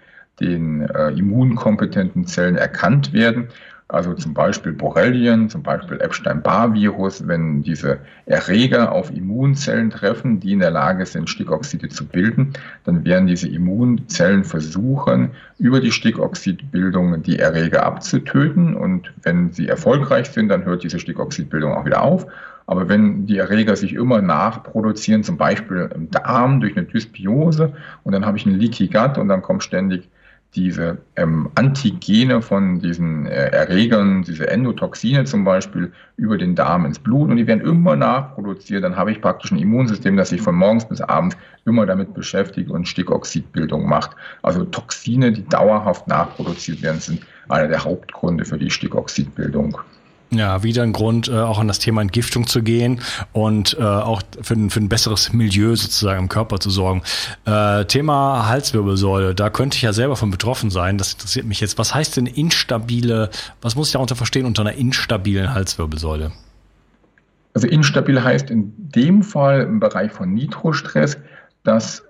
den 0.41 0.81
äh, 0.81 1.11
immunkompetenten 1.11 2.27
Zellen 2.27 2.57
erkannt 2.57 3.13
werden. 3.13 3.49
Also 3.93 4.15
zum 4.15 4.35
Beispiel 4.35 4.73
Borrelien, 4.73 5.49
zum 5.49 5.65
Beispiel 5.65 6.01
Epstein-Barr-Virus, 6.01 7.27
wenn 7.27 7.63
diese 7.63 7.99
Erreger 8.27 8.93
auf 8.93 9.11
Immunzellen 9.11 9.91
treffen, 9.91 10.39
die 10.39 10.53
in 10.53 10.61
der 10.61 10.71
Lage 10.71 11.05
sind, 11.07 11.29
Stickoxide 11.29 11.89
zu 11.89 12.07
bilden, 12.07 12.53
dann 12.85 13.05
werden 13.05 13.27
diese 13.27 13.49
Immunzellen 13.49 14.45
versuchen, 14.45 15.33
über 15.59 15.81
die 15.81 15.91
Stickoxidbildung 15.91 17.23
die 17.25 17.41
Erreger 17.41 17.85
abzutöten. 17.85 18.77
Und 18.77 19.13
wenn 19.23 19.51
sie 19.53 19.67
erfolgreich 19.67 20.31
sind, 20.31 20.51
dann 20.51 20.65
hört 20.65 20.85
diese 20.85 21.01
Stickoxidbildung 21.01 21.73
auch 21.73 21.85
wieder 21.85 22.03
auf. 22.03 22.27
Aber 22.67 22.89
wenn 22.89 23.27
die 23.27 23.39
Erreger 23.39 23.75
sich 23.75 23.95
immer 23.95 24.23
nachproduzieren, 24.23 25.25
zum 25.25 25.37
Beispiel 25.37 25.91
im 25.93 26.09
Darm 26.13 26.61
durch 26.61 26.77
eine 26.77 26.87
Dysbiose, 26.87 27.73
und 28.05 28.13
dann 28.13 28.25
habe 28.25 28.39
ich 28.39 28.47
einen 28.47 28.61
Leaky 28.61 28.87
Gut 28.87 29.19
und 29.19 29.27
dann 29.27 29.43
kommt 29.43 29.65
ständig 29.65 30.09
diese 30.55 30.99
ähm, 31.15 31.49
Antigene 31.55 32.43
von 32.43 32.81
diesen 32.81 33.27
äh, 33.27 33.51
Erregern, 33.51 34.23
diese 34.23 34.49
Endotoxine 34.49 35.25
zum 35.25 35.45
Beispiel, 35.45 35.93
über 36.17 36.39
den 36.39 36.57
Darm 36.57 36.85
ins 36.85 36.99
Blut 36.99 37.31
und 37.31 37.37
die 37.37 37.47
werden 37.47 37.61
immer 37.61 37.95
nachproduziert. 37.95 38.83
Dann 38.83 38.97
habe 38.97 39.13
ich 39.13 39.21
praktisch 39.21 39.53
ein 39.53 39.59
Immunsystem, 39.59 40.17
das 40.17 40.31
sich 40.31 40.41
von 40.41 40.57
morgens 40.57 40.89
bis 40.89 41.01
abends 41.01 41.37
immer 41.65 41.87
damit 41.87 42.15
beschäftigt 42.15 42.71
und 42.71 42.89
Stickoxidbildung 42.89 43.89
macht. 43.89 44.17
Also 44.43 44.65
Toxine, 44.65 45.31
die 45.31 45.47
dauerhaft 45.47 46.09
nachproduziert 46.09 46.83
werden, 46.83 47.01
sind 47.01 47.25
einer 47.49 47.69
der 47.69 47.85
Hauptgründe 47.85 48.45
für 48.45 48.59
die 48.59 48.71
Stickoxidbildung. 48.71 49.79
Ja, 50.33 50.63
wieder 50.63 50.85
ein 50.85 50.93
Grund, 50.93 51.29
äh, 51.29 51.33
auch 51.33 51.59
an 51.59 51.67
das 51.67 51.81
Thema 51.81 52.03
Entgiftung 52.03 52.47
zu 52.47 52.63
gehen 52.63 53.01
und 53.33 53.77
äh, 53.79 53.83
auch 53.83 54.23
für, 54.41 54.55
ein, 54.55 54.71
für 54.71 54.79
ein 54.79 54.89
besseres 54.89 55.33
Milieu 55.33 55.75
sozusagen 55.75 56.21
im 56.21 56.29
Körper 56.29 56.61
zu 56.61 56.71
sorgen. 56.71 57.03
Äh, 57.47 57.85
Thema 57.87 58.49
Halswirbelsäule, 58.49 59.35
da 59.35 59.51
könnte 59.51 59.77
ich 59.77 59.83
ja 59.83 59.93
selber 59.93 60.15
von 60.15 60.31
betroffen 60.31 60.71
sein. 60.71 60.99
Das 60.99 61.15
interessiert 61.15 61.47
mich 61.47 61.61
jetzt. 61.61 61.79
Was 61.79 61.95
heißt 61.95 62.17
denn 62.17 62.27
instabile, 62.27 63.31
was 63.61 63.75
muss 63.75 63.89
ich 63.89 63.93
darunter 63.95 64.15
verstehen 64.15 64.47
unter 64.47 64.63
einer 64.63 64.75
instabilen 64.75 65.53
Halswirbelsäule? 65.53 66.31
Also 67.55 67.67
instabil 67.67 68.23
heißt 68.23 68.51
in 68.51 68.73
dem 68.77 69.25
Fall 69.25 69.63
im 69.63 69.81
Bereich 69.81 70.13
von 70.13 70.33
Nitrostress, 70.33 71.19
dass 71.65 72.05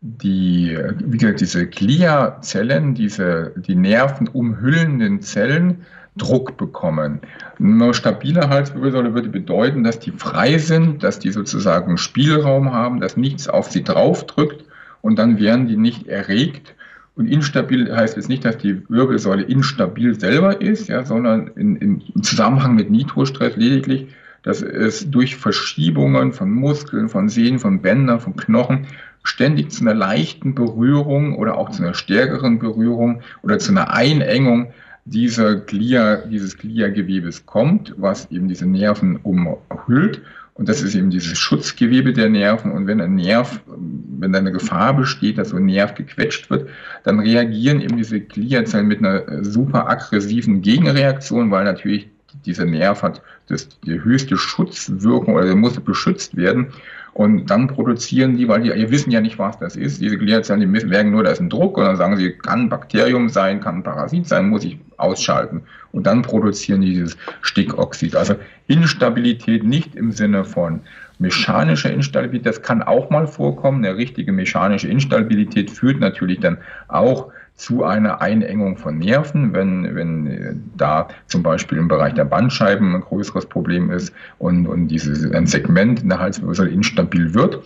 die, 0.00 0.76
wie 0.98 1.16
gesagt, 1.16 1.40
diese 1.40 1.68
Gliazellen, 1.68 2.94
diese, 2.94 3.52
die 3.56 3.76
Nerven 3.76 4.26
umhüllenden 4.26 5.22
Zellen, 5.22 5.86
Druck 6.16 6.56
bekommen. 6.56 7.20
Eine 7.58 7.94
stabile 7.94 8.48
Halswirbelsäule 8.48 9.14
würde 9.14 9.30
bedeuten, 9.30 9.82
dass 9.82 9.98
die 9.98 10.10
frei 10.10 10.58
sind, 10.58 11.02
dass 11.02 11.18
die 11.18 11.30
sozusagen 11.30 11.96
Spielraum 11.96 12.72
haben, 12.72 13.00
dass 13.00 13.16
nichts 13.16 13.48
auf 13.48 13.70
sie 13.70 13.82
draufdrückt 13.82 14.64
und 15.00 15.18
dann 15.18 15.38
wären 15.38 15.66
die 15.66 15.76
nicht 15.76 16.06
erregt. 16.06 16.74
Und 17.14 17.26
instabil 17.26 17.94
heißt 17.94 18.16
jetzt 18.16 18.28
nicht, 18.28 18.44
dass 18.44 18.58
die 18.58 18.88
Wirbelsäule 18.88 19.42
instabil 19.42 20.18
selber 20.18 20.60
ist, 20.60 20.88
ja, 20.88 21.04
sondern 21.04 21.48
in, 21.48 21.76
im 21.76 22.22
Zusammenhang 22.22 22.74
mit 22.74 22.90
Nitrostress 22.90 23.56
lediglich, 23.56 24.08
dass 24.42 24.62
es 24.62 25.10
durch 25.10 25.36
Verschiebungen 25.36 26.32
von 26.32 26.50
Muskeln, 26.50 27.08
von 27.08 27.28
Sehnen, 27.28 27.58
von 27.58 27.80
Bändern, 27.80 28.20
von 28.20 28.36
Knochen 28.36 28.86
ständig 29.22 29.70
zu 29.70 29.82
einer 29.82 29.94
leichten 29.94 30.54
Berührung 30.54 31.36
oder 31.36 31.56
auch 31.56 31.70
zu 31.70 31.82
einer 31.82 31.94
stärkeren 31.94 32.58
Berührung 32.58 33.22
oder 33.42 33.58
zu 33.58 33.70
einer 33.70 33.92
Einengung 33.92 34.72
dieser 35.04 35.56
Glia, 35.56 36.16
dieses 36.16 36.56
Gliagewebes 36.56 37.46
kommt, 37.46 37.94
was 37.96 38.30
eben 38.30 38.48
diese 38.48 38.66
Nerven 38.66 39.16
umhüllt. 39.16 40.22
Und 40.54 40.68
das 40.68 40.82
ist 40.82 40.94
eben 40.94 41.10
dieses 41.10 41.38
Schutzgewebe 41.38 42.12
der 42.12 42.28
Nerven. 42.28 42.72
Und 42.72 42.86
wenn 42.86 43.00
ein 43.00 43.14
Nerv, 43.14 43.60
wenn 43.66 44.32
da 44.32 44.38
eine 44.38 44.52
Gefahr 44.52 44.94
besteht, 44.94 45.38
dass 45.38 45.48
so 45.48 45.56
ein 45.56 45.64
Nerv 45.64 45.94
gequetscht 45.94 46.50
wird, 46.50 46.68
dann 47.04 47.20
reagieren 47.20 47.80
eben 47.80 47.96
diese 47.96 48.20
Gliazellen 48.20 48.86
mit 48.86 48.98
einer 48.98 49.44
super 49.44 49.88
aggressiven 49.88 50.60
Gegenreaktion, 50.60 51.50
weil 51.50 51.64
natürlich 51.64 52.08
dieser 52.44 52.66
Nerv 52.66 53.02
hat 53.02 53.22
das, 53.48 53.68
die 53.80 54.02
höchste 54.02 54.36
Schutzwirkung 54.36 55.34
oder 55.34 55.46
der 55.46 55.56
muss 55.56 55.78
beschützt 55.80 56.36
werden. 56.36 56.68
Und 57.14 57.50
dann 57.50 57.66
produzieren 57.66 58.38
die, 58.38 58.48
weil 58.48 58.62
die, 58.62 58.72
die 58.72 58.90
wissen 58.90 59.10
ja 59.10 59.20
nicht, 59.20 59.38
was 59.38 59.58
das 59.58 59.76
ist. 59.76 60.00
Diese 60.00 60.16
Gliazellen, 60.16 60.60
die 60.60 60.86
merken 60.86 61.10
nur, 61.10 61.22
da 61.22 61.30
ist 61.30 61.40
ein 61.40 61.50
Druck 61.50 61.76
und 61.76 61.84
dann 61.84 61.96
sagen 61.96 62.16
sie, 62.16 62.32
kann 62.32 62.62
ein 62.62 62.68
Bakterium 62.70 63.28
sein, 63.28 63.60
kann 63.60 63.76
ein 63.76 63.82
Parasit 63.82 64.26
sein, 64.26 64.48
muss 64.48 64.64
ich 64.64 64.78
ausschalten. 64.96 65.62
Und 65.92 66.06
dann 66.06 66.22
produzieren 66.22 66.80
die 66.80 66.90
dieses 66.94 67.18
Stickoxid. 67.42 68.16
Also 68.16 68.36
Instabilität 68.66 69.62
nicht 69.62 69.94
im 69.94 70.12
Sinne 70.12 70.44
von 70.44 70.80
mechanischer 71.18 71.92
Instabilität, 71.92 72.46
das 72.46 72.62
kann 72.62 72.82
auch 72.82 73.10
mal 73.10 73.26
vorkommen. 73.26 73.84
Eine 73.84 73.96
richtige 73.96 74.32
mechanische 74.32 74.88
Instabilität 74.88 75.70
führt 75.70 76.00
natürlich 76.00 76.40
dann 76.40 76.58
auch 76.88 77.30
zu 77.62 77.84
einer 77.84 78.20
Einengung 78.20 78.76
von 78.76 78.98
Nerven, 78.98 79.52
wenn, 79.54 79.94
wenn 79.94 80.26
äh, 80.26 80.54
da 80.76 81.06
zum 81.28 81.44
Beispiel 81.44 81.78
im 81.78 81.86
Bereich 81.86 82.12
der 82.14 82.24
Bandscheiben 82.24 82.96
ein 82.96 83.02
größeres 83.02 83.46
Problem 83.46 83.92
ist 83.92 84.12
und, 84.38 84.66
und 84.66 84.88
dieses, 84.88 85.30
ein 85.30 85.46
Segment 85.46 86.02
in 86.02 86.08
der 86.08 86.18
Halswirbelsäule 86.18 86.70
instabil 86.70 87.34
wird. 87.34 87.62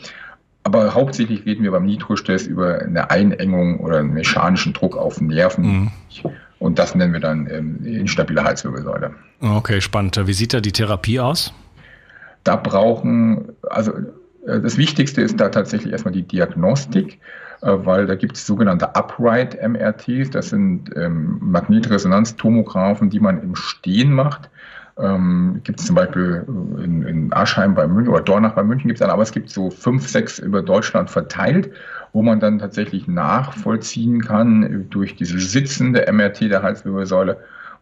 Aber 0.65 0.93
hauptsächlich 0.93 1.47
reden 1.47 1.65
wir 1.65 1.71
beim 1.71 1.87
Nitrostress 1.87 2.47
über 2.47 2.81
eine 2.81 3.11
Einengung 3.11 3.81
oder 3.81 4.01
einen 4.01 4.13
mechanischen 4.13 4.75
Druck 4.75 4.99
auf 4.99 5.19
Nerven. 5.23 5.65
Mhm. 5.65 5.91
Und 6.59 6.79
das 6.79 6.95
nennen 6.95 7.15
wir 7.15 7.21
dann 7.21 7.49
ähm, 7.51 7.79
instabile 7.83 8.45
Halswirbelsäule. 8.45 9.15
Okay, 9.41 9.81
spannend. 9.81 10.21
Wie 10.27 10.33
sieht 10.35 10.53
da 10.53 10.61
die 10.61 10.73
Therapie 10.73 11.21
aus? 11.21 11.55
Da 12.45 12.57
brauchen, 12.57 13.53
also 13.71 13.93
äh, 14.47 14.61
das 14.61 14.77
Wichtigste 14.77 15.23
ist 15.23 15.41
da 15.41 15.49
tatsächlich 15.49 15.93
erstmal 15.93 16.13
die 16.13 16.23
Diagnostik. 16.23 17.15
Äh, 17.15 17.46
weil 17.61 18.07
da 18.07 18.15
gibt 18.15 18.37
es 18.37 18.47
sogenannte 18.47 18.95
Upright 18.95 19.57
MRTs, 19.61 20.31
das 20.31 20.51
sind 20.51 20.91
ähm, 20.97 21.39
Magnetresonanztomographen, 21.41 23.11
die 23.11 23.21
man 23.21 23.43
im 23.43 23.57
Stehen 23.57 24.13
macht. 24.13 24.51
Ähm, 24.99 25.61
gibt 25.63 25.81
es 25.81 25.87
zum 25.87 25.97
Beispiel 25.97 26.45
in, 26.83 27.03
in, 27.03 27.33
Aschheim 27.33 27.75
bei 27.75 27.87
München 27.87 28.13
oder 28.15 28.23
Dornach 28.23 28.55
bei 28.55 28.65
München 28.65 28.89
gibt 28.89 28.99
es 28.99 29.07
aber 29.07 29.23
es 29.23 29.33
gibt 29.33 29.51
so 29.51 29.69
fünf, 29.71 30.09
sechs 30.09 30.39
über 30.39 30.63
Deutschland 30.63 31.11
verteilt, 31.11 31.71
wo 32.15 32.23
man 32.23 32.41
dann 32.41 32.59
tatsächlich 32.59 33.07
nachvollziehen 33.07 34.23
kann 34.23 34.87
durch 34.89 35.15
diese 35.15 35.39
sitzende 35.39 36.11
MRT 36.11 36.43
der 36.43 36.63
Halswirbelsäule, 36.63 37.37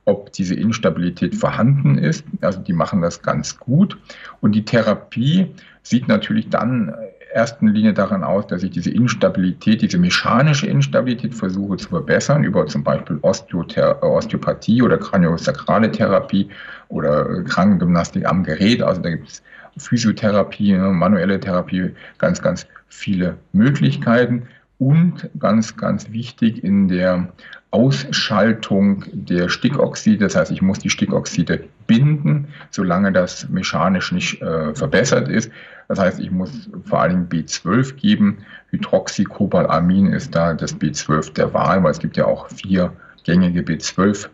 ob 0.07 0.33
diese 0.33 0.57
Instabilität 0.57 1.37
vorhanden 1.37 1.99
ist. 1.99 2.25
Also 2.41 2.61
die 2.61 2.73
machen 2.73 3.01
das 3.01 3.23
ganz 3.23 3.61
gut. 3.61 3.97
Und 4.41 4.53
die 4.53 4.65
Therapie 4.65 5.55
sieht 5.83 6.09
natürlich 6.09 6.49
dann 6.49 6.95
ersten 7.35 7.69
Linie 7.69 7.93
daran 7.93 8.23
aus, 8.23 8.47
dass 8.47 8.63
ich 8.63 8.71
diese 8.71 8.91
Instabilität, 8.91 9.83
diese 9.83 9.99
mechanische 9.99 10.67
Instabilität 10.67 11.35
versuche 11.35 11.77
zu 11.77 11.89
verbessern 11.89 12.45
über 12.45 12.67
zum 12.67 12.85
Beispiel 12.85 13.19
Osteother 13.23 14.03
Osteopathie 14.03 14.83
oder 14.83 14.99
kraniosakrale 14.99 15.91
Therapie 15.91 16.49
oder 16.89 17.43
Krankengymnastik 17.43 18.27
am 18.27 18.45
Gerät. 18.45 18.83
Also 18.83 19.03
da 19.03 19.11
gibt 19.11 19.29
es 19.29 19.43
Physiotherapie, 19.77 20.73
ne, 20.73 20.91
manuelle 20.91 21.41
Therapie, 21.41 21.91
ganz, 22.19 22.41
ganz 22.41 22.67
viele 22.89 23.37
Möglichkeiten. 23.53 24.49
Und 24.79 25.31
ganz, 25.39 25.77
ganz 25.77 26.11
wichtig 26.11 26.63
in 26.63 26.89
der 26.89 27.29
Ausschaltung 27.71 29.05
der 29.13 29.49
Stickoxide. 29.49 30.25
Das 30.25 30.37
heißt, 30.37 30.51
ich 30.51 30.63
muss 30.63 30.79
die 30.81 30.91
Stickoxide 30.91 31.65
binden, 31.87 32.49
solange 32.71 33.13
das 33.13 33.49
mechanisch 33.49 34.13
nicht 34.13 34.43
äh, 34.43 34.75
verbessert 34.75 35.29
ist. 35.29 35.51
Das 35.89 35.99
heißt, 35.99 36.21
ich 36.21 36.31
muss 36.31 36.71
vor 36.85 37.01
allem 37.01 37.29
B12 37.29 37.95
geben. 37.95 38.39
Hydroxycobalamin 38.71 40.13
ist 40.13 40.35
da 40.35 40.55
das 40.55 40.77
B12 40.77 41.35
der 41.35 41.53
Wahl, 41.55 41.83
weil 41.83 41.91
es 41.91 41.99
gibt 41.99 42.17
ja 42.17 42.27
auch 42.27 42.49
vier 42.49 42.93
gängige 43.25 43.61
B12 43.61 44.29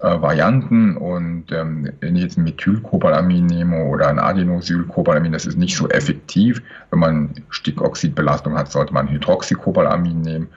äh, 0.00 0.20
Varianten 0.20 0.96
und 0.96 1.50
ähm, 1.50 1.90
wenn 2.00 2.16
ich 2.16 2.22
jetzt 2.22 2.36
ein 2.36 2.44
Methylcobalamin 2.44 3.46
nehme 3.46 3.84
oder 3.84 4.08
ein 4.08 4.18
Adenosylcobalamin, 4.18 5.32
das 5.32 5.46
ist 5.46 5.56
nicht 5.56 5.76
so 5.76 5.88
effektiv. 5.88 6.62
Wenn 6.90 6.98
man 6.98 7.30
Stickoxidbelastung 7.48 8.56
hat, 8.56 8.70
sollte 8.70 8.92
man 8.92 9.08
Hydroxycobalamin 9.08 10.20
nehmen. 10.20 10.48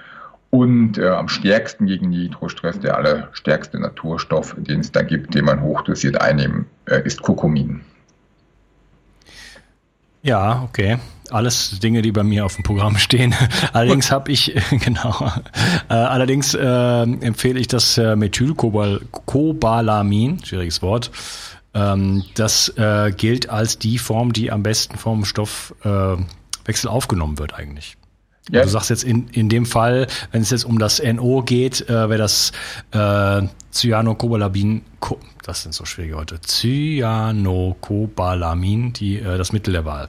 Und 0.49 0.97
äh, 0.97 1.07
am 1.07 1.27
stärksten 1.27 1.85
gegen 1.85 2.09
Nitrostress, 2.09 2.79
der 2.79 2.97
allerstärkste 2.97 3.79
Naturstoff, 3.79 4.55
den 4.57 4.79
es 4.79 4.91
da 4.91 5.01
gibt, 5.01 5.33
den 5.33 5.45
man 5.45 5.61
hochdosiert 5.61 6.19
einnehmen, 6.19 6.65
äh, 6.85 7.01
ist 7.05 7.21
Kurkumin. 7.21 7.81
Ja, 10.27 10.63
okay. 10.63 10.97
Alles 11.29 11.79
Dinge, 11.79 12.01
die 12.01 12.11
bei 12.11 12.23
mir 12.23 12.45
auf 12.45 12.55
dem 12.55 12.63
Programm 12.63 12.97
stehen. 12.97 13.33
allerdings 13.71 14.11
habe 14.11 14.29
ich, 14.29 14.53
genau, 14.83 15.31
äh, 15.89 15.93
allerdings 15.93 16.53
äh, 16.53 17.03
empfehle 17.03 17.57
ich 17.57 17.69
das 17.69 17.97
äh, 17.97 18.17
Methylcobalamin, 18.17 20.43
schwieriges 20.43 20.81
Wort. 20.81 21.11
Ähm, 21.73 22.25
das 22.35 22.67
äh, 22.77 23.13
gilt 23.15 23.49
als 23.49 23.79
die 23.79 23.97
Form, 23.97 24.33
die 24.33 24.51
am 24.51 24.63
besten 24.63 24.97
vom 24.97 25.23
Stoffwechsel 25.23 26.89
aufgenommen 26.89 27.39
wird 27.39 27.53
eigentlich. 27.53 27.95
Ja. 28.51 28.63
Du 28.63 28.69
sagst 28.69 28.89
jetzt 28.89 29.03
in, 29.03 29.27
in 29.29 29.47
dem 29.49 29.65
Fall, 29.65 30.07
wenn 30.31 30.41
es 30.41 30.49
jetzt 30.49 30.63
um 30.65 30.79
das 30.79 31.01
NO 31.01 31.41
geht, 31.41 31.89
äh, 31.89 32.09
wäre 32.09 32.17
das 32.17 32.51
äh, 32.91 33.43
Cyanocobalamin, 33.71 34.81
das 35.43 35.63
sind 35.63 35.73
so 35.73 35.85
schwierige 35.85 36.15
Worte, 36.15 36.41
Cyanocobalamin, 36.41 38.91
die, 38.93 39.19
äh, 39.19 39.37
das 39.37 39.53
Mittel 39.53 39.73
der 39.73 39.85
Wahl. 39.85 40.07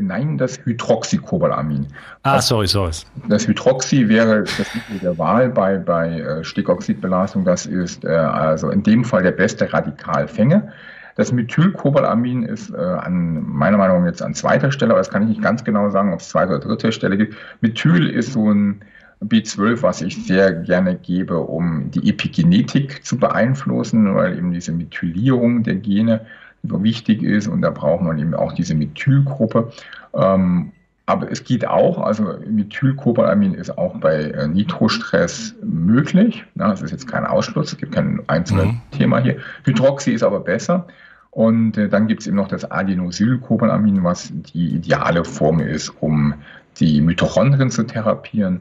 Nein, 0.00 0.38
das 0.38 0.58
Hydroxycobalamin. 0.64 1.86
Ah, 2.22 2.36
das, 2.36 2.48
sorry, 2.48 2.66
sorry. 2.66 2.92
Das 3.28 3.46
Hydroxy 3.46 4.08
wäre 4.08 4.44
das 4.44 4.74
Mittel 4.74 4.98
der 5.02 5.18
Wahl 5.18 5.48
bei, 5.48 5.78
bei 5.78 6.20
äh, 6.20 6.44
Stickoxidbelastung. 6.44 7.44
Das 7.44 7.66
ist 7.66 8.04
äh, 8.04 8.08
also 8.08 8.70
in 8.70 8.82
dem 8.82 9.04
Fall 9.04 9.22
der 9.22 9.32
beste 9.32 9.72
Radikalfänger. 9.72 10.72
Das 11.18 11.32
Methylcobalamin 11.32 12.44
ist 12.44 12.70
äh, 12.72 12.76
an 12.76 13.42
meiner 13.44 13.76
Meinung 13.76 14.02
nach 14.02 14.06
jetzt 14.06 14.22
an 14.22 14.34
zweiter 14.34 14.70
Stelle, 14.70 14.92
aber 14.92 15.00
das 15.00 15.10
kann 15.10 15.22
ich 15.22 15.30
nicht 15.30 15.42
ganz 15.42 15.64
genau 15.64 15.90
sagen, 15.90 16.12
ob 16.12 16.20
es 16.20 16.28
zweite 16.28 16.54
oder 16.54 16.60
dritte 16.60 16.92
Stelle 16.92 17.16
gibt. 17.16 17.34
Methyl 17.60 18.08
ist 18.08 18.34
so 18.34 18.52
ein 18.52 18.82
B12, 19.20 19.82
was 19.82 20.00
ich 20.00 20.24
sehr 20.26 20.52
gerne 20.52 20.94
gebe, 20.94 21.38
um 21.38 21.90
die 21.90 22.08
Epigenetik 22.08 23.04
zu 23.04 23.18
beeinflussen, 23.18 24.14
weil 24.14 24.38
eben 24.38 24.52
diese 24.52 24.70
Methylierung 24.70 25.64
der 25.64 25.74
Gene 25.74 26.20
wichtig 26.62 27.22
ist 27.22 27.48
und 27.48 27.62
da 27.62 27.70
braucht 27.70 28.02
man 28.02 28.18
eben 28.18 28.34
auch 28.34 28.52
diese 28.52 28.74
Methylgruppe. 28.74 29.72
Ähm, 30.14 30.72
aber 31.06 31.32
es 31.32 31.42
geht 31.42 31.66
auch, 31.66 31.98
also 31.98 32.34
Methylcobalamin 32.46 33.54
ist 33.54 33.78
auch 33.78 33.96
bei 33.96 34.24
äh, 34.24 34.46
Nitrostress 34.46 35.54
möglich. 35.62 36.44
Na, 36.54 36.68
das 36.68 36.82
ist 36.82 36.90
jetzt 36.90 37.08
kein 37.08 37.24
Ausschluss, 37.24 37.72
es 37.72 37.78
gibt 37.78 37.94
kein 37.94 38.20
einzelnes 38.26 38.66
mhm. 38.66 38.80
Thema 38.90 39.18
hier. 39.20 39.38
Hydroxy 39.64 40.12
ist 40.12 40.22
aber 40.22 40.40
besser. 40.40 40.86
Und 41.30 41.78
äh, 41.78 41.88
dann 41.88 42.08
gibt 42.08 42.20
es 42.20 42.26
eben 42.26 42.36
noch 42.36 42.48
das 42.48 42.70
Adenosylcobalamin, 42.70 44.04
was 44.04 44.30
die 44.34 44.74
ideale 44.74 45.24
Form 45.24 45.60
ist, 45.60 45.88
um 46.00 46.34
die 46.78 47.00
Mitochondrien 47.00 47.70
zu 47.70 47.84
therapieren. 47.84 48.60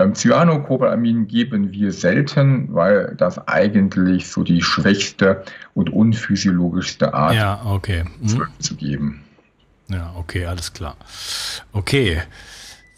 Ähm, 0.00 0.14
Cyanocobalamin 0.14 1.26
geben 1.26 1.72
wir 1.72 1.92
selten, 1.92 2.72
weil 2.72 3.14
das 3.16 3.48
eigentlich 3.48 4.28
so 4.28 4.44
die 4.44 4.62
schwächste 4.62 5.42
und 5.74 5.90
unphysiologischste 5.90 7.12
Art 7.12 7.34
ja, 7.34 7.60
okay. 7.64 8.04
mhm. 8.20 8.46
zu 8.60 8.76
geben. 8.76 9.24
Ja, 9.88 10.14
okay, 10.16 10.46
alles 10.46 10.72
klar. 10.72 10.96
Okay. 11.72 12.22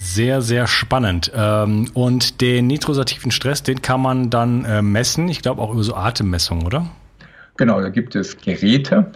Sehr, 0.02 0.40
sehr 0.40 0.66
spannend. 0.66 1.30
Ähm, 1.34 1.90
und 1.92 2.40
den 2.40 2.66
nitrosativen 2.66 3.30
Stress, 3.30 3.62
den 3.62 3.82
kann 3.82 4.00
man 4.00 4.30
dann 4.30 4.64
äh, 4.64 4.80
messen. 4.80 5.28
Ich 5.28 5.42
glaube 5.42 5.60
auch 5.60 5.72
über 5.72 5.82
so 5.82 5.94
Atemmessungen, 5.94 6.64
oder? 6.64 6.86
Genau, 7.58 7.80
da 7.82 7.90
gibt 7.90 8.14
es 8.14 8.38
Geräte, 8.38 9.12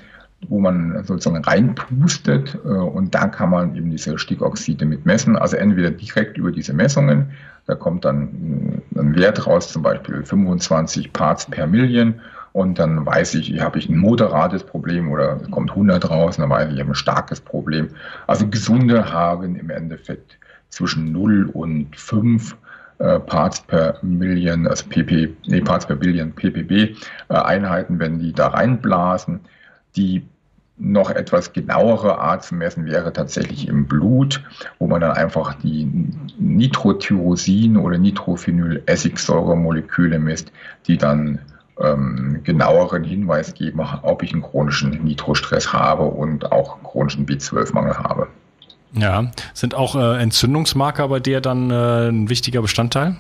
wo 0.49 0.61
man 0.61 1.05
sozusagen 1.05 1.42
reinpustet 1.45 2.59
äh, 2.64 2.68
und 2.68 3.14
da 3.14 3.28
kann 3.28 3.51
man 3.51 3.76
eben 3.76 3.90
diese 3.90 4.18
Stickoxide 4.18 4.84
mit 4.84 5.07
messen. 5.07 5.36
Also 5.36 5.57
entweder 5.57 5.90
direkt 5.90 6.38
über 6.38 6.53
diese 6.53 6.72
Messungen, 6.72 7.30
da 7.66 7.74
kommt 7.74 8.05
dann 8.05 8.82
ein 8.97 9.14
Wert 9.16 9.47
raus, 9.47 9.72
zum 9.72 9.82
Beispiel 9.82 10.22
25 10.24 11.12
Parts 11.12 11.47
per 11.47 11.66
Million 11.66 12.20
und 12.53 12.78
dann 12.78 13.05
weiß 13.05 13.34
ich, 13.34 13.61
habe 13.61 13.78
ich 13.78 13.88
ein 13.88 13.97
moderates 13.97 14.62
Problem 14.62 15.11
oder 15.11 15.40
kommt 15.51 15.70
100 15.70 16.09
raus, 16.09 16.36
dann 16.36 16.51
weiß 16.51 16.68
ich, 16.68 16.74
ich 16.74 16.80
habe 16.80 16.92
ein 16.92 16.95
starkes 16.95 17.40
Problem. 17.40 17.88
Also 18.26 18.47
Gesunde 18.47 19.12
haben 19.12 19.57
im 19.57 19.70
Endeffekt 19.70 20.38
zwischen 20.68 21.11
0 21.11 21.51
und 21.53 21.97
5 21.97 22.57
äh, 22.99 23.18
Parts 23.18 23.61
per 23.61 23.99
Million, 24.03 24.68
also 24.68 24.86
pp, 24.88 25.34
nee, 25.47 25.61
Parts 25.61 25.86
per 25.86 25.97
Billion, 25.97 26.32
ppb 26.32 26.70
äh, 26.70 26.95
Einheiten, 27.34 27.99
wenn 27.99 28.20
die 28.20 28.32
da 28.32 28.49
reinblasen. 28.49 29.40
Die 29.97 30.24
noch 30.77 31.11
etwas 31.11 31.53
genauere 31.53 32.18
Art 32.18 32.43
zu 32.45 32.57
messen 32.57 32.87
wäre 32.87 33.12
tatsächlich 33.12 33.68
im 33.68 33.87
Blut, 33.87 34.43
wo 34.79 34.87
man 34.89 35.01
dann 35.01 35.12
einfach 35.12 35.55
die 35.55 35.89
Nitrotyrosin 36.39 37.77
oder 37.77 37.97
Nitrophenyl-Essigsäuremoleküle 37.99 40.18
misst, 40.18 40.51
die 40.87 40.99
dann 40.99 41.39
ähm, 41.81 42.41
genaueren 42.45 43.03
Hinweis 43.05 43.55
geben, 43.55 43.81
ob 44.03 44.22
ich 44.22 44.33
einen 44.33 44.43
chronischen 44.43 45.03
Nitrostress 45.05 45.72
habe 45.72 46.05
und 46.05 46.53
auch 46.53 46.75
einen 46.75 46.85
chronischen 46.85 47.27
B12-Mangel 47.27 47.99
habe. 47.99 48.29
Ja, 48.93 49.31
sind 49.55 49.75
auch 49.75 49.97
äh, 49.97 50.22
Entzündungsmarker 50.22 51.09
bei 51.09 51.18
dir 51.20 51.41
dann 51.41 51.70
äh, 51.70 52.09
ein 52.09 52.29
wichtiger 52.29 52.61
Bestandteil? 52.62 53.16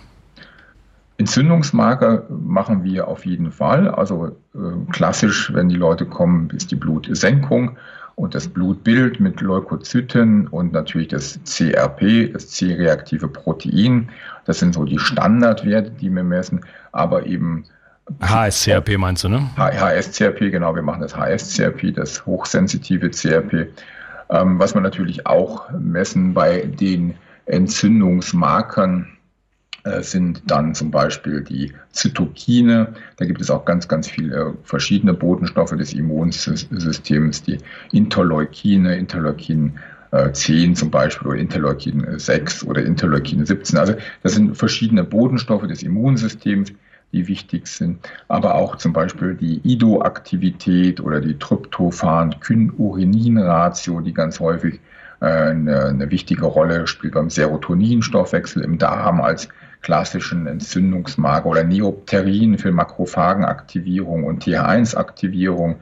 Entzündungsmarker 1.16 2.24
machen 2.28 2.82
wir 2.82 3.06
auf 3.08 3.24
jeden 3.24 3.52
Fall. 3.52 3.88
Also 3.88 4.36
äh, 4.54 4.58
klassisch, 4.90 5.52
wenn 5.54 5.68
die 5.68 5.76
Leute 5.76 6.06
kommen, 6.06 6.50
ist 6.50 6.70
die 6.70 6.76
Blutsenkung 6.76 7.76
und 8.16 8.34
das 8.34 8.48
Blutbild 8.48 9.20
mit 9.20 9.40
Leukozyten 9.40 10.48
und 10.48 10.72
natürlich 10.72 11.08
das 11.08 11.38
CRP, 11.44 12.32
das 12.32 12.48
C-reaktive 12.50 13.28
Protein. 13.28 14.10
Das 14.44 14.58
sind 14.58 14.74
so 14.74 14.84
die 14.84 14.98
Standardwerte, 14.98 15.90
die 15.90 16.10
wir 16.10 16.24
messen, 16.24 16.64
aber 16.92 17.26
eben 17.26 17.64
HSCRP 18.20 18.98
meinst 18.98 19.24
du, 19.24 19.28
ne? 19.30 19.48
HSCRP, 19.56 20.50
genau, 20.50 20.74
wir 20.74 20.82
machen 20.82 21.00
das 21.00 21.16
HSCRP, 21.16 21.94
das 21.94 22.26
hochsensitive 22.26 23.10
CRP. 23.10 23.68
Ähm, 24.30 24.58
was 24.58 24.74
man 24.74 24.82
natürlich 24.82 25.26
auch 25.26 25.70
messen 25.70 26.34
bei 26.34 26.62
den 26.62 27.14
Entzündungsmarkern 27.46 29.13
sind 30.00 30.42
dann 30.46 30.74
zum 30.74 30.90
Beispiel 30.90 31.42
die 31.42 31.74
Zytokine. 31.92 32.94
Da 33.18 33.26
gibt 33.26 33.42
es 33.42 33.50
auch 33.50 33.66
ganz, 33.66 33.86
ganz 33.86 34.08
viele 34.08 34.54
verschiedene 34.62 35.12
Botenstoffe 35.12 35.76
des 35.76 35.92
Immunsystems, 35.92 37.42
die 37.42 37.58
Interleukine, 37.92 38.96
Interleukin 38.96 39.74
10 40.32 40.70
äh, 40.70 40.74
zum 40.74 40.90
Beispiel 40.90 41.28
oder 41.28 41.38
Interleukin 41.38 42.18
6 42.18 42.64
oder 42.64 42.84
Interleukin 42.84 43.44
17. 43.44 43.78
Also 43.78 43.94
das 44.22 44.32
sind 44.34 44.56
verschiedene 44.56 45.04
Bodenstoffe 45.04 45.66
des 45.66 45.82
Immunsystems, 45.82 46.72
die 47.12 47.28
wichtig 47.28 47.66
sind, 47.66 47.98
aber 48.28 48.54
auch 48.54 48.76
zum 48.76 48.92
Beispiel 48.92 49.34
die 49.34 49.60
IDO-Aktivität 49.64 51.00
oder 51.00 51.20
die 51.20 51.34
Tryptophan-Kynurenin-Ratio, 51.34 54.00
die 54.00 54.12
ganz 54.12 54.38
häufig 54.40 54.80
äh, 55.20 55.26
eine, 55.26 55.86
eine, 55.86 56.10
wichtige 56.10 56.46
Rolle 56.46 56.86
spielt 56.86 57.14
beim 57.14 57.30
Serotoninstoffwechsel 57.30 58.62
im 58.62 58.78
Darm 58.78 59.20
als 59.20 59.48
klassischen 59.84 60.48
Entzündungsmarker 60.48 61.46
oder 61.46 61.62
Neopterin 61.62 62.58
für 62.58 62.72
Makrophagenaktivierung 62.72 64.24
und 64.24 64.42
TH1-Aktivierung 64.42 65.76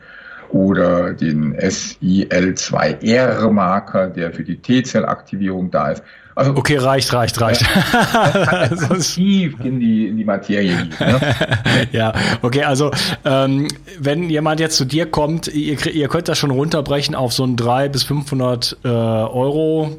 oder 0.50 1.14
den 1.14 1.56
SIL2R-Marker, 1.56 4.08
der 4.08 4.32
für 4.32 4.44
die 4.44 4.56
T-Zellaktivierung 4.56 5.70
da 5.70 5.92
ist. 5.92 6.02
Also, 6.34 6.56
okay, 6.56 6.78
reicht, 6.78 7.12
reicht, 7.12 7.38
reicht. 7.40 7.64
Also 7.94 8.94
tief 9.14 9.54
in 9.62 9.78
die, 9.80 10.08
in 10.08 10.16
die 10.16 10.24
Materie. 10.24 10.88
Ne? 10.98 11.20
ja, 11.92 12.12
okay, 12.40 12.64
also 12.64 12.90
ähm, 13.24 13.68
wenn 13.98 14.30
jemand 14.30 14.58
jetzt 14.58 14.76
zu 14.76 14.84
dir 14.84 15.06
kommt, 15.06 15.46
ihr, 15.48 15.86
ihr 15.86 16.08
könnt 16.08 16.26
das 16.28 16.38
schon 16.38 16.50
runterbrechen 16.50 17.14
auf 17.14 17.32
so 17.32 17.44
ein 17.44 17.56
300 17.56 17.92
bis 17.92 18.02
500 18.04 18.78
äh, 18.82 18.88
Euro 18.88 19.98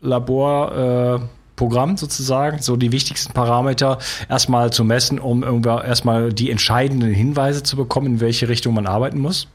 Labor. 0.00 1.20
Äh, 1.20 1.43
Programm 1.56 1.96
sozusagen, 1.96 2.60
so 2.60 2.76
die 2.76 2.92
wichtigsten 2.92 3.32
Parameter 3.32 3.98
erstmal 4.28 4.72
zu 4.72 4.84
messen, 4.84 5.18
um 5.18 5.64
erstmal 5.64 6.32
die 6.32 6.50
entscheidenden 6.50 7.12
Hinweise 7.12 7.62
zu 7.62 7.76
bekommen, 7.76 8.06
in 8.06 8.20
welche 8.20 8.48
Richtung 8.48 8.74
man 8.74 8.86
arbeiten 8.86 9.18
muss? 9.18 9.48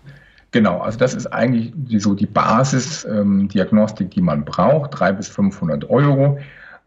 Genau, 0.52 0.80
also 0.80 0.97
das 0.97 1.14
ist 1.14 1.28
eigentlich 1.28 1.72
die, 1.76 2.00
so 2.00 2.16
die 2.16 2.26
Basisdiagnostik, 2.26 4.08
ähm, 4.08 4.10
die 4.10 4.22
man 4.22 4.45
braucht, 4.45 5.00
300 5.00 5.18
bis 5.18 5.28
500 5.28 5.89
Euro 5.89 6.39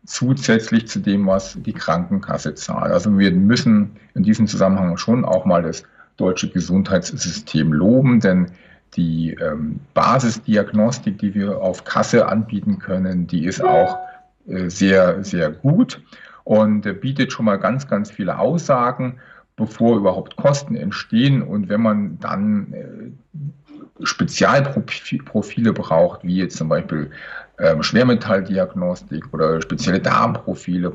zusätzlich 0.04 0.88
zu 0.88 0.98
dem, 0.98 1.26
was 1.26 1.56
die 1.60 1.72
Krankenkasse 1.72 2.54
zahlt. 2.54 2.90
Also 2.90 3.16
wir 3.16 3.30
müssen 3.30 3.92
in 4.14 4.24
diesem 4.24 4.48
Zusammenhang 4.48 4.96
schon 4.96 5.24
auch 5.24 5.44
mal 5.44 5.62
das 5.62 5.84
deutsche 6.16 6.50
Gesundheitssystem 6.50 7.72
loben, 7.72 8.18
denn 8.18 8.50
die 8.96 9.34
ähm, 9.40 9.80
Basisdiagnostik, 9.94 11.18
die 11.18 11.34
wir 11.34 11.60
auf 11.60 11.84
Kasse 11.84 12.26
anbieten 12.26 12.78
können, 12.78 13.26
die 13.26 13.44
ist 13.46 13.62
auch 13.62 13.98
sehr, 14.46 15.22
sehr 15.24 15.50
gut 15.50 16.02
und 16.44 16.86
äh, 16.86 16.92
bietet 16.92 17.32
schon 17.32 17.46
mal 17.46 17.56
ganz, 17.56 17.88
ganz 17.88 18.10
viele 18.10 18.38
Aussagen, 18.38 19.20
bevor 19.56 19.96
überhaupt 19.96 20.36
Kosten 20.36 20.74
entstehen. 20.74 21.42
Und 21.42 21.68
wenn 21.68 21.82
man 21.82 22.18
dann 22.18 22.72
äh, 22.72 24.04
Spezialprofile 24.04 25.72
braucht, 25.72 26.24
wie 26.24 26.36
jetzt 26.36 26.56
zum 26.56 26.68
Beispiel 26.68 27.10
ähm, 27.58 27.82
Schwermetalldiagnostik 27.82 29.32
oder 29.32 29.60
spezielle 29.60 30.00
Darmprofile, 30.00 30.90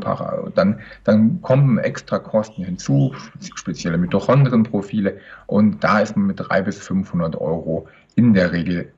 dann, 0.56 0.80
dann 1.04 1.42
kommen 1.42 1.78
extra 1.78 2.20
Kosten 2.20 2.64
hinzu, 2.64 3.16
spezielle 3.56 3.98
Mitochondrienprofile 3.98 5.20
und 5.46 5.84
da 5.84 6.00
ist 6.00 6.18
man 6.18 6.28
mit 6.28 6.40
300 6.40 6.66
bis 6.66 6.80
500 6.80 7.36
Euro 7.36 7.88
in 8.16 8.34
der 8.34 8.52
Regel 8.52 8.92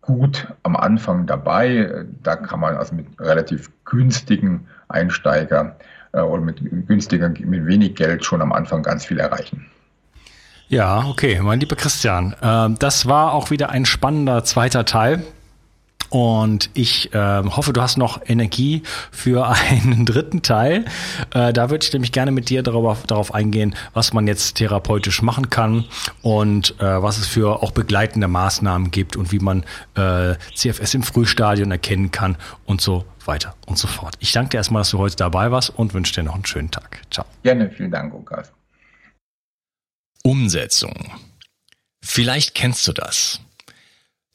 gut 0.00 0.48
am 0.62 0.76
Anfang 0.76 1.26
dabei. 1.26 2.04
Da 2.22 2.36
kann 2.36 2.60
man 2.60 2.76
also 2.76 2.94
mit 2.94 3.06
relativ 3.18 3.70
günstigen 3.84 4.66
Einsteiger 4.88 5.76
äh, 6.12 6.20
oder 6.20 6.42
mit 6.42 6.60
günstiger, 6.86 7.28
mit 7.28 7.66
wenig 7.66 7.94
Geld 7.94 8.24
schon 8.24 8.42
am 8.42 8.52
Anfang 8.52 8.82
ganz 8.82 9.04
viel 9.04 9.18
erreichen. 9.18 9.66
Ja, 10.68 11.04
okay, 11.06 11.40
mein 11.42 11.58
lieber 11.58 11.74
Christian, 11.74 12.34
äh, 12.40 12.68
das 12.78 13.06
war 13.06 13.32
auch 13.32 13.50
wieder 13.50 13.70
ein 13.70 13.84
spannender 13.84 14.44
zweiter 14.44 14.84
Teil. 14.84 15.22
Und 16.10 16.70
ich 16.74 17.14
äh, 17.14 17.42
hoffe, 17.44 17.72
du 17.72 17.80
hast 17.80 17.96
noch 17.96 18.20
Energie 18.26 18.82
für 19.10 19.48
einen 19.70 20.04
dritten 20.04 20.42
Teil. 20.42 20.84
Äh, 21.32 21.52
da 21.52 21.70
würde 21.70 21.84
ich 21.84 21.92
nämlich 21.92 22.12
gerne 22.12 22.32
mit 22.32 22.50
dir 22.50 22.62
darüber, 22.62 22.96
darauf 23.06 23.32
eingehen, 23.32 23.74
was 23.94 24.12
man 24.12 24.26
jetzt 24.26 24.56
therapeutisch 24.56 25.22
machen 25.22 25.50
kann 25.50 25.84
und 26.22 26.74
äh, 26.80 27.02
was 27.02 27.18
es 27.18 27.26
für 27.26 27.62
auch 27.62 27.70
begleitende 27.70 28.28
Maßnahmen 28.28 28.90
gibt 28.90 29.16
und 29.16 29.32
wie 29.32 29.38
man 29.38 29.64
äh, 29.94 30.34
CFS 30.54 30.94
im 30.94 31.02
Frühstadion 31.02 31.70
erkennen 31.70 32.10
kann 32.10 32.36
und 32.66 32.80
so 32.80 33.04
weiter 33.24 33.54
und 33.66 33.78
so 33.78 33.86
fort. 33.86 34.16
Ich 34.18 34.32
danke 34.32 34.50
dir 34.50 34.56
erstmal, 34.58 34.80
dass 34.80 34.90
du 34.90 34.98
heute 34.98 35.16
dabei 35.16 35.50
warst 35.50 35.70
und 35.70 35.94
wünsche 35.94 36.14
dir 36.14 36.24
noch 36.24 36.34
einen 36.34 36.46
schönen 36.46 36.70
Tag. 36.70 37.02
Ciao. 37.10 37.24
Gerne, 37.42 37.70
vielen 37.70 37.90
Dank, 37.90 38.12
Lukas. 38.12 38.52
Umsetzung. 40.22 41.12
Vielleicht 42.02 42.54
kennst 42.54 42.86
du 42.88 42.92
das. 42.92 43.40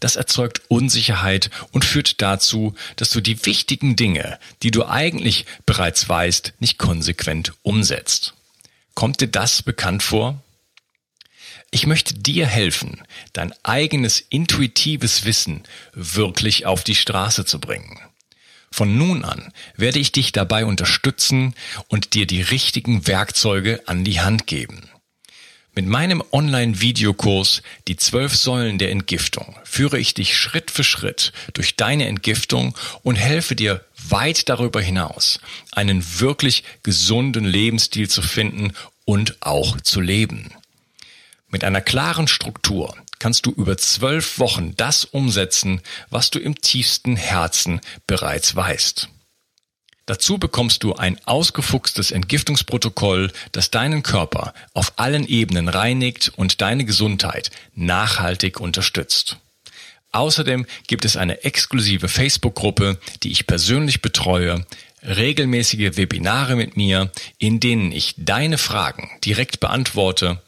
Das 0.00 0.16
erzeugt 0.16 0.62
Unsicherheit 0.68 1.50
und 1.72 1.84
führt 1.84 2.22
dazu, 2.22 2.74
dass 2.96 3.10
du 3.10 3.20
die 3.20 3.44
wichtigen 3.46 3.96
Dinge, 3.96 4.38
die 4.62 4.70
du 4.70 4.86
eigentlich 4.86 5.44
bereits 5.66 6.08
weißt, 6.08 6.54
nicht 6.60 6.78
konsequent 6.78 7.52
umsetzt. 7.62 8.34
Kommt 8.94 9.20
dir 9.20 9.28
das 9.28 9.62
bekannt 9.62 10.02
vor? 10.02 10.40
Ich 11.70 11.86
möchte 11.86 12.14
dir 12.14 12.46
helfen, 12.46 13.02
dein 13.32 13.52
eigenes 13.62 14.20
intuitives 14.20 15.24
Wissen 15.24 15.64
wirklich 15.92 16.64
auf 16.64 16.82
die 16.82 16.94
Straße 16.94 17.44
zu 17.44 17.60
bringen. 17.60 17.98
Von 18.70 18.96
nun 18.96 19.24
an 19.24 19.52
werde 19.76 19.98
ich 19.98 20.12
dich 20.12 20.32
dabei 20.32 20.64
unterstützen 20.64 21.54
und 21.88 22.14
dir 22.14 22.26
die 22.26 22.42
richtigen 22.42 23.06
Werkzeuge 23.06 23.82
an 23.86 24.04
die 24.04 24.20
Hand 24.20 24.46
geben. 24.46 24.87
Mit 25.78 25.86
meinem 25.86 26.24
Online-Videokurs 26.32 27.62
Die 27.86 27.94
zwölf 27.94 28.34
Säulen 28.34 28.78
der 28.78 28.90
Entgiftung 28.90 29.54
führe 29.62 29.96
ich 29.96 30.12
dich 30.12 30.36
Schritt 30.36 30.72
für 30.72 30.82
Schritt 30.82 31.32
durch 31.52 31.76
deine 31.76 32.08
Entgiftung 32.08 32.76
und 33.04 33.14
helfe 33.14 33.54
dir 33.54 33.84
weit 34.08 34.48
darüber 34.48 34.80
hinaus, 34.80 35.38
einen 35.70 36.04
wirklich 36.18 36.64
gesunden 36.82 37.44
Lebensstil 37.44 38.08
zu 38.08 38.22
finden 38.22 38.72
und 39.04 39.36
auch 39.38 39.80
zu 39.80 40.00
leben. 40.00 40.50
Mit 41.48 41.62
einer 41.62 41.80
klaren 41.80 42.26
Struktur 42.26 42.96
kannst 43.20 43.46
du 43.46 43.52
über 43.52 43.78
zwölf 43.78 44.40
Wochen 44.40 44.74
das 44.76 45.04
umsetzen, 45.04 45.80
was 46.10 46.32
du 46.32 46.40
im 46.40 46.60
tiefsten 46.60 47.14
Herzen 47.14 47.80
bereits 48.08 48.56
weißt. 48.56 49.10
Dazu 50.08 50.38
bekommst 50.38 50.84
du 50.84 50.94
ein 50.94 51.20
ausgefuchstes 51.26 52.12
Entgiftungsprotokoll, 52.12 53.30
das 53.52 53.70
deinen 53.70 54.02
Körper 54.02 54.54
auf 54.72 54.94
allen 54.96 55.28
Ebenen 55.28 55.68
reinigt 55.68 56.32
und 56.34 56.62
deine 56.62 56.86
Gesundheit 56.86 57.50
nachhaltig 57.74 58.58
unterstützt. 58.58 59.36
Außerdem 60.10 60.64
gibt 60.86 61.04
es 61.04 61.18
eine 61.18 61.44
exklusive 61.44 62.08
Facebook-Gruppe, 62.08 62.98
die 63.22 63.32
ich 63.32 63.46
persönlich 63.46 64.00
betreue, 64.00 64.64
regelmäßige 65.02 65.98
Webinare 65.98 66.56
mit 66.56 66.78
mir, 66.78 67.12
in 67.36 67.60
denen 67.60 67.92
ich 67.92 68.14
deine 68.16 68.56
Fragen 68.56 69.10
direkt 69.26 69.60
beantworte, 69.60 70.40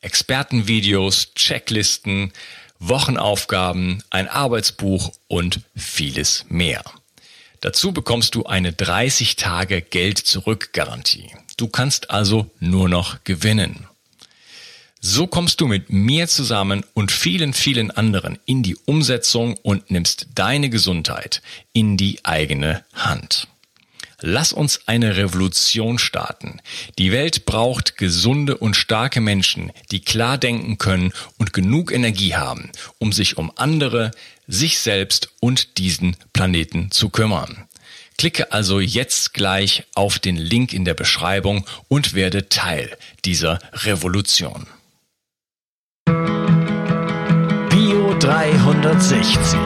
Expertenvideos, 0.00 1.34
Checklisten, 1.34 2.32
Wochenaufgaben, 2.78 4.04
ein 4.10 4.28
Arbeitsbuch 4.28 5.12
und 5.26 5.58
vieles 5.74 6.46
mehr. 6.48 6.84
Dazu 7.62 7.92
bekommst 7.92 8.34
du 8.34 8.44
eine 8.44 8.72
30 8.72 9.36
Tage 9.36 9.82
Geld 9.82 10.18
zurück 10.18 10.70
Garantie. 10.72 11.30
Du 11.56 11.68
kannst 11.68 12.10
also 12.10 12.50
nur 12.58 12.88
noch 12.88 13.22
gewinnen. 13.22 13.86
So 15.00 15.28
kommst 15.28 15.60
du 15.60 15.68
mit 15.68 15.88
mir 15.88 16.26
zusammen 16.26 16.84
und 16.92 17.12
vielen, 17.12 17.52
vielen 17.52 17.92
anderen 17.92 18.40
in 18.46 18.64
die 18.64 18.76
Umsetzung 18.84 19.56
und 19.62 19.92
nimmst 19.92 20.26
deine 20.34 20.70
Gesundheit 20.70 21.40
in 21.72 21.96
die 21.96 22.24
eigene 22.24 22.84
Hand. 22.94 23.46
Lass 24.20 24.52
uns 24.52 24.86
eine 24.86 25.16
Revolution 25.16 25.98
starten. 25.98 26.60
Die 26.98 27.10
Welt 27.10 27.44
braucht 27.44 27.96
gesunde 27.96 28.56
und 28.56 28.76
starke 28.76 29.20
Menschen, 29.20 29.72
die 29.90 30.00
klar 30.00 30.38
denken 30.38 30.78
können 30.78 31.12
und 31.38 31.52
genug 31.52 31.92
Energie 31.92 32.34
haben, 32.34 32.70
um 32.98 33.12
sich 33.12 33.36
um 33.36 33.52
andere, 33.56 34.12
sich 34.52 34.78
selbst 34.78 35.30
und 35.40 35.78
diesen 35.78 36.16
Planeten 36.32 36.90
zu 36.90 37.08
kümmern. 37.08 37.66
Klicke 38.18 38.52
also 38.52 38.78
jetzt 38.78 39.34
gleich 39.34 39.84
auf 39.94 40.18
den 40.18 40.36
Link 40.36 40.72
in 40.72 40.84
der 40.84 40.94
Beschreibung 40.94 41.66
und 41.88 42.14
werde 42.14 42.48
Teil 42.48 42.96
dieser 43.24 43.58
Revolution. 43.72 44.66
360. 48.22 49.58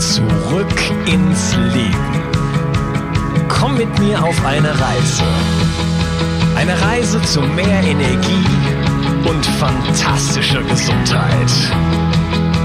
Zurück 0.00 0.66
ins 1.06 1.54
Leben. 1.72 2.22
Komm 3.48 3.76
mit 3.76 3.96
mir 4.00 4.20
auf 4.24 4.44
eine 4.44 4.70
Reise. 4.70 5.22
Eine 6.56 6.80
Reise 6.82 7.22
zu 7.22 7.40
mehr 7.42 7.80
Energie 7.80 8.44
und 9.24 9.46
fantastischer 9.46 10.62
Gesundheit. 10.64 11.52